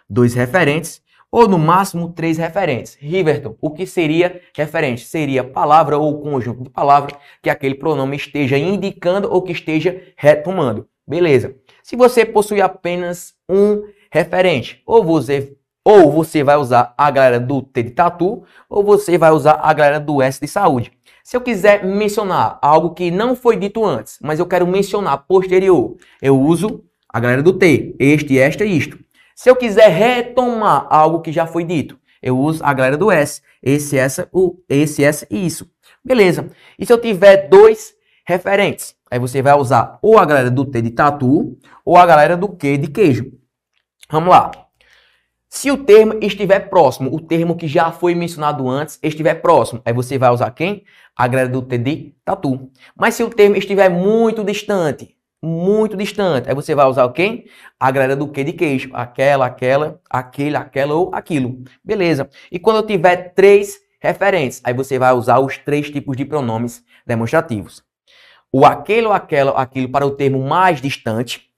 dois 0.06 0.34
referentes 0.34 1.00
ou 1.32 1.48
no 1.48 1.58
máximo 1.58 2.12
três 2.12 2.36
referentes. 2.36 2.98
Riverton, 3.00 3.56
o 3.62 3.70
que 3.70 3.86
seria 3.86 4.42
referente? 4.54 5.06
Seria 5.06 5.42
palavra 5.42 5.96
ou 5.96 6.20
conjunto 6.20 6.62
de 6.64 6.68
palavras 6.68 7.16
que 7.42 7.48
aquele 7.48 7.76
pronome 7.76 8.16
esteja 8.16 8.58
indicando 8.58 9.32
ou 9.32 9.40
que 9.40 9.52
esteja 9.52 10.02
retomando. 10.18 10.86
Beleza. 11.08 11.56
Se 11.82 11.96
você 11.96 12.26
possui 12.26 12.60
apenas 12.60 13.32
um 13.48 13.84
referente, 14.12 14.82
ou 14.84 15.02
você, 15.02 15.56
ou 15.84 16.10
você 16.10 16.42
vai 16.44 16.56
usar 16.56 16.94
a 16.96 17.10
galera 17.10 17.40
do 17.40 17.62
T 17.62 17.82
de 17.82 17.90
tatu, 17.90 18.42
ou 18.68 18.84
você 18.84 19.16
vai 19.16 19.30
usar 19.30 19.60
a 19.62 19.72
galera 19.72 20.00
do 20.00 20.20
S 20.20 20.40
de 20.40 20.46
saúde. 20.46 20.92
Se 21.24 21.36
eu 21.36 21.40
quiser 21.40 21.84
mencionar 21.84 22.58
algo 22.60 22.90
que 22.90 23.10
não 23.10 23.36
foi 23.36 23.56
dito 23.56 23.84
antes, 23.84 24.18
mas 24.22 24.38
eu 24.38 24.46
quero 24.46 24.66
mencionar 24.66 25.18
posterior, 25.26 25.96
eu 26.20 26.40
uso 26.40 26.84
a 27.08 27.20
galera 27.20 27.42
do 27.42 27.52
T, 27.52 27.94
este, 27.98 28.38
esta 28.38 28.64
e 28.64 28.76
isto. 28.76 28.98
Se 29.34 29.48
eu 29.48 29.56
quiser 29.56 29.88
retomar 29.88 30.86
algo 30.90 31.20
que 31.20 31.32
já 31.32 31.46
foi 31.46 31.64
dito, 31.64 31.98
eu 32.22 32.38
uso 32.38 32.62
a 32.64 32.72
galera 32.72 32.96
do 32.96 33.10
S, 33.10 33.42
esse, 33.62 33.96
essa, 33.96 34.28
o, 34.32 34.56
esse, 34.68 35.02
essa 35.02 35.26
e 35.30 35.46
isso. 35.46 35.70
Beleza. 36.04 36.50
E 36.78 36.84
se 36.84 36.92
eu 36.92 37.00
tiver 37.00 37.48
dois 37.48 37.94
referentes, 38.26 38.94
aí 39.10 39.18
você 39.18 39.40
vai 39.42 39.54
usar 39.54 39.98
ou 40.02 40.18
a 40.18 40.24
galera 40.24 40.50
do 40.50 40.64
T 40.64 40.82
de 40.82 40.90
tatu 40.90 41.58
ou 41.84 41.96
a 41.96 42.06
galera 42.06 42.36
do 42.36 42.48
Q 42.48 42.76
de 42.78 42.88
queijo. 42.88 43.32
Vamos 44.10 44.30
lá. 44.30 44.50
Se 45.52 45.68
o 45.68 45.76
termo 45.76 46.14
estiver 46.22 46.70
próximo, 46.70 47.12
o 47.12 47.20
termo 47.20 47.56
que 47.56 47.66
já 47.66 47.90
foi 47.90 48.14
mencionado 48.14 48.68
antes 48.68 49.00
estiver 49.02 49.34
próximo, 49.34 49.82
aí 49.84 49.92
você 49.92 50.16
vai 50.16 50.30
usar 50.30 50.52
quem? 50.52 50.84
A 51.16 51.26
galera 51.26 51.48
do 51.48 51.60
T 51.60 51.76
de 51.76 52.14
tatu. 52.24 52.70
Mas 52.96 53.16
se 53.16 53.24
o 53.24 53.28
termo 53.28 53.56
estiver 53.56 53.90
muito 53.90 54.44
distante, 54.44 55.16
muito 55.42 55.96
distante. 55.96 56.48
Aí 56.48 56.54
você 56.54 56.72
vai 56.72 56.86
usar 56.86 57.08
quem? 57.10 57.46
A 57.80 57.90
galera 57.90 58.14
do 58.14 58.28
que 58.28 58.44
de 58.44 58.52
queixo. 58.52 58.90
Aquela, 58.92 59.46
aquela, 59.46 60.00
aquele, 60.08 60.56
aquela 60.56 60.94
ou 60.94 61.10
aquilo. 61.12 61.64
Beleza. 61.84 62.30
E 62.52 62.58
quando 62.58 62.76
eu 62.76 62.86
tiver 62.86 63.34
três 63.34 63.80
referentes, 64.00 64.60
aí 64.62 64.72
você 64.72 65.00
vai 65.00 65.12
usar 65.12 65.40
os 65.40 65.58
três 65.58 65.90
tipos 65.90 66.16
de 66.16 66.24
pronomes 66.24 66.84
demonstrativos. 67.04 67.82
O 68.52 68.64
aquele 68.64 69.08
ou 69.08 69.12
aquela, 69.12 69.50
aquilo 69.52 69.88
para 69.88 70.06
o 70.06 70.12
termo 70.12 70.40
mais 70.46 70.80
distante. 70.80 71.50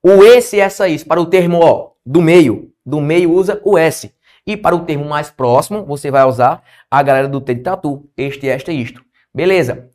O 0.00 0.22
esse, 0.22 0.60
essa, 0.60 0.88
isso 0.88 1.06
para 1.06 1.20
o 1.20 1.26
termo 1.26 1.58
ó, 1.60 1.90
do 2.06 2.22
meio. 2.22 2.71
Do 2.84 3.00
meio 3.00 3.32
usa 3.32 3.60
o 3.64 3.78
S. 3.78 4.14
E 4.46 4.56
para 4.56 4.74
o 4.74 4.84
termo 4.84 5.04
mais 5.04 5.30
próximo, 5.30 5.84
você 5.84 6.10
vai 6.10 6.24
usar 6.24 6.62
a 6.90 7.02
galera 7.02 7.28
do 7.28 7.40
T 7.40 7.54
de 7.54 7.62
tatu. 7.62 8.08
Este, 8.16 8.48
esta 8.48 8.72
isto. 8.72 9.02
Beleza? 9.32 9.88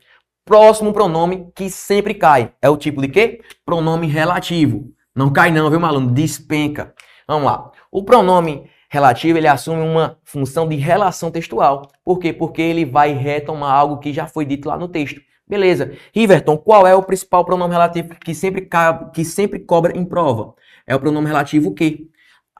Próximo 0.45 0.93
pronome 0.93 1.51
que 1.53 1.69
sempre 1.69 2.13
cai. 2.13 2.53
É 2.61 2.69
o 2.69 2.77
tipo 2.77 3.01
de 3.01 3.09
quê? 3.09 3.41
Pronome 3.65 4.07
relativo. 4.07 4.89
Não 5.13 5.31
cai 5.31 5.51
não, 5.51 5.69
viu, 5.69 5.79
maluco? 5.79 6.13
Despenca. 6.13 6.93
Vamos 7.27 7.45
lá. 7.45 7.71
O 7.91 8.03
pronome 8.03 8.69
relativo, 8.89 9.37
ele 9.37 9.47
assume 9.47 9.81
uma 9.81 10.17
função 10.23 10.67
de 10.67 10.75
relação 10.75 11.29
textual. 11.29 11.91
Por 12.05 12.19
quê? 12.19 12.31
Porque 12.31 12.61
ele 12.61 12.85
vai 12.85 13.13
retomar 13.13 13.73
algo 13.73 13.99
que 13.99 14.13
já 14.13 14.27
foi 14.27 14.45
dito 14.45 14.69
lá 14.69 14.77
no 14.77 14.87
texto. 14.87 15.19
Beleza. 15.47 15.93
Riverton, 16.13 16.57
qual 16.57 16.85
é 16.85 16.95
o 16.95 17.03
principal 17.03 17.43
pronome 17.43 17.73
relativo 17.73 18.15
que 18.15 18.33
sempre, 18.33 18.61
cabe, 18.61 19.11
que 19.11 19.25
sempre 19.25 19.59
cobra 19.59 19.97
em 19.97 20.05
prova? 20.05 20.53
É 20.85 20.95
o 20.95 20.99
pronome 20.99 21.27
relativo 21.27 21.73
que? 21.73 22.09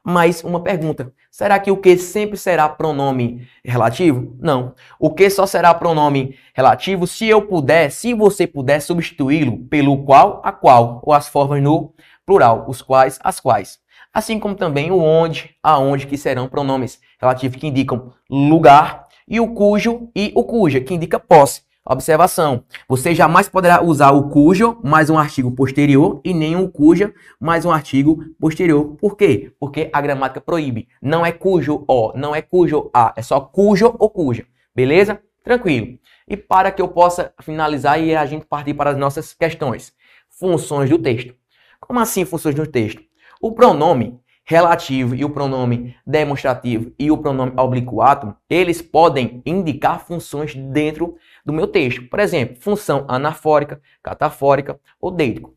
Mais 0.09 0.41
uma 0.41 0.61
pergunta. 0.61 1.11
Será 1.29 1.59
que 1.59 1.69
o 1.69 1.75
que 1.75 1.97
sempre 1.97 2.37
será 2.37 2.69
pronome 2.69 3.45
relativo? 3.61 4.37
Não. 4.39 4.73
O 4.97 5.09
que 5.09 5.29
só 5.29 5.45
será 5.45 5.73
pronome 5.73 6.33
relativo 6.55 7.05
se 7.05 7.27
eu 7.27 7.41
puder, 7.41 7.91
se 7.91 8.13
você 8.13 8.47
puder 8.47 8.79
substituí-lo 8.79 9.57
pelo 9.65 10.05
qual, 10.05 10.41
a 10.45 10.53
qual, 10.53 11.01
ou 11.03 11.11
as 11.11 11.27
formas 11.27 11.61
no 11.61 11.93
plural, 12.25 12.63
os 12.69 12.81
quais, 12.81 13.19
as 13.21 13.41
quais. 13.41 13.79
Assim 14.13 14.39
como 14.39 14.55
também 14.55 14.91
o 14.91 14.97
onde, 14.97 15.53
aonde, 15.61 16.07
que 16.07 16.17
serão 16.17 16.47
pronomes 16.47 17.01
relativos 17.19 17.57
que 17.57 17.67
indicam 17.67 18.13
lugar, 18.29 19.07
e 19.27 19.41
o 19.41 19.53
cujo 19.53 20.09
e 20.15 20.31
o 20.33 20.45
cuja, 20.45 20.79
que 20.79 20.93
indica 20.93 21.19
posse. 21.19 21.66
Observação: 21.89 22.65
você 22.87 23.15
jamais 23.15 23.47
poderá 23.47 23.81
usar 23.81 24.11
o 24.11 24.29
cujo 24.29 24.77
mais 24.83 25.09
um 25.09 25.17
artigo 25.17 25.49
posterior 25.51 26.19
e 26.21 26.33
nem 26.33 26.53
o 26.57 26.67
cuja 26.67 27.13
mais 27.39 27.63
um 27.63 27.71
artigo 27.71 28.25
posterior. 28.37 28.97
Por 28.99 29.15
quê? 29.15 29.53
Porque 29.57 29.89
a 29.93 30.01
gramática 30.01 30.41
proíbe. 30.41 30.89
Não 31.01 31.25
é 31.25 31.31
cujo 31.31 31.85
o, 31.87 32.11
não 32.13 32.35
é 32.35 32.41
cujo 32.41 32.89
a, 32.93 33.13
é 33.15 33.21
só 33.21 33.39
cujo 33.39 33.95
ou 33.97 34.09
cuja. 34.09 34.45
Beleza? 34.75 35.21
Tranquilo. 35.41 35.97
E 36.27 36.35
para 36.35 36.71
que 36.71 36.81
eu 36.81 36.89
possa 36.89 37.31
finalizar 37.41 38.01
e 38.01 38.13
a 38.13 38.25
gente 38.25 38.45
partir 38.45 38.73
para 38.73 38.89
as 38.89 38.97
nossas 38.97 39.33
questões. 39.33 39.93
Funções 40.29 40.89
do 40.89 40.99
texto. 40.99 41.33
Como 41.79 42.01
assim 42.01 42.25
funções 42.25 42.53
do 42.53 42.67
texto? 42.67 43.01
O 43.41 43.53
pronome 43.53 44.19
relativo 44.47 45.13
e 45.13 45.25
o 45.25 45.29
pronome 45.29 45.93
demonstrativo 46.05 46.93
e 46.97 47.11
o 47.11 47.17
pronome 47.17 47.51
obliquato, 47.57 48.33
eles 48.49 48.81
podem 48.81 49.41
indicar 49.45 49.99
funções 49.99 50.55
dentro 50.55 51.17
do 51.47 51.53
meu 51.53 51.65
texto. 51.65 52.03
Por 52.09 52.19
exemplo, 52.19 52.57
função 52.59 53.05
anafórica, 53.07 53.81
catafórica 54.03 54.77
ou 54.99 55.09
deítico. 55.09 55.55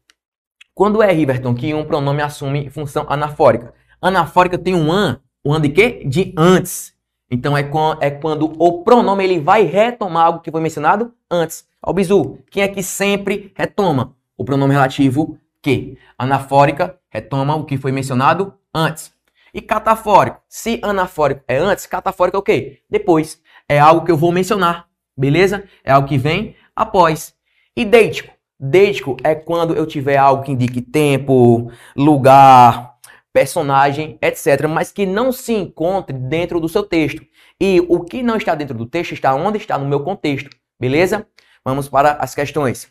Quando 0.72 1.03
é, 1.03 1.12
Riverton, 1.12 1.53
que 1.53 1.74
um 1.74 1.84
pronome 1.84 2.22
assume 2.22 2.70
função 2.70 3.05
anafórica? 3.09 3.74
Anafórica 4.01 4.57
tem 4.57 4.72
um 4.72 4.93
an, 4.93 5.20
o 5.45 5.53
an 5.53 5.61
de 5.61 5.68
quê? 5.68 6.05
De 6.07 6.32
antes. 6.38 6.95
Então 7.28 7.59
é, 7.59 7.68
é 8.01 8.11
quando 8.11 8.53
o 8.57 8.84
pronome 8.84 9.24
ele 9.24 9.41
vai 9.41 9.64
retomar 9.64 10.26
algo 10.26 10.41
que 10.41 10.51
foi 10.51 10.61
mencionado 10.61 11.12
antes. 11.28 11.66
Ó, 11.82 11.93
bizu, 11.93 12.38
quem 12.51 12.62
é 12.62 12.68
que 12.68 12.84
sempre 12.84 13.53
retoma? 13.57 14.14
O 14.38 14.45
pronome 14.45 14.72
relativo 14.72 15.36
que. 15.61 15.99
Anafórica 16.16 16.99
retoma 17.11 17.57
o 17.57 17.64
que 17.64 17.76
foi 17.76 17.91
mencionado 17.91 18.55
antes. 18.72 19.12
E 19.53 19.61
catafórico, 19.61 20.41
se 20.49 20.80
anafórico 20.84 21.43
é 21.49 21.57
antes, 21.57 21.84
catafórico 21.84 22.36
é 22.36 22.41
o 22.41 22.43
quê? 22.43 22.78
Depois. 22.88 23.43
É 23.68 23.78
algo 23.78 24.05
que 24.05 24.11
eu 24.11 24.16
vou 24.16 24.32
mencionar, 24.32 24.89
beleza? 25.21 25.64
É 25.85 25.93
algo 25.93 26.09
que 26.09 26.18
vem 26.18 26.57
após. 26.75 27.35
Deítico. 27.77 28.31
Deítico 28.59 29.16
é 29.25 29.35
quando 29.35 29.75
eu 29.75 29.87
tiver 29.87 30.18
algo 30.18 30.43
que 30.43 30.53
indique 30.53 30.83
tempo, 30.83 31.73
lugar, 31.97 32.95
personagem, 33.33 34.18
etc., 34.21 34.66
mas 34.68 34.93
que 34.93 35.07
não 35.07 35.33
se 35.33 35.55
encontre 35.55 36.14
dentro 36.14 36.61
do 36.61 36.68
seu 36.68 36.83
texto. 36.83 37.25
E 37.59 37.81
o 37.89 38.01
que 38.01 38.23
não 38.23 38.37
está 38.37 38.55
dentro 38.55 38.77
do 38.77 38.85
texto 38.85 39.12
está 39.12 39.35
onde 39.35 39.57
está 39.57 39.79
no 39.79 39.89
meu 39.89 40.01
contexto, 40.01 40.51
beleza? 40.79 41.27
Vamos 41.64 41.89
para 41.89 42.12
as 42.12 42.35
questões. 42.35 42.89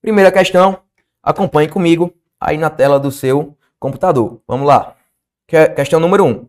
Primeira 0.00 0.30
questão, 0.30 0.78
acompanhe 1.20 1.68
comigo 1.68 2.12
aí 2.40 2.56
na 2.56 2.70
tela 2.70 3.00
do 3.00 3.10
seu 3.10 3.56
computador. 3.78 4.40
Vamos 4.46 4.66
lá. 4.68 4.94
Questão 5.74 5.98
número 5.98 6.24
1. 6.24 6.28
Um. 6.28 6.48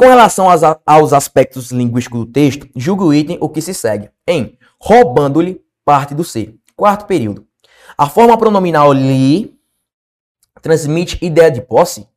Com 0.00 0.06
relação 0.06 0.48
aos, 0.48 0.62
aos 0.86 1.12
aspectos 1.12 1.70
linguísticos 1.70 2.20
do 2.20 2.32
texto, 2.32 2.66
julgue 2.74 3.04
o 3.04 3.12
item 3.12 3.36
o 3.38 3.50
que 3.50 3.60
se 3.60 3.74
segue. 3.74 4.08
Em 4.26 4.56
roubando-lhe 4.80 5.60
parte 5.84 6.14
do 6.14 6.24
ser. 6.24 6.56
Quarto 6.74 7.04
período. 7.04 7.46
A 7.98 8.08
forma 8.08 8.38
pronominal 8.38 8.94
li 8.94 9.60
transmite 10.62 11.22
ideia 11.22 11.50
de 11.50 11.60
posse, 11.60 12.08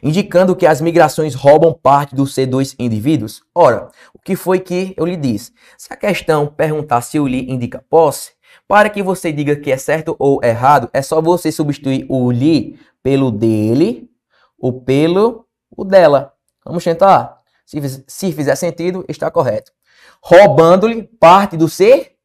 indicando 0.00 0.54
que 0.54 0.68
as 0.68 0.80
migrações 0.80 1.34
roubam 1.34 1.72
parte 1.72 2.14
do 2.14 2.28
ser 2.28 2.46
dos 2.46 2.76
indivíduos. 2.78 3.42
Ora, 3.52 3.88
o 4.14 4.20
que 4.20 4.36
foi 4.36 4.60
que 4.60 4.94
eu 4.96 5.04
lhe 5.04 5.16
disse? 5.16 5.52
Se 5.76 5.92
a 5.92 5.96
questão 5.96 6.46
perguntar 6.46 7.00
se 7.00 7.18
o 7.18 7.26
li 7.26 7.50
indica 7.50 7.84
posse, 7.90 8.34
para 8.68 8.88
que 8.88 9.02
você 9.02 9.32
diga 9.32 9.56
que 9.56 9.72
é 9.72 9.76
certo 9.76 10.14
ou 10.20 10.38
errado, 10.44 10.88
é 10.92 11.02
só 11.02 11.20
você 11.20 11.50
substituir 11.50 12.06
o 12.08 12.30
li 12.30 12.78
pelo 13.02 13.32
dele, 13.32 14.08
o 14.56 14.72
pelo, 14.72 15.44
o 15.76 15.84
dela. 15.84 16.35
Vamos 16.66 16.82
tentar? 16.82 17.40
Se, 17.64 18.04
se 18.06 18.32
fizer 18.32 18.56
sentido, 18.56 19.04
está 19.08 19.30
correto. 19.30 19.72
Roubando-lhe 20.20 21.04
parte 21.04 21.56
do 21.56 21.68
ser 21.68 22.16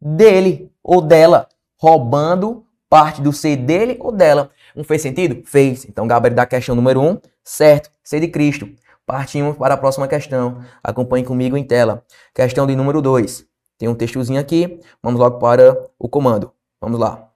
dele 0.00 0.72
ou 0.82 1.02
dela. 1.02 1.48
Roubando 1.76 2.64
parte 2.88 3.20
do 3.20 3.32
ser 3.32 3.56
dele 3.56 3.96
ou 4.00 4.12
dela. 4.12 4.50
Não 4.74 4.84
fez 4.84 5.02
sentido? 5.02 5.42
Fez. 5.44 5.84
Então, 5.84 6.06
Gabriel 6.06 6.36
da 6.36 6.46
questão 6.46 6.74
número 6.74 7.00
1, 7.00 7.08
um, 7.10 7.18
certo. 7.42 7.90
Ser 8.04 8.20
de 8.20 8.28
Cristo. 8.28 8.68
Partimos 9.04 9.56
para 9.56 9.74
a 9.74 9.76
próxima 9.76 10.06
questão. 10.06 10.62
Acompanhe 10.82 11.24
comigo 11.24 11.56
em 11.56 11.64
tela. 11.64 12.04
Questão 12.32 12.66
de 12.66 12.76
número 12.76 13.02
2. 13.02 13.44
Tem 13.76 13.88
um 13.88 13.94
textozinho 13.94 14.38
aqui. 14.38 14.78
Vamos 15.02 15.18
logo 15.18 15.38
para 15.38 15.76
o 15.98 16.08
comando. 16.08 16.52
Vamos 16.80 17.00
lá. 17.00 17.28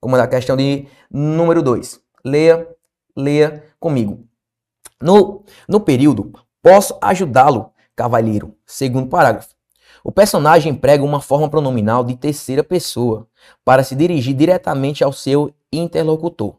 Comando 0.00 0.22
a 0.22 0.26
questão 0.26 0.56
de 0.56 0.88
número 1.10 1.62
2. 1.62 2.00
Leia, 2.24 2.66
leia 3.16 3.64
comigo. 3.78 4.29
No, 5.02 5.44
no 5.68 5.80
período, 5.80 6.32
posso 6.62 6.96
ajudá-lo, 7.00 7.72
cavalheiro. 7.96 8.54
Segundo 8.66 9.08
parágrafo. 9.08 9.54
O 10.02 10.10
personagem 10.10 10.72
emprega 10.72 11.04
uma 11.04 11.20
forma 11.20 11.48
pronominal 11.48 12.02
de 12.04 12.16
terceira 12.16 12.64
pessoa 12.64 13.26
para 13.64 13.82
se 13.82 13.94
dirigir 13.94 14.34
diretamente 14.34 15.04
ao 15.04 15.12
seu 15.12 15.52
interlocutor. 15.72 16.56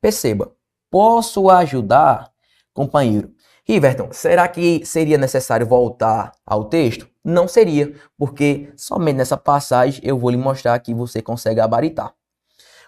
Perceba, 0.00 0.52
posso 0.90 1.48
ajudar, 1.50 2.30
companheiro. 2.72 3.32
Riverton, 3.64 4.08
será 4.10 4.48
que 4.48 4.84
seria 4.84 5.16
necessário 5.16 5.66
voltar 5.66 6.32
ao 6.44 6.64
texto? 6.64 7.08
Não 7.24 7.46
seria, 7.46 7.94
porque 8.18 8.72
somente 8.76 9.16
nessa 9.16 9.36
passagem 9.36 10.00
eu 10.04 10.18
vou 10.18 10.30
lhe 10.30 10.36
mostrar 10.36 10.78
que 10.80 10.92
você 10.92 11.22
consegue 11.22 11.56
gabaritar. 11.56 12.12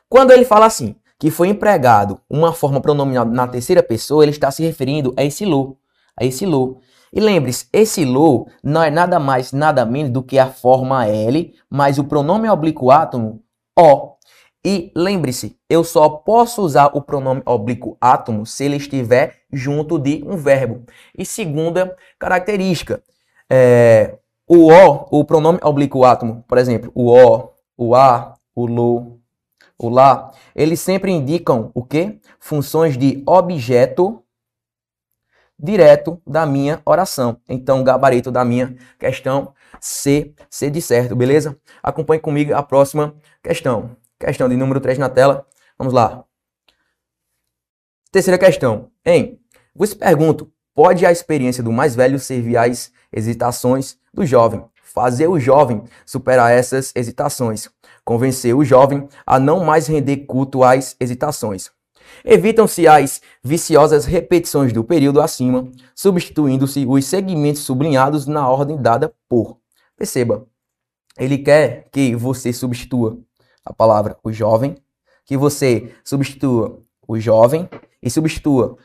Quando 0.09 0.33
ele 0.33 0.45
fala 0.45 0.67
assim, 0.67 0.97
que 1.23 1.31
foi 1.31 1.47
empregado 1.47 2.21
uma 2.29 2.53
forma 2.53 2.81
pronominal 2.81 3.25
na 3.25 3.47
terceira 3.47 3.81
pessoa, 3.81 4.25
ele 4.25 4.33
está 4.33 4.51
se 4.51 4.61
referindo 4.61 5.15
a 5.17 5.23
esse 5.23 5.45
lo, 5.45 5.79
a 6.19 6.25
esse 6.25 6.45
lo. 6.45 6.81
E 7.13 7.21
lembre-se, 7.21 7.69
esse 7.73 8.05
lo 8.05 8.49
não 8.61 8.83
é 8.83 8.91
nada 8.91 9.21
mais, 9.21 9.53
nada 9.53 9.87
menos 9.87 10.11
do 10.11 10.21
que 10.21 10.37
a 10.37 10.51
forma 10.51 11.07
L, 11.07 11.55
mais 11.71 11.97
o 11.97 12.03
pronome 12.03 12.51
oblíquo 12.51 12.91
átomo 12.91 13.41
O. 13.79 14.17
E 14.65 14.91
lembre-se, 14.97 15.57
eu 15.71 15.85
só 15.85 16.09
posso 16.09 16.61
usar 16.61 16.91
o 16.93 17.01
pronome 17.01 17.41
oblíquo 17.47 17.97
átomo 18.01 18.45
se 18.45 18.65
ele 18.65 18.79
estiver 18.79 19.43
junto 19.53 20.01
de 20.01 20.25
um 20.27 20.37
verbo. 20.37 20.85
E 21.17 21.25
segunda 21.25 21.97
característica, 22.19 23.01
é, 23.49 24.19
o 24.49 24.73
O, 24.73 25.21
o 25.21 25.25
pronome 25.25 25.61
oblíquo 25.63 26.05
átomo, 26.05 26.45
por 26.49 26.59
exemplo, 26.59 26.91
o 26.97 27.13
O, 27.13 27.53
o 27.77 27.95
A, 27.95 28.35
o 28.57 28.67
LO, 28.67 29.22
o 29.87 29.91
LA, 29.91 30.33
eles 30.55 30.81
sempre 30.81 31.11
indicam 31.11 31.71
o 31.75 31.83
quê? 31.83 32.21
Funções 32.39 32.97
de 32.97 33.23
objeto 33.27 34.23
direto 35.59 36.21
da 36.27 36.45
minha 36.45 36.83
oração. 36.85 37.41
Então, 37.49 37.85
gabarito 37.85 38.31
da 38.31 38.45
minha 38.45 38.77
questão 38.99 39.55
C, 39.81 40.35
C 40.51 40.71
de 40.71 40.81
certo, 40.81 41.15
beleza? 41.15 41.57
Acompanhe 41.83 42.21
comigo 42.21 42.55
a 42.55 42.63
próxima 42.63 43.15
questão. 43.43 43.97
Questão 44.19 44.49
de 44.49 44.57
número 44.57 44.81
3 44.81 44.99
na 44.99 45.09
tela. 45.09 45.47
Vamos 45.79 45.93
lá. 45.93 46.25
Terceira 48.11 48.39
questão. 48.39 48.91
Em, 49.05 49.41
vos 49.75 49.95
pergunto, 49.95 50.53
pode 50.75 51.07
a 51.07 51.11
experiência 51.11 51.63
do 51.63 51.73
mais 51.73 51.95
velho 51.95 52.19
servir 52.19 52.57
às 52.57 52.93
hesitações 53.13 53.99
do 54.13 54.27
jovem? 54.27 54.65
Fazer 54.83 55.29
o 55.29 55.41
jovem 55.41 55.83
superar 56.05 56.53
essas 56.53 56.93
hesitações. 56.95 57.71
Convencer 58.05 58.55
o 58.55 58.65
jovem 58.65 59.09
a 59.27 59.39
não 59.39 59.65
mais 59.65 59.87
render 59.87 60.19
culto 60.19 60.65
às 60.65 60.97
hesitações. 60.99 61.71
Evitam-se 62.25 62.87
as 62.87 63.21
viciosas 63.43 64.05
repetições 64.05 64.73
do 64.73 64.85
período 64.85 65.21
acima, 65.21 65.69
substituindo-se 65.95 66.85
os 66.87 67.05
segmentos 67.05 67.63
sublinhados 67.63 68.27
na 68.27 68.49
ordem 68.49 68.77
dada 68.77 69.15
por. 69.29 69.59
Perceba, 69.97 70.47
ele 71.19 71.39
quer 71.39 71.89
que 71.91 72.15
você 72.15 72.53
substitua 72.53 73.19
a 73.65 73.73
palavra 73.73 74.17
o 74.23 74.33
jovem, 74.33 74.77
que 75.25 75.37
você 75.37 75.93
substitua 76.05 76.81
o 77.07 77.19
jovem 77.19 77.69
e 78.03 78.11
substitua 78.11 78.77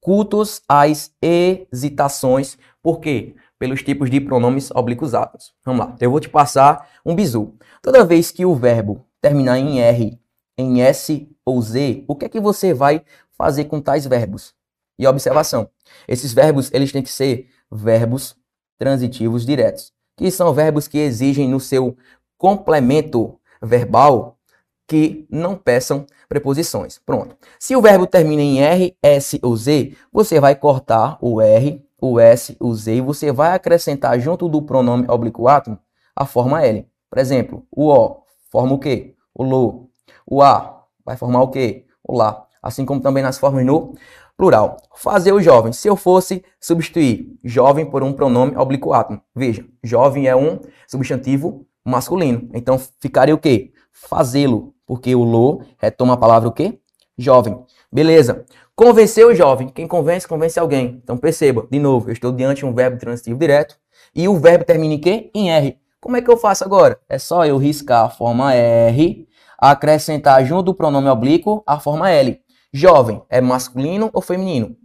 cultos 0.00 0.60
às 0.68 1.12
hesitações. 1.22 2.58
Por 2.82 3.00
quê? 3.00 3.34
Pelos 3.58 3.82
tipos 3.82 4.10
de 4.10 4.20
pronomes 4.20 4.70
obliquados. 4.72 5.54
Vamos 5.64 5.86
lá, 5.86 5.96
eu 6.00 6.10
vou 6.10 6.20
te 6.20 6.28
passar 6.28 6.88
um 7.04 7.14
bizu. 7.14 7.54
Toda 7.80 8.04
vez 8.04 8.30
que 8.30 8.44
o 8.44 8.54
verbo 8.54 9.06
terminar 9.20 9.58
em 9.58 9.80
R, 9.80 10.18
em 10.58 10.82
S 10.82 11.28
ou 11.44 11.60
Z, 11.60 12.04
o 12.06 12.14
que 12.14 12.26
é 12.26 12.28
que 12.28 12.40
você 12.40 12.74
vai 12.74 13.02
fazer 13.36 13.64
com 13.64 13.80
tais 13.80 14.06
verbos? 14.06 14.54
E 14.98 15.06
observação, 15.06 15.68
esses 16.06 16.32
verbos 16.32 16.70
eles 16.72 16.92
têm 16.92 17.02
que 17.02 17.10
ser 17.10 17.48
verbos 17.70 18.36
transitivos 18.78 19.44
diretos, 19.44 19.92
que 20.16 20.30
são 20.30 20.52
verbos 20.52 20.86
que 20.86 20.98
exigem 20.98 21.48
no 21.48 21.58
seu 21.58 21.96
complemento 22.38 23.38
verbal 23.62 24.38
que 24.86 25.26
não 25.30 25.56
peçam 25.56 26.06
preposições. 26.28 27.00
Pronto. 27.04 27.36
Se 27.58 27.74
o 27.74 27.80
verbo 27.80 28.06
termina 28.06 28.42
em 28.42 28.60
R, 28.60 28.96
S 29.02 29.38
ou 29.42 29.56
Z, 29.56 29.96
você 30.12 30.38
vai 30.38 30.54
cortar 30.54 31.18
o 31.20 31.40
R, 31.40 31.82
o 32.12 32.20
S, 32.20 32.56
o 32.60 32.74
Z 32.74 32.96
e 32.96 33.00
você 33.00 33.32
vai 33.32 33.54
acrescentar 33.54 34.18
junto 34.18 34.48
do 34.48 34.62
pronome 34.62 35.06
oblíquo 35.08 35.48
átomo 35.48 35.78
a 36.14 36.26
forma 36.26 36.62
L. 36.62 36.86
Por 37.10 37.18
exemplo, 37.18 37.66
o 37.70 37.90
O 37.90 38.22
forma 38.50 38.74
o 38.74 38.78
quê? 38.78 39.14
O 39.34 39.42
LO. 39.42 39.90
O 40.26 40.42
A 40.42 40.84
vai 41.04 41.16
formar 41.16 41.42
o 41.42 41.48
quê? 41.48 41.86
O 42.02 42.16
lá. 42.16 42.46
Assim 42.62 42.84
como 42.84 43.00
também 43.00 43.22
nas 43.22 43.38
formas 43.38 43.64
no 43.64 43.94
plural. 44.36 44.76
Fazer 44.94 45.32
o 45.32 45.40
jovem. 45.40 45.72
Se 45.72 45.88
eu 45.88 45.96
fosse 45.96 46.44
substituir 46.60 47.38
jovem 47.42 47.84
por 47.84 48.02
um 48.02 48.12
pronome 48.12 48.56
oblíquo 48.56 48.92
átomo. 48.92 49.20
Veja, 49.34 49.64
jovem 49.82 50.26
é 50.26 50.36
um 50.36 50.60
substantivo 50.88 51.66
masculino. 51.84 52.48
Então 52.54 52.78
ficaria 53.00 53.34
o 53.34 53.38
quê? 53.38 53.72
Fazê-lo. 53.92 54.74
Porque 54.86 55.14
o 55.14 55.24
lo 55.24 55.62
retoma 55.78 56.14
a 56.14 56.18
palavra 56.18 56.48
o 56.48 56.52
quê? 56.52 56.78
Jovem. 57.16 57.58
Beleza. 57.94 58.44
Convencer 58.74 59.24
o 59.24 59.32
jovem. 59.32 59.68
Quem 59.68 59.86
convence, 59.86 60.26
convence 60.26 60.58
alguém. 60.58 61.00
Então 61.00 61.16
perceba, 61.16 61.64
de 61.70 61.78
novo, 61.78 62.08
eu 62.08 62.12
estou 62.12 62.32
diante 62.32 62.58
de 62.58 62.66
um 62.66 62.74
verbo 62.74 62.98
transitivo 62.98 63.38
direto 63.38 63.78
e 64.12 64.26
o 64.26 64.36
verbo 64.36 64.64
termina 64.64 64.94
em 64.94 65.00
quê? 65.00 65.30
Em 65.32 65.52
R. 65.52 65.78
Como 66.00 66.16
é 66.16 66.20
que 66.20 66.28
eu 66.28 66.36
faço 66.36 66.64
agora? 66.64 66.98
É 67.08 67.20
só 67.20 67.46
eu 67.46 67.56
riscar 67.56 68.04
a 68.04 68.10
forma 68.10 68.52
R 68.52 69.28
acrescentar 69.56 70.44
junto 70.44 70.64
do 70.64 70.74
pronome 70.74 71.08
oblíquo 71.08 71.62
a 71.64 71.78
forma 71.78 72.10
L. 72.10 72.42
Jovem 72.72 73.22
é 73.30 73.40
masculino 73.40 74.10
ou 74.12 74.20
feminino? 74.20 74.76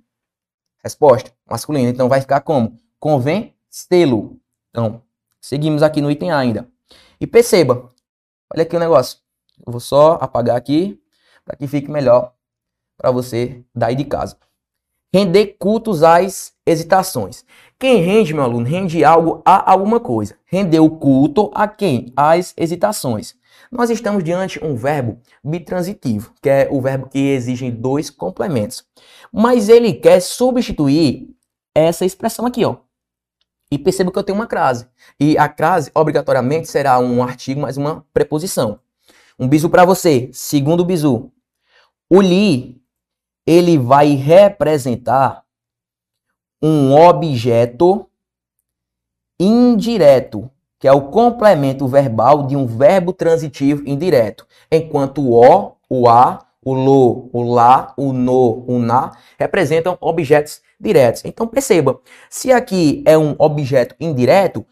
Resposta: 0.84 1.32
masculino. 1.50 1.90
Então 1.90 2.08
vai 2.08 2.22
ficar 2.22 2.42
como? 2.42 2.78
Convencê-lo. 3.00 4.40
Então, 4.70 5.02
seguimos 5.42 5.82
aqui 5.82 6.00
no 6.00 6.12
item 6.12 6.30
A 6.30 6.38
ainda. 6.38 6.70
E 7.20 7.26
perceba, 7.26 7.90
olha 8.54 8.62
aqui 8.62 8.76
o 8.76 8.80
negócio. 8.80 9.18
Eu 9.66 9.72
vou 9.72 9.82
só 9.82 10.20
apagar 10.22 10.56
aqui 10.56 11.02
para 11.44 11.58
que 11.58 11.66
fique 11.68 11.90
melhor 11.90 12.34
para 13.00 13.12
você 13.12 13.64
daí 13.74 13.96
de 13.96 14.04
casa. 14.04 14.38
Render 15.12 15.56
cultos 15.58 16.04
às 16.04 16.52
hesitações. 16.66 17.44
Quem 17.80 18.04
rende, 18.04 18.34
meu 18.34 18.44
aluno, 18.44 18.68
rende 18.68 19.04
algo 19.04 19.42
a 19.44 19.72
alguma 19.72 20.00
coisa. 20.00 20.36
Render 20.46 20.82
o 20.82 20.90
culto 20.90 21.50
a 21.56 21.68
quem? 21.68 22.14
Às 22.16 22.54
hesitações. 22.56 23.34
Nós 23.72 23.90
estamos 23.90 24.24
diante 24.24 24.64
um 24.64 24.76
verbo 24.76 25.20
bitransitivo, 25.44 26.34
que 26.42 26.50
é 26.50 26.68
o 26.70 26.82
verbo 26.82 27.08
que 27.08 27.18
exige 27.20 27.72
dois 27.72 28.10
complementos. 28.10 28.84
Mas 29.32 29.70
ele 29.70 29.94
quer 29.94 30.20
substituir 30.20 31.30
essa 31.74 32.06
expressão 32.06 32.46
aqui, 32.46 32.66
ó. 32.66 32.78
E 33.72 33.78
perceba 33.78 34.12
que 34.12 34.20
eu 34.20 34.24
tenho 34.24 34.38
uma 34.38 34.48
crase. 34.48 34.88
E 35.20 35.38
a 35.38 35.48
crase, 35.48 35.92
obrigatoriamente, 35.96 36.68
será 36.68 37.00
um 37.00 37.24
artigo 37.24 37.62
mais 37.62 37.78
uma 37.78 38.06
preposição. 38.14 38.80
Um 39.40 39.48
bizu 39.48 39.70
para 39.70 39.86
você. 39.86 40.30
Segundo 40.34 40.84
bizu. 40.84 41.32
O 42.10 42.22
li, 42.22 42.82
ele 43.50 43.80
vai 43.80 44.10
representar 44.14 45.44
um 46.62 46.94
objeto 46.94 48.08
indireto 49.40 50.52
que 50.80 50.88
é 50.88 50.94
o 50.94 51.10
complemento 51.10 51.88
verbal 51.88 52.48
de 52.48 52.56
um 52.56 52.66
verbo 52.66 53.12
transitivo 53.12 53.84
indireto, 53.86 54.48
enquanto 54.72 55.22
o 55.22 55.34
o, 55.34 55.76
o 55.90 56.08
a, 56.08 56.46
o 56.64 56.74
lo, 56.74 57.30
o 57.34 57.42
lá, 57.42 57.94
o 57.98 58.14
no, 58.14 58.64
o 58.66 58.80
na 58.80 59.12
representam 59.38 59.98
objetos 60.00 60.62
diretos. 60.80 61.26
Então 61.26 61.48
perceba, 61.48 62.00
se 62.30 62.52
aqui 62.52 63.04
é 63.06 63.18
um 63.18 63.36
objeto 63.38 63.96
indireto, 64.00 64.66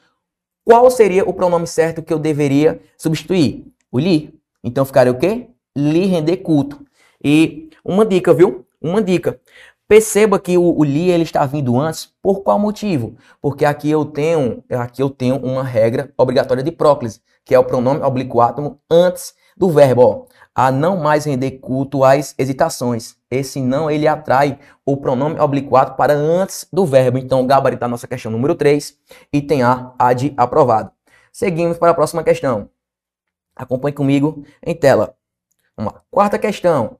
qual 0.63 0.89
seria 0.89 1.27
o 1.27 1.33
pronome 1.33 1.67
certo 1.67 2.01
que 2.01 2.13
eu 2.13 2.19
deveria 2.19 2.79
substituir? 2.97 3.65
O 3.91 3.99
li. 3.99 4.33
Então 4.63 4.85
ficaria 4.85 5.11
o 5.11 5.17
quê? 5.17 5.47
Li 5.75 6.05
render 6.05 6.37
culto. 6.37 6.85
E 7.23 7.69
uma 7.83 8.05
dica, 8.05 8.33
viu? 8.33 8.66
Uma 8.81 9.01
dica. 9.01 9.39
Perceba 9.87 10.37
que 10.37 10.57
o, 10.57 10.77
o 10.77 10.83
li 10.83 11.09
ele 11.09 11.23
está 11.23 11.45
vindo 11.45 11.79
antes 11.79 12.13
por 12.21 12.41
qual 12.41 12.59
motivo? 12.59 13.15
Porque 13.41 13.63
aqui 13.63 13.89
eu 13.89 14.03
tenho, 14.03 14.63
aqui 14.69 15.01
eu 15.01 15.09
tenho 15.09 15.37
uma 15.37 15.63
regra 15.63 16.13
obrigatória 16.17 16.61
de 16.61 16.71
próclise, 16.71 17.21
que 17.45 17.55
é 17.55 17.59
o 17.59 17.63
pronome 17.63 18.01
oblíquo 18.01 18.41
átomo 18.41 18.81
antes 18.91 19.33
do 19.55 19.69
verbo, 19.69 20.01
ó, 20.01 20.25
a 20.53 20.71
não 20.71 20.97
mais 20.97 21.25
render 21.25 21.51
culto 21.51 22.03
às 22.03 22.35
hesitações. 22.37 23.15
Esse 23.31 23.61
não 23.61 23.89
ele 23.89 24.07
atrai 24.07 24.59
o 24.85 24.97
pronome 24.97 25.39
oblíquo 25.39 25.77
átomo 25.77 25.97
para 25.97 26.13
antes 26.13 26.67
do 26.71 26.85
verbo. 26.85 27.17
Então, 27.17 27.47
gabarito 27.47 27.79
da 27.79 27.87
nossa 27.87 28.07
questão 28.07 28.31
número 28.31 28.55
3, 28.55 28.93
item 29.31 29.63
A, 29.63 29.93
A 29.97 30.13
de 30.13 30.33
aprovado. 30.35 30.91
Seguimos 31.31 31.77
para 31.77 31.91
a 31.91 31.93
próxima 31.93 32.23
questão. 32.23 32.69
Acompanhe 33.55 33.93
comigo 33.93 34.43
em 34.61 34.75
tela. 34.75 35.15
Vamos 35.77 35.93
lá. 35.93 36.01
Quarta 36.11 36.37
questão. 36.37 36.97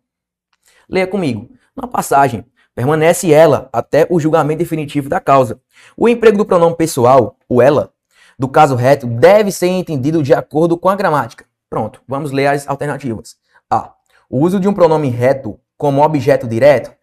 Leia 0.90 1.06
comigo. 1.06 1.57
Na 1.78 1.88
passagem 1.88 2.44
Permanece 2.78 3.34
ela 3.34 3.70
até 3.74 4.06
o 4.08 4.20
julgamento 4.20 4.60
definitivo 4.60 5.10
da 5.10 5.20
causa. 5.20 5.60
O 5.98 6.08
emprego 6.08 6.38
do 6.38 6.46
pronome 6.46 6.76
pessoal, 6.76 7.36
o 7.50 7.60
ela, 7.60 7.92
do 8.38 8.48
caso 8.48 8.76
reto, 8.76 9.08
deve 9.08 9.52
ser 9.52 9.66
entendido 9.66 10.22
de 10.22 10.32
acordo 10.32 10.78
com 10.78 10.88
a 10.88 10.96
gramática. 10.96 11.44
Pronto, 11.68 12.04
vamos 12.08 12.32
ler 12.32 12.46
as 12.46 12.68
alternativas. 12.68 13.36
A. 13.68 13.94
O 14.30 14.42
uso 14.42 14.60
de 14.60 14.68
um 14.68 14.76
pronome 14.76 15.10
reto 15.10 15.60
como 15.76 16.04
objeto 16.04 16.48
direto. 16.48 16.96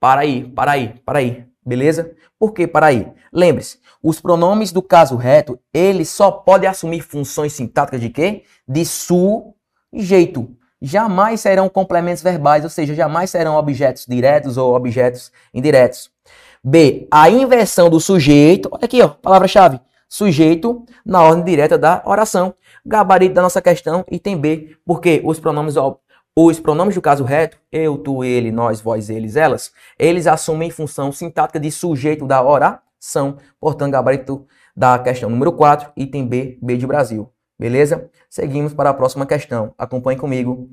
Para 0.00 0.22
aí, 0.22 0.42
para 0.42 0.72
aí, 0.72 1.00
para 1.06 1.20
aí. 1.20 1.46
Beleza? 1.64 2.16
Por 2.36 2.52
que 2.52 2.66
para 2.66 2.86
aí? 2.86 3.06
Lembre-se, 3.32 3.78
os 4.02 4.20
pronomes 4.20 4.72
do 4.72 4.82
caso 4.82 5.14
reto, 5.14 5.56
eles 5.72 6.08
só 6.08 6.32
podem 6.32 6.68
assumir 6.68 7.00
funções 7.00 7.52
sintáticas 7.52 8.00
de 8.00 8.10
quê? 8.10 8.42
De 8.66 8.84
sujeito 8.84 10.56
jamais 10.82 11.40
serão 11.40 11.68
complementos 11.68 12.22
verbais, 12.22 12.64
ou 12.64 12.70
seja, 12.70 12.92
jamais 12.94 13.30
serão 13.30 13.54
objetos 13.54 14.04
diretos 14.06 14.56
ou 14.56 14.74
objetos 14.74 15.30
indiretos. 15.54 16.10
B. 16.62 17.06
A 17.10 17.30
inversão 17.30 17.88
do 17.88 18.00
sujeito, 18.00 18.68
olha 18.70 18.84
aqui, 18.84 19.00
ó, 19.00 19.08
palavra-chave, 19.08 19.80
sujeito 20.08 20.84
na 21.06 21.22
ordem 21.22 21.44
direta 21.44 21.78
da 21.78 22.02
oração. 22.04 22.54
Gabarito 22.84 23.34
da 23.34 23.42
nossa 23.42 23.62
questão, 23.62 24.04
item 24.10 24.36
B, 24.36 24.76
porque 24.84 25.22
os 25.24 25.38
pronomes 25.38 25.74
Os 26.36 26.58
pronomes 26.58 26.94
do 26.94 27.00
caso 27.00 27.24
reto, 27.24 27.58
eu, 27.70 27.96
tu, 27.96 28.24
ele, 28.24 28.50
nós, 28.50 28.80
vós, 28.80 29.08
eles, 29.08 29.36
elas, 29.36 29.72
eles 29.98 30.26
assumem 30.26 30.70
função 30.70 31.12
sintática 31.12 31.60
de 31.60 31.70
sujeito 31.70 32.26
da 32.26 32.42
oração. 32.42 33.36
Portanto, 33.60 33.92
gabarito 33.92 34.46
da 34.76 34.98
questão 34.98 35.30
número 35.30 35.52
4, 35.52 35.92
item 35.96 36.26
B, 36.26 36.58
B 36.60 36.76
de 36.76 36.86
Brasil. 36.86 37.31
Beleza? 37.62 38.10
Seguimos 38.28 38.74
para 38.74 38.90
a 38.90 38.94
próxima 38.94 39.24
questão. 39.24 39.72
Acompanhe 39.78 40.18
comigo. 40.18 40.68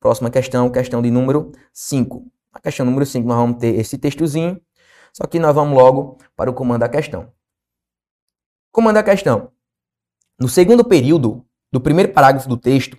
Próxima 0.00 0.30
questão, 0.30 0.70
questão 0.70 1.02
de 1.02 1.10
número 1.10 1.52
5. 1.74 2.24
A 2.54 2.58
questão 2.58 2.86
número 2.86 3.04
5, 3.04 3.28
nós 3.28 3.36
vamos 3.36 3.58
ter 3.58 3.74
esse 3.78 3.98
textozinho, 3.98 4.58
só 5.12 5.26
que 5.26 5.38
nós 5.38 5.54
vamos 5.54 5.76
logo 5.76 6.16
para 6.34 6.48
o 6.48 6.54
comando 6.54 6.80
da 6.80 6.88
questão. 6.88 7.30
Comando 8.72 8.94
da 8.94 9.02
questão. 9.02 9.50
No 10.40 10.48
segundo 10.48 10.82
período 10.82 11.44
do 11.70 11.82
primeiro 11.82 12.14
parágrafo 12.14 12.48
do 12.48 12.56
texto, 12.56 12.96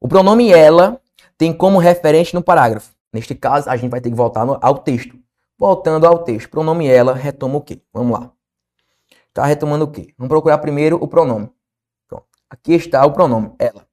o 0.00 0.06
pronome 0.06 0.52
ela 0.52 1.00
tem 1.36 1.52
como 1.52 1.80
referente 1.80 2.34
no 2.34 2.42
parágrafo. 2.42 2.94
Neste 3.12 3.34
caso, 3.34 3.68
a 3.68 3.76
gente 3.76 3.90
vai 3.90 4.00
ter 4.00 4.10
que 4.10 4.16
voltar 4.16 4.46
no, 4.46 4.60
ao 4.62 4.78
texto. 4.78 5.18
Voltando 5.58 6.06
ao 6.06 6.22
texto, 6.22 6.48
pronome 6.48 6.86
ela 6.86 7.14
retoma 7.14 7.56
o 7.56 7.62
quê? 7.62 7.82
Vamos 7.92 8.16
lá. 8.16 8.30
Está 9.26 9.44
retomando 9.44 9.86
o 9.86 9.90
quê? 9.90 10.14
Vamos 10.16 10.28
procurar 10.28 10.58
primeiro 10.58 11.02
o 11.02 11.08
pronome. 11.08 11.50
Aqui 12.50 12.72
está 12.72 13.06
o 13.06 13.12
pronome, 13.12 13.52
ela. 13.60 13.86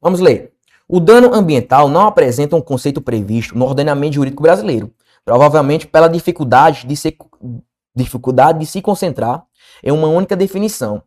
Vamos 0.00 0.20
ler. 0.20 0.52
O 0.88 1.00
dano 1.00 1.34
ambiental 1.34 1.88
não 1.88 2.06
apresenta 2.06 2.54
um 2.54 2.60
conceito 2.60 3.00
previsto 3.00 3.58
no 3.58 3.64
ordenamento 3.64 4.14
jurídico 4.14 4.44
brasileiro, 4.44 4.92
provavelmente 5.24 5.88
pela 5.88 6.06
dificuldade 6.06 6.86
de 6.86 6.96
se, 6.96 7.18
dificuldade 7.92 8.60
de 8.60 8.66
se 8.66 8.80
concentrar 8.80 9.44
em 9.82 9.90
uma 9.90 10.06
única 10.06 10.36
definição, 10.36 11.02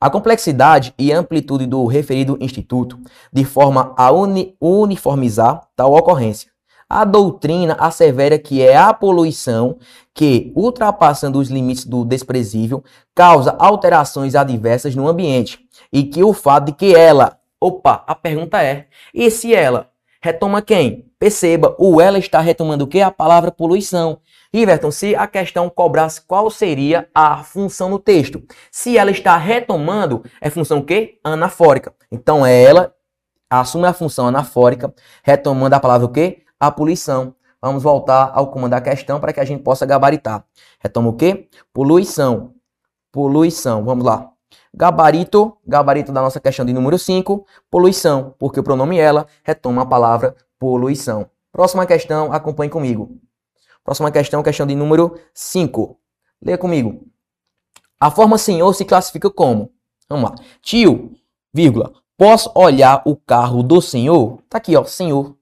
a 0.00 0.08
complexidade 0.08 0.94
e 0.98 1.12
amplitude 1.12 1.66
do 1.66 1.84
referido 1.84 2.38
instituto, 2.40 2.98
de 3.30 3.44
forma 3.44 3.92
a 3.98 4.10
uni 4.10 4.56
uniformizar 4.58 5.68
tal 5.76 5.92
ocorrência. 5.92 6.50
A 6.88 7.04
doutrina 7.04 7.76
assevera 7.78 8.38
que 8.38 8.62
é 8.62 8.74
a 8.74 8.94
poluição 8.94 9.76
que, 10.14 10.50
ultrapassando 10.56 11.38
os 11.38 11.50
limites 11.50 11.84
do 11.84 12.02
desprezível, 12.02 12.82
causa 13.14 13.54
alterações 13.58 14.34
adversas 14.34 14.96
no 14.96 15.06
ambiente 15.06 15.67
e 15.92 16.04
que 16.04 16.22
o 16.22 16.32
fato 16.32 16.66
de 16.66 16.72
que 16.72 16.94
ela, 16.94 17.38
opa, 17.60 18.04
a 18.06 18.14
pergunta 18.14 18.62
é, 18.62 18.86
e 19.12 19.30
se 19.30 19.54
ela 19.54 19.90
retoma 20.20 20.62
quem? 20.62 21.10
Perceba, 21.18 21.74
o 21.78 22.00
ela 22.00 22.18
está 22.18 22.40
retomando 22.40 22.84
o 22.84 22.86
que? 22.86 23.00
A 23.00 23.10
palavra 23.10 23.50
poluição. 23.50 24.20
Riverton, 24.52 24.90
se 24.90 25.14
a 25.14 25.26
questão 25.26 25.68
cobrasse 25.68 26.22
qual 26.22 26.50
seria 26.50 27.08
a 27.14 27.42
função 27.42 27.90
no 27.90 27.98
texto, 27.98 28.42
se 28.70 28.96
ela 28.96 29.10
está 29.10 29.36
retomando, 29.36 30.24
é 30.40 30.48
função 30.48 30.78
o 30.78 30.84
quê? 30.84 31.18
Anafórica. 31.22 31.92
Então 32.10 32.46
ela 32.46 32.94
assume 33.50 33.86
a 33.86 33.92
função 33.92 34.28
anafórica, 34.28 34.94
retomando 35.22 35.74
a 35.74 35.80
palavra 35.80 36.06
o 36.06 36.12
quê? 36.12 36.42
A 36.58 36.70
poluição. 36.70 37.34
Vamos 37.60 37.82
voltar 37.82 38.30
ao 38.34 38.46
comando 38.48 38.70
da 38.70 38.80
questão 38.80 39.18
para 39.18 39.32
que 39.32 39.40
a 39.40 39.44
gente 39.44 39.62
possa 39.62 39.84
gabaritar. 39.84 40.44
Retoma 40.78 41.08
o 41.08 41.16
quê? 41.16 41.48
Poluição. 41.72 42.54
Poluição. 43.10 43.84
Vamos 43.84 44.04
lá. 44.04 44.30
Gabarito, 44.74 45.56
gabarito 45.66 46.12
da 46.12 46.20
nossa 46.20 46.40
questão 46.40 46.64
de 46.64 46.72
número 46.72 46.98
5, 46.98 47.46
poluição, 47.70 48.34
porque 48.38 48.60
o 48.60 48.62
pronome 48.62 48.98
ela 48.98 49.26
retoma 49.42 49.82
a 49.82 49.86
palavra 49.86 50.36
poluição. 50.58 51.30
Próxima 51.52 51.86
questão, 51.86 52.32
acompanhe 52.32 52.70
comigo. 52.70 53.18
Próxima 53.84 54.10
questão, 54.10 54.42
questão 54.42 54.66
de 54.66 54.74
número 54.74 55.18
5. 55.32 55.98
Leia 56.42 56.58
comigo. 56.58 57.06
A 57.98 58.10
forma 58.10 58.38
senhor 58.38 58.72
se 58.74 58.84
classifica 58.84 59.30
como? 59.30 59.72
Vamos 60.08 60.30
lá. 60.30 60.36
Tio, 60.62 61.12
vírgula, 61.52 61.92
posso 62.16 62.52
olhar 62.54 63.02
o 63.04 63.16
carro 63.16 63.62
do 63.62 63.80
senhor? 63.80 64.42
Tá 64.48 64.58
aqui, 64.58 64.76
ó, 64.76 64.84
senhor. 64.84 65.36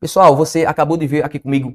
Pessoal, 0.00 0.36
você 0.36 0.66
acabou 0.66 0.96
de 0.96 1.06
ver 1.06 1.24
aqui 1.24 1.38
comigo, 1.38 1.72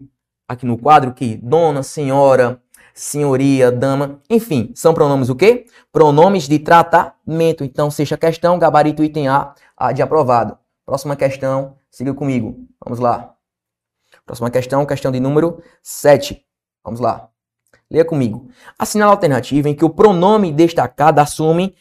aqui 0.47 0.65
no 0.65 0.77
quadro, 0.77 1.13
que 1.13 1.37
dona, 1.37 1.81
senhora, 1.81 2.61
senhoria, 2.99 3.71
dama, 3.71 4.19
enfim, 4.29 4.73
são 4.75 4.93
pronomes 4.93 5.29
o 5.29 5.35
quê? 5.35 5.65
Pronomes 5.89 6.49
de 6.49 6.59
tratamento. 6.59 7.63
Então, 7.63 7.89
seja 7.89 8.17
questão, 8.17 8.59
gabarito 8.59 9.01
item 9.01 9.29
A, 9.29 9.55
A 9.77 9.93
de 9.93 10.01
aprovado. 10.01 10.57
Próxima 10.85 11.15
questão, 11.15 11.77
siga 11.89 12.13
comigo. 12.13 12.67
Vamos 12.83 12.99
lá. 12.99 13.35
Próxima 14.25 14.51
questão, 14.51 14.85
questão 14.85 15.13
de 15.13 15.19
número 15.21 15.63
7. 15.81 16.45
Vamos 16.83 16.99
lá. 16.99 17.29
Leia 17.89 18.03
comigo. 18.03 18.49
Assinala 18.77 19.13
a 19.13 19.15
alternativa 19.15 19.69
em 19.69 19.73
que 19.73 19.85
o 19.85 19.89
pronome 19.89 20.51
destacado 20.51 21.19
assume 21.19 21.75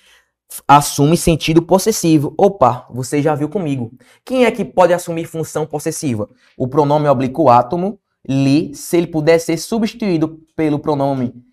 assume 0.69 1.17
sentido 1.17 1.61
possessivo. 1.61 2.33
Opa, 2.39 2.87
você 2.91 3.21
já 3.21 3.35
viu 3.35 3.49
comigo. 3.49 3.93
Quem 4.25 4.45
é 4.45 4.51
que 4.53 4.65
pode 4.65 4.95
assumir 4.95 5.27
função 5.27 5.67
possessiva? 5.67 6.31
O 6.57 6.69
pronome 6.69 7.09
oblíquo 7.09 7.51
átomo, 7.51 7.99
li, 8.27 8.75
se 8.75 8.97
ele 8.97 9.07
puder 9.07 9.39
ser 9.39 9.57
substituído 9.59 10.41
pelo 10.57 10.79
pronome 10.79 11.45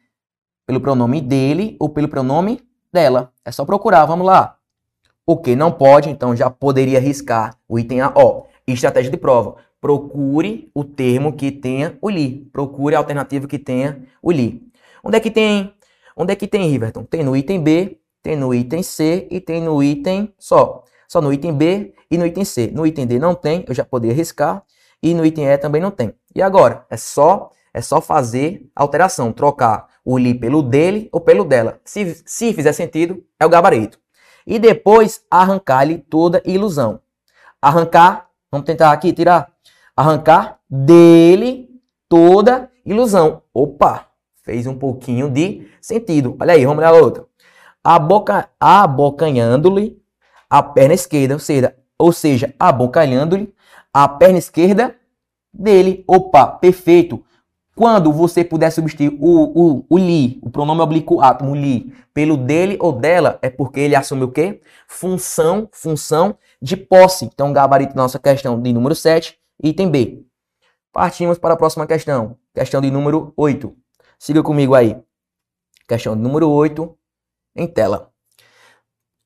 pelo 0.66 0.82
pronome 0.82 1.22
dele 1.22 1.76
ou 1.80 1.90
pelo 1.90 2.08
pronome 2.08 2.60
dela. 2.92 3.32
É 3.44 3.52
só 3.52 3.64
procurar, 3.66 4.06
vamos 4.06 4.26
lá. 4.26 4.58
O 5.26 5.38
que 5.38 5.56
não 5.56 5.72
pode, 5.72 6.10
então 6.10 6.36
já 6.36 6.50
poderia 6.50 7.00
riscar 7.00 7.56
o 7.68 7.78
item 7.78 8.02
A. 8.02 8.12
Ó, 8.16 8.46
estratégia 8.68 9.12
de 9.12 9.18
prova 9.18 9.58
procure 9.86 10.72
o 10.74 10.84
termo 10.84 11.34
que 11.34 11.52
tenha 11.52 11.96
o 12.02 12.10
li. 12.10 12.50
Procure 12.52 12.96
a 12.96 12.98
alternativa 12.98 13.48
que 13.48 13.60
tenha 13.60 14.02
o 14.20 14.32
li. 14.32 14.68
Onde 15.04 15.18
é 15.18 15.20
que 15.20 15.30
tem? 15.30 15.76
Onde 16.18 16.34
é 16.34 16.36
que 16.36 16.48
tem, 16.48 16.68
Riverton? 16.68 17.04
Tem 17.04 17.24
no 17.24 17.38
item 17.38 17.62
B, 17.62 18.00
tem 18.24 18.36
no 18.36 18.52
item 18.52 18.82
C 18.82 19.28
e 19.30 19.40
tem 19.40 19.62
no 19.62 19.84
item 19.84 20.34
só. 20.40 20.84
Só 21.08 21.22
no 21.22 21.32
item 21.32 21.54
B 21.54 21.94
e 22.10 22.18
no 22.18 22.26
item 22.26 22.44
C. 22.44 22.72
No 22.74 22.88
item 22.88 23.06
D 23.06 23.20
não 23.20 23.36
tem, 23.36 23.64
eu 23.68 23.76
já 23.76 23.86
poderia 23.86 24.16
riscar. 24.16 24.64
E 25.04 25.14
no 25.14 25.24
item 25.24 25.46
E 25.46 25.58
também 25.60 25.80
não 25.80 25.92
tem. 25.92 26.14
E 26.36 26.42
agora? 26.42 26.86
É 26.90 26.98
só 26.98 27.52
é 27.76 27.82
só 27.82 28.00
fazer 28.00 28.70
alteração, 28.74 29.34
trocar 29.34 29.88
o 30.06 30.18
li 30.18 30.34
pelo 30.34 30.64
dele 30.64 31.10
ou 31.12 31.20
pelo 31.20 31.44
dela. 31.44 31.78
Se, 31.84 32.24
se 32.26 32.54
fizer 32.54 32.72
sentido, 32.72 33.22
é 33.38 33.46
o 33.46 33.50
gabarito. 33.50 34.00
E 34.48 34.58
depois 34.58 35.22
arrancar-lhe 35.30 35.98
toda 35.98 36.42
ilusão. 36.46 37.02
Arrancar, 37.62 38.30
vamos 38.50 38.66
tentar 38.66 38.94
aqui 38.94 39.12
tirar 39.12 39.52
arrancar 39.94 40.60
dele 40.70 41.68
toda 42.08 42.72
ilusão. 42.86 43.42
Opa, 43.54 44.08
fez 44.42 44.66
um 44.68 44.78
pouquinho 44.78 45.30
de 45.30 45.68
sentido. 45.82 46.38
Olha 46.40 46.54
aí, 46.54 46.66
vamos 46.66 46.80
olhar 46.80 46.94
a 46.94 46.98
outra. 46.98 47.26
Aboca, 47.84 48.48
abocanhando-lhe 48.58 50.02
a 50.50 50.64
perna 50.64 50.94
esquerda, 50.94 51.34
ou 51.34 51.40
seja, 51.42 51.76
ou 52.00 52.14
seja 52.14 52.56
abocanhando-lhe 52.58 53.54
a 53.94 54.08
perna 54.08 54.38
esquerda 54.38 54.96
dele. 55.58 56.04
Opa, 56.08 56.48
perfeito. 56.48 57.24
Quando 57.76 58.14
você 58.14 58.44
puder 58.44 58.72
substituir 58.72 59.18
o, 59.20 59.80
o, 59.80 59.86
o 59.90 59.98
li, 59.98 60.40
o 60.42 60.50
pronome 60.50 60.80
oblíquo 60.80 61.20
átomo, 61.20 61.54
li, 61.54 61.94
pelo 62.14 62.38
dele 62.38 62.78
ou 62.80 62.94
dela, 62.94 63.38
é 63.42 63.50
porque 63.50 63.82
ele 63.82 63.96
assume 63.96 64.24
o 64.24 64.32
quê? 64.32 64.62
Função, 64.88 65.68
função 65.72 66.38
de 66.62 66.78
posse. 66.78 67.26
Então, 67.26 67.52
gabarito 67.52 67.94
da 67.94 68.02
nossa 68.02 68.18
questão 68.18 68.62
de 68.62 68.72
número 68.72 68.96
7 68.96 69.38
Item 69.62 69.90
B. 69.90 70.26
Partimos 70.94 71.38
para 71.38 71.54
a 71.54 71.58
próxima 71.58 71.86
questão. 71.86 72.38
Questão 72.54 72.80
de 72.80 72.90
número 72.90 73.34
8. 73.36 73.76
Siga 74.18 74.42
comigo 74.42 74.74
aí. 74.74 74.98
Questão 75.88 76.16
de 76.16 76.22
número 76.22 76.50
8 76.50 76.98
em 77.56 77.68
tela. 77.68 78.10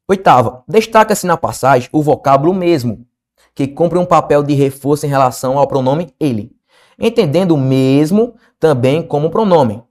Oitava. 0.08 0.64
Destaca-se 0.68 1.28
na 1.28 1.38
passagem 1.38 1.88
o 1.92 2.02
vocábulo 2.02 2.52
mesmo, 2.52 3.06
que 3.60 3.68
cumpre 3.68 4.00
um 4.00 4.06
papel 4.06 4.42
de 4.42 4.54
reforço 4.54 5.06
em 5.06 5.10
relação 5.10 5.58
ao 5.58 5.68
pronome 5.68 6.14
ele, 6.18 6.54
entendendo 6.98 7.52
o 7.52 7.58
mesmo 7.58 8.36
também 8.58 9.04
como 9.04 9.30
pronome. 9.30 9.84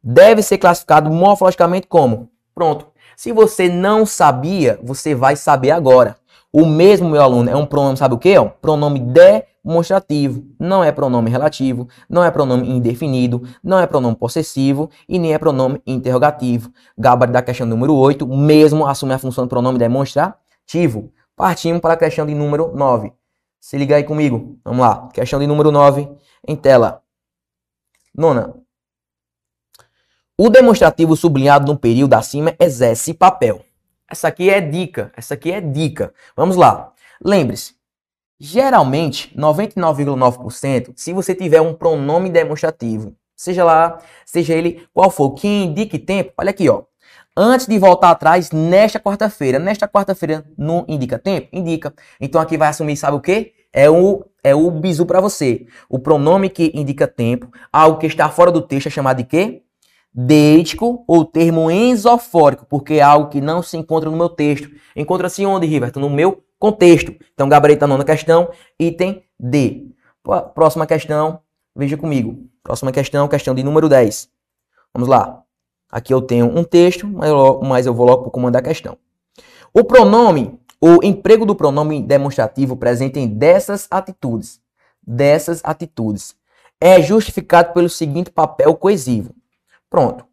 Deve 0.00 0.42
ser 0.42 0.58
classificado 0.58 1.10
morfologicamente 1.10 1.88
como. 1.88 2.30
Pronto. 2.54 2.86
Se 3.16 3.32
você 3.32 3.68
não 3.68 4.06
sabia, 4.06 4.78
você 4.80 5.12
vai 5.12 5.34
saber 5.34 5.72
agora. 5.72 6.16
O 6.52 6.64
mesmo, 6.64 7.10
meu 7.10 7.20
aluno, 7.20 7.50
é 7.50 7.56
um 7.56 7.66
pronome, 7.66 7.96
sabe 7.96 8.14
o 8.14 8.18
que? 8.18 8.28
É 8.28 8.44
pronome 8.44 9.00
demonstrativo. 9.00 10.44
Não 10.56 10.84
é 10.84 10.92
pronome 10.92 11.28
relativo, 11.28 11.88
não 12.08 12.22
é 12.22 12.30
pronome 12.30 12.70
indefinido, 12.70 13.42
não 13.60 13.80
é 13.80 13.88
pronome 13.88 14.14
possessivo 14.14 14.88
e 15.08 15.18
nem 15.18 15.34
é 15.34 15.38
pronome 15.38 15.82
interrogativo. 15.84 16.70
Gabarito 16.96 17.32
da 17.32 17.42
questão 17.42 17.66
número 17.66 17.92
8, 17.92 18.24
mesmo 18.24 18.86
assume 18.86 19.14
a 19.14 19.18
função 19.18 19.46
do 19.46 19.50
pronome 19.50 19.80
demonstrativo. 19.80 21.10
Partimos 21.36 21.80
para 21.80 21.94
a 21.94 21.96
questão 21.96 22.26
de 22.26 22.34
número 22.34 22.72
9. 22.74 23.12
Se 23.60 23.76
liga 23.76 23.96
aí 23.96 24.02
comigo. 24.02 24.58
Vamos 24.64 24.80
lá. 24.80 25.08
Questão 25.12 25.38
de 25.38 25.46
número 25.46 25.70
9 25.70 26.08
em 26.48 26.56
tela. 26.56 27.02
Nona. 28.12 28.54
O 30.36 30.48
demonstrativo 30.50 31.14
sublinhado 31.14 31.70
no 31.70 31.78
período 31.78 32.14
acima 32.14 32.56
exerce 32.58 33.14
papel 33.14 33.64
essa 34.08 34.28
aqui 34.28 34.50
é 34.50 34.60
dica, 34.60 35.12
essa 35.16 35.34
aqui 35.34 35.50
é 35.50 35.60
dica. 35.60 36.14
Vamos 36.36 36.56
lá. 36.56 36.92
Lembre-se, 37.24 37.74
geralmente, 38.38 39.36
99,9%, 39.36 40.92
se 40.94 41.12
você 41.12 41.34
tiver 41.34 41.60
um 41.60 41.74
pronome 41.74 42.30
demonstrativo, 42.30 43.16
seja 43.34 43.64
lá, 43.64 43.98
seja 44.24 44.54
ele 44.54 44.86
qual 44.92 45.10
for, 45.10 45.32
que 45.32 45.48
indique 45.48 45.98
tempo, 45.98 46.32
olha 46.38 46.50
aqui, 46.50 46.68
ó. 46.68 46.84
Antes 47.36 47.66
de 47.66 47.78
voltar 47.78 48.10
atrás, 48.10 48.50
nesta 48.50 48.98
quarta-feira, 48.98 49.58
nesta 49.58 49.86
quarta-feira 49.86 50.44
não 50.56 50.84
indica 50.88 51.18
tempo? 51.18 51.48
Indica. 51.52 51.92
Então 52.20 52.40
aqui 52.40 52.56
vai 52.56 52.68
assumir, 52.68 52.96
sabe 52.96 53.16
o 53.16 53.20
quê? 53.20 53.52
é 53.76 53.90
o, 53.90 54.24
é 54.42 54.54
o 54.54 54.70
bizu 54.70 55.04
para 55.04 55.20
você. 55.20 55.66
O 55.86 55.98
pronome 55.98 56.48
que 56.48 56.72
indica 56.74 57.06
tempo, 57.06 57.50
algo 57.70 57.98
que 57.98 58.06
está 58.06 58.30
fora 58.30 58.50
do 58.50 58.62
texto 58.62 58.86
é 58.86 58.90
chamado 58.90 59.18
de 59.18 59.24
quê? 59.24 59.62
Deítico 60.12 61.04
ou 61.06 61.26
termo 61.26 61.70
ensofórico, 61.70 62.64
porque 62.64 62.94
é 62.94 63.02
algo 63.02 63.28
que 63.28 63.38
não 63.38 63.62
se 63.62 63.76
encontra 63.76 64.10
no 64.10 64.16
meu 64.16 64.30
texto. 64.30 64.70
Encontra-se 64.96 65.44
onde, 65.44 65.66
Riverton? 65.66 66.00
No 66.00 66.08
meu 66.08 66.42
contexto. 66.58 67.14
Então, 67.34 67.50
gabarito 67.50 67.86
nona 67.86 68.02
questão, 68.02 68.48
item 68.80 69.22
D. 69.38 69.90
Próxima 70.54 70.86
questão, 70.86 71.40
veja 71.76 71.98
comigo. 71.98 72.48
Próxima 72.62 72.90
questão, 72.90 73.28
questão 73.28 73.54
de 73.54 73.62
número 73.62 73.90
10. 73.90 74.30
Vamos 74.94 75.06
lá. 75.06 75.45
Aqui 75.90 76.12
eu 76.12 76.20
tenho 76.20 76.46
um 76.46 76.64
texto, 76.64 77.06
mas 77.62 77.86
eu 77.86 77.94
vou 77.94 78.06
logo 78.06 78.22
para 78.22 78.28
o 78.28 78.32
comando 78.32 78.54
da 78.54 78.62
questão. 78.62 78.98
O 79.72 79.84
pronome, 79.84 80.58
o 80.80 81.04
emprego 81.04 81.46
do 81.46 81.54
pronome 81.54 82.02
demonstrativo 82.02 82.76
presente 82.76 83.18
em 83.18 83.26
dessas 83.28 83.86
atitudes, 83.90 84.60
dessas 85.06 85.60
atitudes, 85.64 86.34
é 86.80 87.00
justificado 87.00 87.72
pelo 87.72 87.88
seguinte 87.88 88.30
papel 88.30 88.74
coesivo. 88.74 89.34
Pronto. 89.88 90.26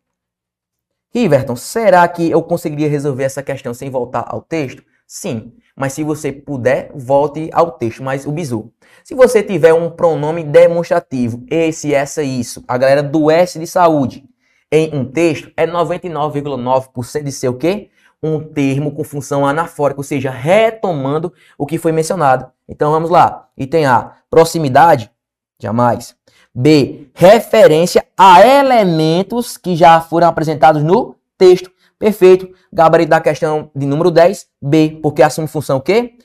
Riverton, 1.14 1.56
será 1.56 2.08
que 2.08 2.30
eu 2.30 2.42
conseguiria 2.42 2.90
resolver 2.90 3.24
essa 3.24 3.44
questão 3.44 3.74
sem 3.74 3.90
voltar 3.90 4.26
ao 4.28 4.42
texto? 4.42 4.84
Sim, 5.06 5.54
mas 5.76 5.94
se 5.94 6.04
você 6.04 6.32
puder, 6.32 6.92
volte 6.96 7.50
ao 7.54 7.72
texto, 7.74 8.02
mas 8.02 8.26
o 8.26 8.32
bizu. 8.32 8.72
Se 9.04 9.14
você 9.14 9.44
tiver 9.44 9.74
um 9.74 9.92
pronome 9.92 10.44
demonstrativo, 10.44 11.44
esse, 11.50 11.94
essa, 11.94 12.24
isso, 12.24 12.64
a 12.68 12.78
galera 12.78 13.04
do 13.04 13.30
S 13.30 13.60
de 13.60 13.68
saúde, 13.68 14.24
em 14.76 14.90
um 14.92 15.06
texto, 15.06 15.52
é 15.56 15.68
99,9% 15.68 17.22
de 17.22 17.32
ser 17.32 17.48
o 17.48 17.54
quê? 17.54 17.92
Um 18.24 18.40
termo 18.40 18.92
com 18.92 19.04
função 19.04 19.46
anafórica, 19.46 20.00
ou 20.00 20.04
seja, 20.04 20.32
retomando 20.32 21.32
o 21.60 21.68
que 21.68 21.78
foi 21.78 21.92
mencionado. 21.92 22.52
Então 22.68 22.92
vamos 22.92 23.12
lá. 23.12 23.50
Item 23.56 23.86
A, 23.86 24.14
proximidade, 24.32 25.12
jamais. 25.62 26.16
B, 26.56 27.08
referência 27.14 28.04
a 28.18 28.44
elementos 28.44 29.58
que 29.58 29.76
já 29.76 30.02
foram 30.02 30.28
apresentados 30.28 30.82
no 30.82 31.16
texto. 31.38 31.72
Perfeito. 32.00 32.50
Gabarito 32.72 33.12
da 33.12 33.22
questão 33.22 33.70
de 33.76 33.86
número 33.86 34.10
10, 34.10 34.48
B, 34.60 35.00
porque 35.04 35.22
assume 35.22 35.48
função 35.48 35.78
o 35.78 35.82
quê? 35.82 36.18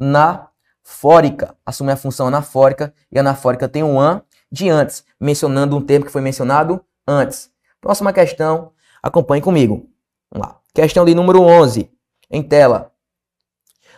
Anafórica. 0.00 1.54
Assume 1.66 1.92
a 1.92 1.96
função 1.96 2.28
anafórica 2.28 2.94
e 3.12 3.18
anafórica 3.18 3.68
tem 3.68 3.82
um 3.82 4.00
an 4.00 4.22
de 4.50 4.70
antes, 4.70 5.04
mencionando 5.20 5.76
um 5.76 5.82
termo 5.82 6.06
que 6.06 6.12
foi 6.12 6.22
mencionado 6.22 6.82
antes. 7.06 7.50
Próxima 7.80 8.12
questão, 8.12 8.72
acompanhe 9.02 9.42
comigo. 9.42 9.88
Vamos 10.30 10.48
lá. 10.48 10.58
Questão 10.74 11.04
de 11.04 11.14
número 11.14 11.40
11, 11.40 11.90
em 12.30 12.42
tela. 12.42 12.92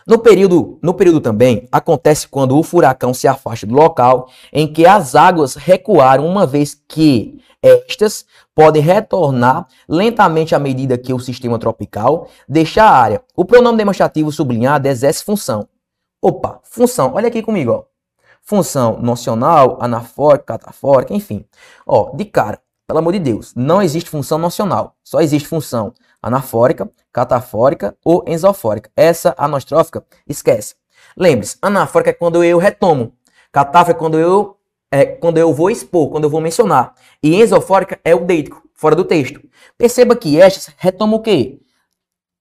No 0.07 0.17
período, 0.17 0.79
no 0.81 0.93
período 0.93 1.21
também, 1.21 1.67
acontece 1.71 2.27
quando 2.27 2.57
o 2.57 2.63
furacão 2.63 3.13
se 3.13 3.27
afasta 3.27 3.67
do 3.67 3.75
local 3.75 4.29
em 4.51 4.71
que 4.71 4.85
as 4.85 5.15
águas 5.15 5.55
recuaram, 5.55 6.25
uma 6.25 6.47
vez 6.47 6.73
que 6.87 7.39
estas 7.61 8.25
podem 8.55 8.81
retornar 8.81 9.67
lentamente 9.87 10.55
à 10.55 10.59
medida 10.59 10.97
que 10.97 11.13
o 11.13 11.19
sistema 11.19 11.59
tropical 11.59 12.27
deixa 12.47 12.83
a 12.83 12.89
área. 12.89 13.23
O 13.35 13.45
pronome 13.45 13.77
demonstrativo 13.77 14.31
sublinhado 14.31 14.87
exerce 14.87 15.23
função. 15.23 15.67
Opa, 16.21 16.59
função, 16.63 17.13
olha 17.13 17.27
aqui 17.27 17.41
comigo, 17.41 17.71
ó. 17.71 17.83
Função 18.41 18.99
nocional, 18.99 19.77
anafórica, 19.79 20.57
catafórica, 20.57 21.13
enfim. 21.13 21.45
Ó, 21.85 22.15
de 22.15 22.25
cara, 22.25 22.59
pelo 22.89 22.97
amor 22.97 23.13
de 23.13 23.19
Deus, 23.19 23.53
não 23.55 23.83
existe 23.83 24.09
função 24.09 24.39
nocional, 24.39 24.95
só 25.03 25.21
existe 25.21 25.47
função 25.47 25.93
anafórica, 26.19 26.89
catafórica 27.13 27.95
ou 28.03 28.25
ensofórica. 28.27 28.89
Essa 28.97 29.35
anostrófica, 29.37 30.03
esquece. 30.27 30.73
Lembre-se, 31.15 31.55
anafórica 31.61 32.09
é 32.09 32.13
quando 32.13 32.43
eu 32.43 32.57
retomo, 32.57 33.13
catáfora 33.51 33.95
é 33.95 33.99
quando 33.99 34.17
eu 34.17 34.57
é 34.91 35.05
quando 35.05 35.37
eu 35.37 35.53
vou 35.53 35.69
expor, 35.69 36.09
quando 36.09 36.23
eu 36.23 36.31
vou 36.31 36.41
mencionar. 36.41 36.95
E 37.21 37.39
ensofórica 37.39 37.99
é 38.03 38.15
o 38.15 38.25
deítico, 38.25 38.63
fora 38.73 38.95
do 38.95 39.05
texto. 39.05 39.39
Perceba 39.77 40.15
que 40.15 40.41
estas 40.41 40.73
retomam 40.75 41.19
o 41.19 41.21
quê? 41.21 41.59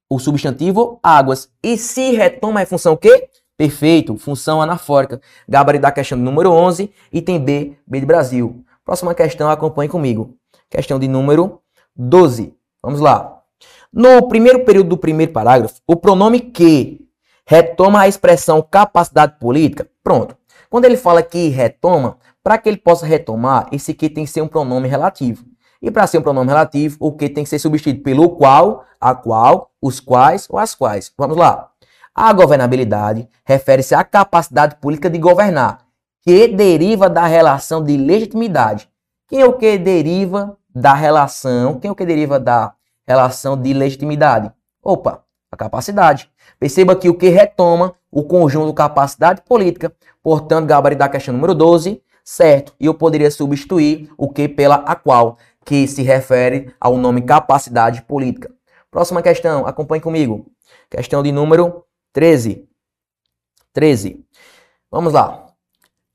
O 0.09 0.19
substantivo 0.19 0.99
águas. 1.03 1.51
E 1.63 1.77
se 1.77 2.13
retoma 2.13 2.63
é 2.63 2.65
função 2.65 2.95
o 2.95 2.97
quê? 2.97 3.29
Perfeito, 3.55 4.17
função 4.17 4.63
anafórica. 4.63 5.21
Gabarito 5.47 5.83
da 5.83 5.93
questão 5.93 6.17
número 6.17 6.51
11, 6.51 6.91
item 7.13 7.39
B, 7.39 7.77
B 7.87 8.01
de 8.01 8.07
Brasil. 8.07 8.65
Próxima 8.89 9.15
questão, 9.15 9.51
acompanhe 9.51 9.87
comigo. 9.87 10.35
Questão 10.71 10.99
de 10.99 11.07
número 11.07 11.61
12. 11.95 12.55
Vamos 12.83 13.01
lá. 13.01 13.43
No 13.93 14.27
primeiro 14.29 14.65
período 14.65 14.89
do 14.89 14.97
primeiro 14.97 15.31
parágrafo, 15.31 15.75
o 15.87 15.95
pronome 15.95 16.41
que 16.41 17.07
retoma 17.47 18.01
a 18.01 18.09
expressão 18.09 18.63
capacidade 18.63 19.39
política. 19.39 19.87
Pronto. 20.03 20.35
Quando 20.71 20.87
ele 20.87 20.97
fala 20.97 21.23
que 21.23 21.49
retoma, 21.49 22.17
para 22.43 22.57
que 22.57 22.67
ele 22.67 22.79
possa 22.79 23.05
retomar, 23.05 23.69
esse 23.71 23.93
que 23.93 24.09
tem 24.09 24.25
que 24.25 24.31
ser 24.31 24.41
um 24.41 24.49
pronome 24.49 24.89
relativo. 24.89 25.45
E 25.83 25.91
para 25.91 26.07
ser 26.07 26.17
um 26.17 26.23
pronome 26.23 26.49
relativo, 26.49 26.97
o 26.99 27.13
que 27.13 27.29
tem 27.29 27.45
que 27.45 27.51
ser 27.51 27.59
substituído 27.59 28.03
pelo 28.03 28.31
qual, 28.37 28.87
a 28.99 29.15
qual, 29.15 29.71
os 29.83 30.01
quais 30.01 30.47
ou 30.49 30.59
as 30.59 30.75
quais. 30.75 31.13
Vamos 31.19 31.37
lá. 31.37 31.69
A 32.15 32.33
governabilidade 32.33 33.29
refere-se 33.45 33.95
à 33.95 34.03
capacidade 34.03 34.77
política 34.77 35.11
de 35.11 35.19
governar, 35.19 35.87
que 36.29 36.47
deriva 36.47 37.09
da 37.09 37.25
relação 37.25 37.83
de 37.83 37.97
legitimidade. 37.97 38.87
Quem 39.27 39.41
é 39.41 39.47
o 39.47 39.55
que 39.55 39.79
deriva 39.79 40.59
da 40.69 40.93
relação? 40.93 41.81
Quem 41.81 41.89
é 41.89 41.93
o 41.93 41.95
que 41.95 42.05
deriva 42.05 42.39
da 42.39 42.75
relação 43.07 43.57
de 43.57 43.73
legitimidade? 43.73 44.53
Opa, 44.83 45.25
a 45.51 45.57
capacidade. 45.57 46.31
Perceba 46.61 46.95
que 46.95 47.09
o 47.09 47.15
que 47.15 47.31
retoma 47.31 47.95
o 48.13 48.23
conjunto 48.25 48.75
capacidade 48.75 49.41
política, 49.41 49.91
portanto, 50.23 50.67
gabarito 50.67 50.99
da 50.99 51.09
questão 51.09 51.33
número 51.33 51.55
12, 51.55 52.03
certo. 52.23 52.75
E 52.79 52.85
eu 52.85 52.93
poderia 52.93 53.31
substituir 53.31 54.11
o 54.19 54.29
que 54.29 54.47
pela 54.47 54.75
a 54.75 54.95
qual, 54.95 55.39
que 55.65 55.89
se 55.89 56.03
refere 56.03 56.75
ao 56.79 56.99
nome 56.99 57.23
capacidade 57.23 58.03
política. 58.03 58.51
Próxima 58.91 59.23
questão, 59.23 59.67
acompanhe 59.67 60.03
comigo. 60.03 60.45
Questão 60.91 61.23
de 61.23 61.33
número 61.33 61.87
13. 62.13 62.69
13. 63.73 64.23
Vamos 64.91 65.15
lá 65.15 65.48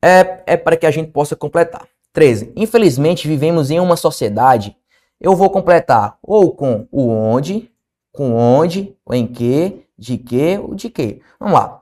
é, 0.04 0.44
é 0.46 0.58
para 0.58 0.76
que 0.76 0.86
a 0.86 0.92
gente 0.92 1.12
possa 1.12 1.34
completar. 1.34 1.88
13. 2.12 2.52
Infelizmente, 2.58 3.28
vivemos 3.28 3.72
em 3.72 3.80
uma 3.80 3.96
sociedade. 3.96 4.76
Eu 5.20 5.34
vou 5.34 5.50
completar 5.50 6.18
ou 6.22 6.54
com 6.54 6.86
o 6.92 7.08
onde, 7.10 7.72
com 8.12 8.36
onde, 8.36 8.96
o 9.06 9.14
em 9.14 9.26
que, 9.26 9.86
de 9.98 10.18
que, 10.18 10.60
o 10.60 10.76
de 10.76 10.90
que. 10.90 11.22
Vamos 11.40 11.56
lá. 11.56 11.80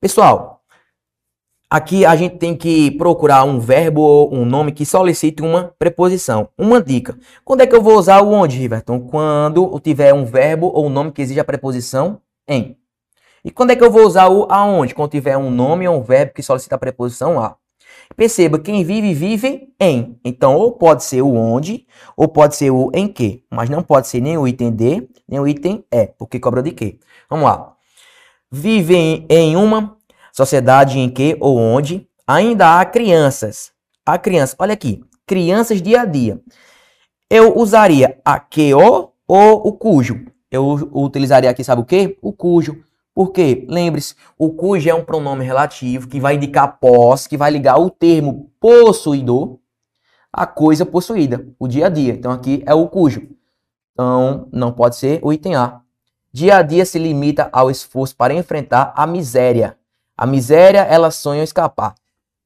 Pessoal, 0.00 0.62
aqui 1.70 2.06
a 2.06 2.16
gente 2.16 2.38
tem 2.38 2.56
que 2.56 2.90
procurar 2.92 3.44
um 3.44 3.60
verbo 3.60 4.00
ou 4.00 4.34
um 4.34 4.46
nome 4.46 4.72
que 4.72 4.86
solicite 4.86 5.42
uma 5.42 5.74
preposição. 5.78 6.48
Uma 6.56 6.82
dica. 6.82 7.18
Quando 7.44 7.60
é 7.60 7.66
que 7.66 7.76
eu 7.76 7.82
vou 7.82 7.98
usar 7.98 8.22
o 8.22 8.32
onde, 8.32 8.58
Riverton? 8.58 9.00
Quando 9.00 9.78
tiver 9.80 10.14
um 10.14 10.24
verbo 10.24 10.68
ou 10.68 10.86
um 10.86 10.90
nome 10.90 11.12
que 11.12 11.20
exija 11.20 11.42
a 11.42 11.44
preposição 11.44 12.20
em. 12.48 12.76
E 13.44 13.50
quando 13.50 13.70
é 13.70 13.76
que 13.76 13.84
eu 13.84 13.90
vou 13.90 14.06
usar 14.06 14.28
o 14.28 14.46
aonde? 14.50 14.94
Quando 14.94 15.10
tiver 15.10 15.36
um 15.36 15.50
nome 15.50 15.86
ou 15.86 15.98
um 15.98 16.02
verbo 16.02 16.34
que 16.34 16.42
solicita 16.42 16.74
a 16.74 16.78
preposição 16.78 17.40
a. 17.40 17.56
Perceba, 18.16 18.58
quem 18.58 18.82
vive, 18.82 19.14
vive 19.14 19.72
em. 19.78 20.18
Então, 20.24 20.56
ou 20.56 20.72
pode 20.72 21.04
ser 21.04 21.22
o 21.22 21.34
onde, 21.34 21.86
ou 22.16 22.26
pode 22.26 22.56
ser 22.56 22.70
o 22.70 22.90
em 22.94 23.06
que. 23.06 23.44
Mas 23.50 23.68
não 23.68 23.82
pode 23.82 24.08
ser 24.08 24.20
nem 24.20 24.36
o 24.36 24.48
item 24.48 24.70
de, 24.70 25.08
nem 25.28 25.38
o 25.38 25.46
item 25.46 25.84
é, 25.90 26.06
porque 26.06 26.40
cobra 26.40 26.62
de 26.62 26.72
que. 26.72 26.98
Vamos 27.28 27.44
lá. 27.44 27.74
Vive 28.50 28.96
em, 28.96 29.26
em 29.28 29.56
uma 29.56 29.96
sociedade 30.32 30.98
em 30.98 31.08
que 31.10 31.36
ou 31.40 31.58
onde 31.58 32.08
ainda 32.26 32.78
há 32.78 32.84
crianças. 32.84 33.72
Há 34.04 34.18
crianças. 34.18 34.56
Olha 34.58 34.72
aqui. 34.72 35.04
Crianças 35.26 35.82
dia 35.82 36.02
a 36.02 36.04
dia. 36.04 36.40
Eu 37.28 37.58
usaria 37.58 38.18
a 38.24 38.40
que 38.40 38.72
o 38.72 39.10
ou 39.26 39.68
o 39.68 39.72
cujo. 39.72 40.24
Eu 40.50 40.64
utilizaria 40.92 41.50
aqui, 41.50 41.62
sabe 41.62 41.82
o 41.82 41.84
que? 41.84 42.16
O 42.22 42.32
cujo. 42.32 42.82
Porque, 43.18 43.66
lembre-se, 43.68 44.14
o 44.38 44.50
cujo 44.50 44.88
é 44.88 44.94
um 44.94 45.02
pronome 45.02 45.44
relativo 45.44 46.06
que 46.06 46.20
vai 46.20 46.36
indicar 46.36 46.78
posse, 46.78 47.28
que 47.28 47.36
vai 47.36 47.50
ligar 47.50 47.76
o 47.76 47.90
termo 47.90 48.48
possuidor 48.60 49.58
à 50.32 50.46
coisa 50.46 50.86
possuída, 50.86 51.44
o 51.58 51.66
dia 51.66 51.86
a 51.86 51.88
dia. 51.88 52.12
Então 52.12 52.30
aqui 52.30 52.62
é 52.64 52.72
o 52.72 52.86
cujo. 52.86 53.28
Então 53.92 54.46
não 54.52 54.70
pode 54.70 54.94
ser 54.94 55.18
o 55.20 55.32
item 55.32 55.56
A. 55.56 55.80
Dia 56.32 56.58
a 56.58 56.62
dia 56.62 56.86
se 56.86 56.96
limita 56.96 57.48
ao 57.52 57.72
esforço 57.72 58.14
para 58.14 58.32
enfrentar 58.32 58.92
a 58.94 59.04
miséria. 59.04 59.76
A 60.16 60.24
miséria, 60.24 60.82
ela 60.82 61.10
sonha 61.10 61.42
escapar. 61.42 61.96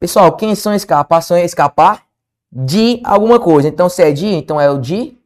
Pessoal, 0.00 0.34
quem 0.38 0.54
sonha 0.54 0.76
escapar, 0.76 1.20
sonha 1.20 1.44
escapar 1.44 2.02
de 2.50 2.98
alguma 3.04 3.38
coisa. 3.38 3.68
Então 3.68 3.90
se 3.90 4.02
é 4.02 4.10
de, 4.10 4.26
então 4.26 4.58
é 4.58 4.70
o 4.70 4.78
de 4.78 5.18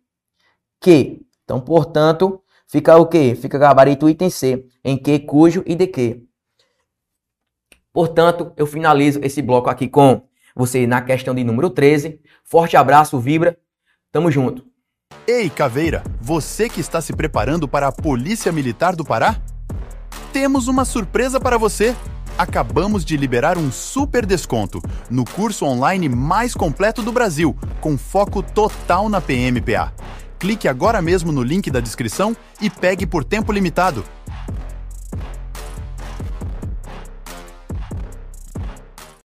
que. 0.80 1.24
Então, 1.44 1.60
portanto, 1.60 2.42
Fica 2.68 2.96
o 2.96 3.06
quê? 3.06 3.36
Fica 3.40 3.58
gabarito 3.58 4.08
item 4.08 4.28
C, 4.28 4.66
em 4.84 4.96
que, 4.96 5.18
cujo 5.20 5.62
e 5.66 5.74
de 5.74 5.86
que. 5.86 6.22
Portanto, 7.92 8.52
eu 8.56 8.66
finalizo 8.66 9.20
esse 9.22 9.40
bloco 9.40 9.70
aqui 9.70 9.88
com 9.88 10.22
você 10.54 10.86
na 10.86 11.00
questão 11.00 11.34
de 11.34 11.44
número 11.44 11.70
13. 11.70 12.20
Forte 12.44 12.76
abraço, 12.76 13.18
Vibra. 13.18 13.56
Tamo 14.10 14.30
junto. 14.30 14.64
Ei, 15.26 15.48
Caveira, 15.48 16.02
você 16.20 16.68
que 16.68 16.80
está 16.80 17.00
se 17.00 17.12
preparando 17.12 17.68
para 17.68 17.88
a 17.88 17.92
Polícia 17.92 18.50
Militar 18.50 18.96
do 18.96 19.04
Pará? 19.04 19.40
Temos 20.32 20.68
uma 20.68 20.84
surpresa 20.84 21.40
para 21.40 21.56
você. 21.56 21.94
Acabamos 22.36 23.04
de 23.04 23.16
liberar 23.16 23.56
um 23.56 23.72
super 23.72 24.26
desconto 24.26 24.82
no 25.08 25.24
curso 25.24 25.64
online 25.64 26.08
mais 26.08 26.54
completo 26.54 27.02
do 27.02 27.12
Brasil, 27.12 27.56
com 27.80 27.96
foco 27.96 28.42
total 28.42 29.08
na 29.08 29.20
PMPA. 29.20 29.92
Clique 30.38 30.68
agora 30.68 31.00
mesmo 31.00 31.32
no 31.32 31.42
link 31.42 31.70
da 31.70 31.80
descrição 31.80 32.36
e 32.60 32.68
pegue 32.68 33.06
por 33.06 33.24
tempo 33.24 33.52
limitado. 33.52 34.04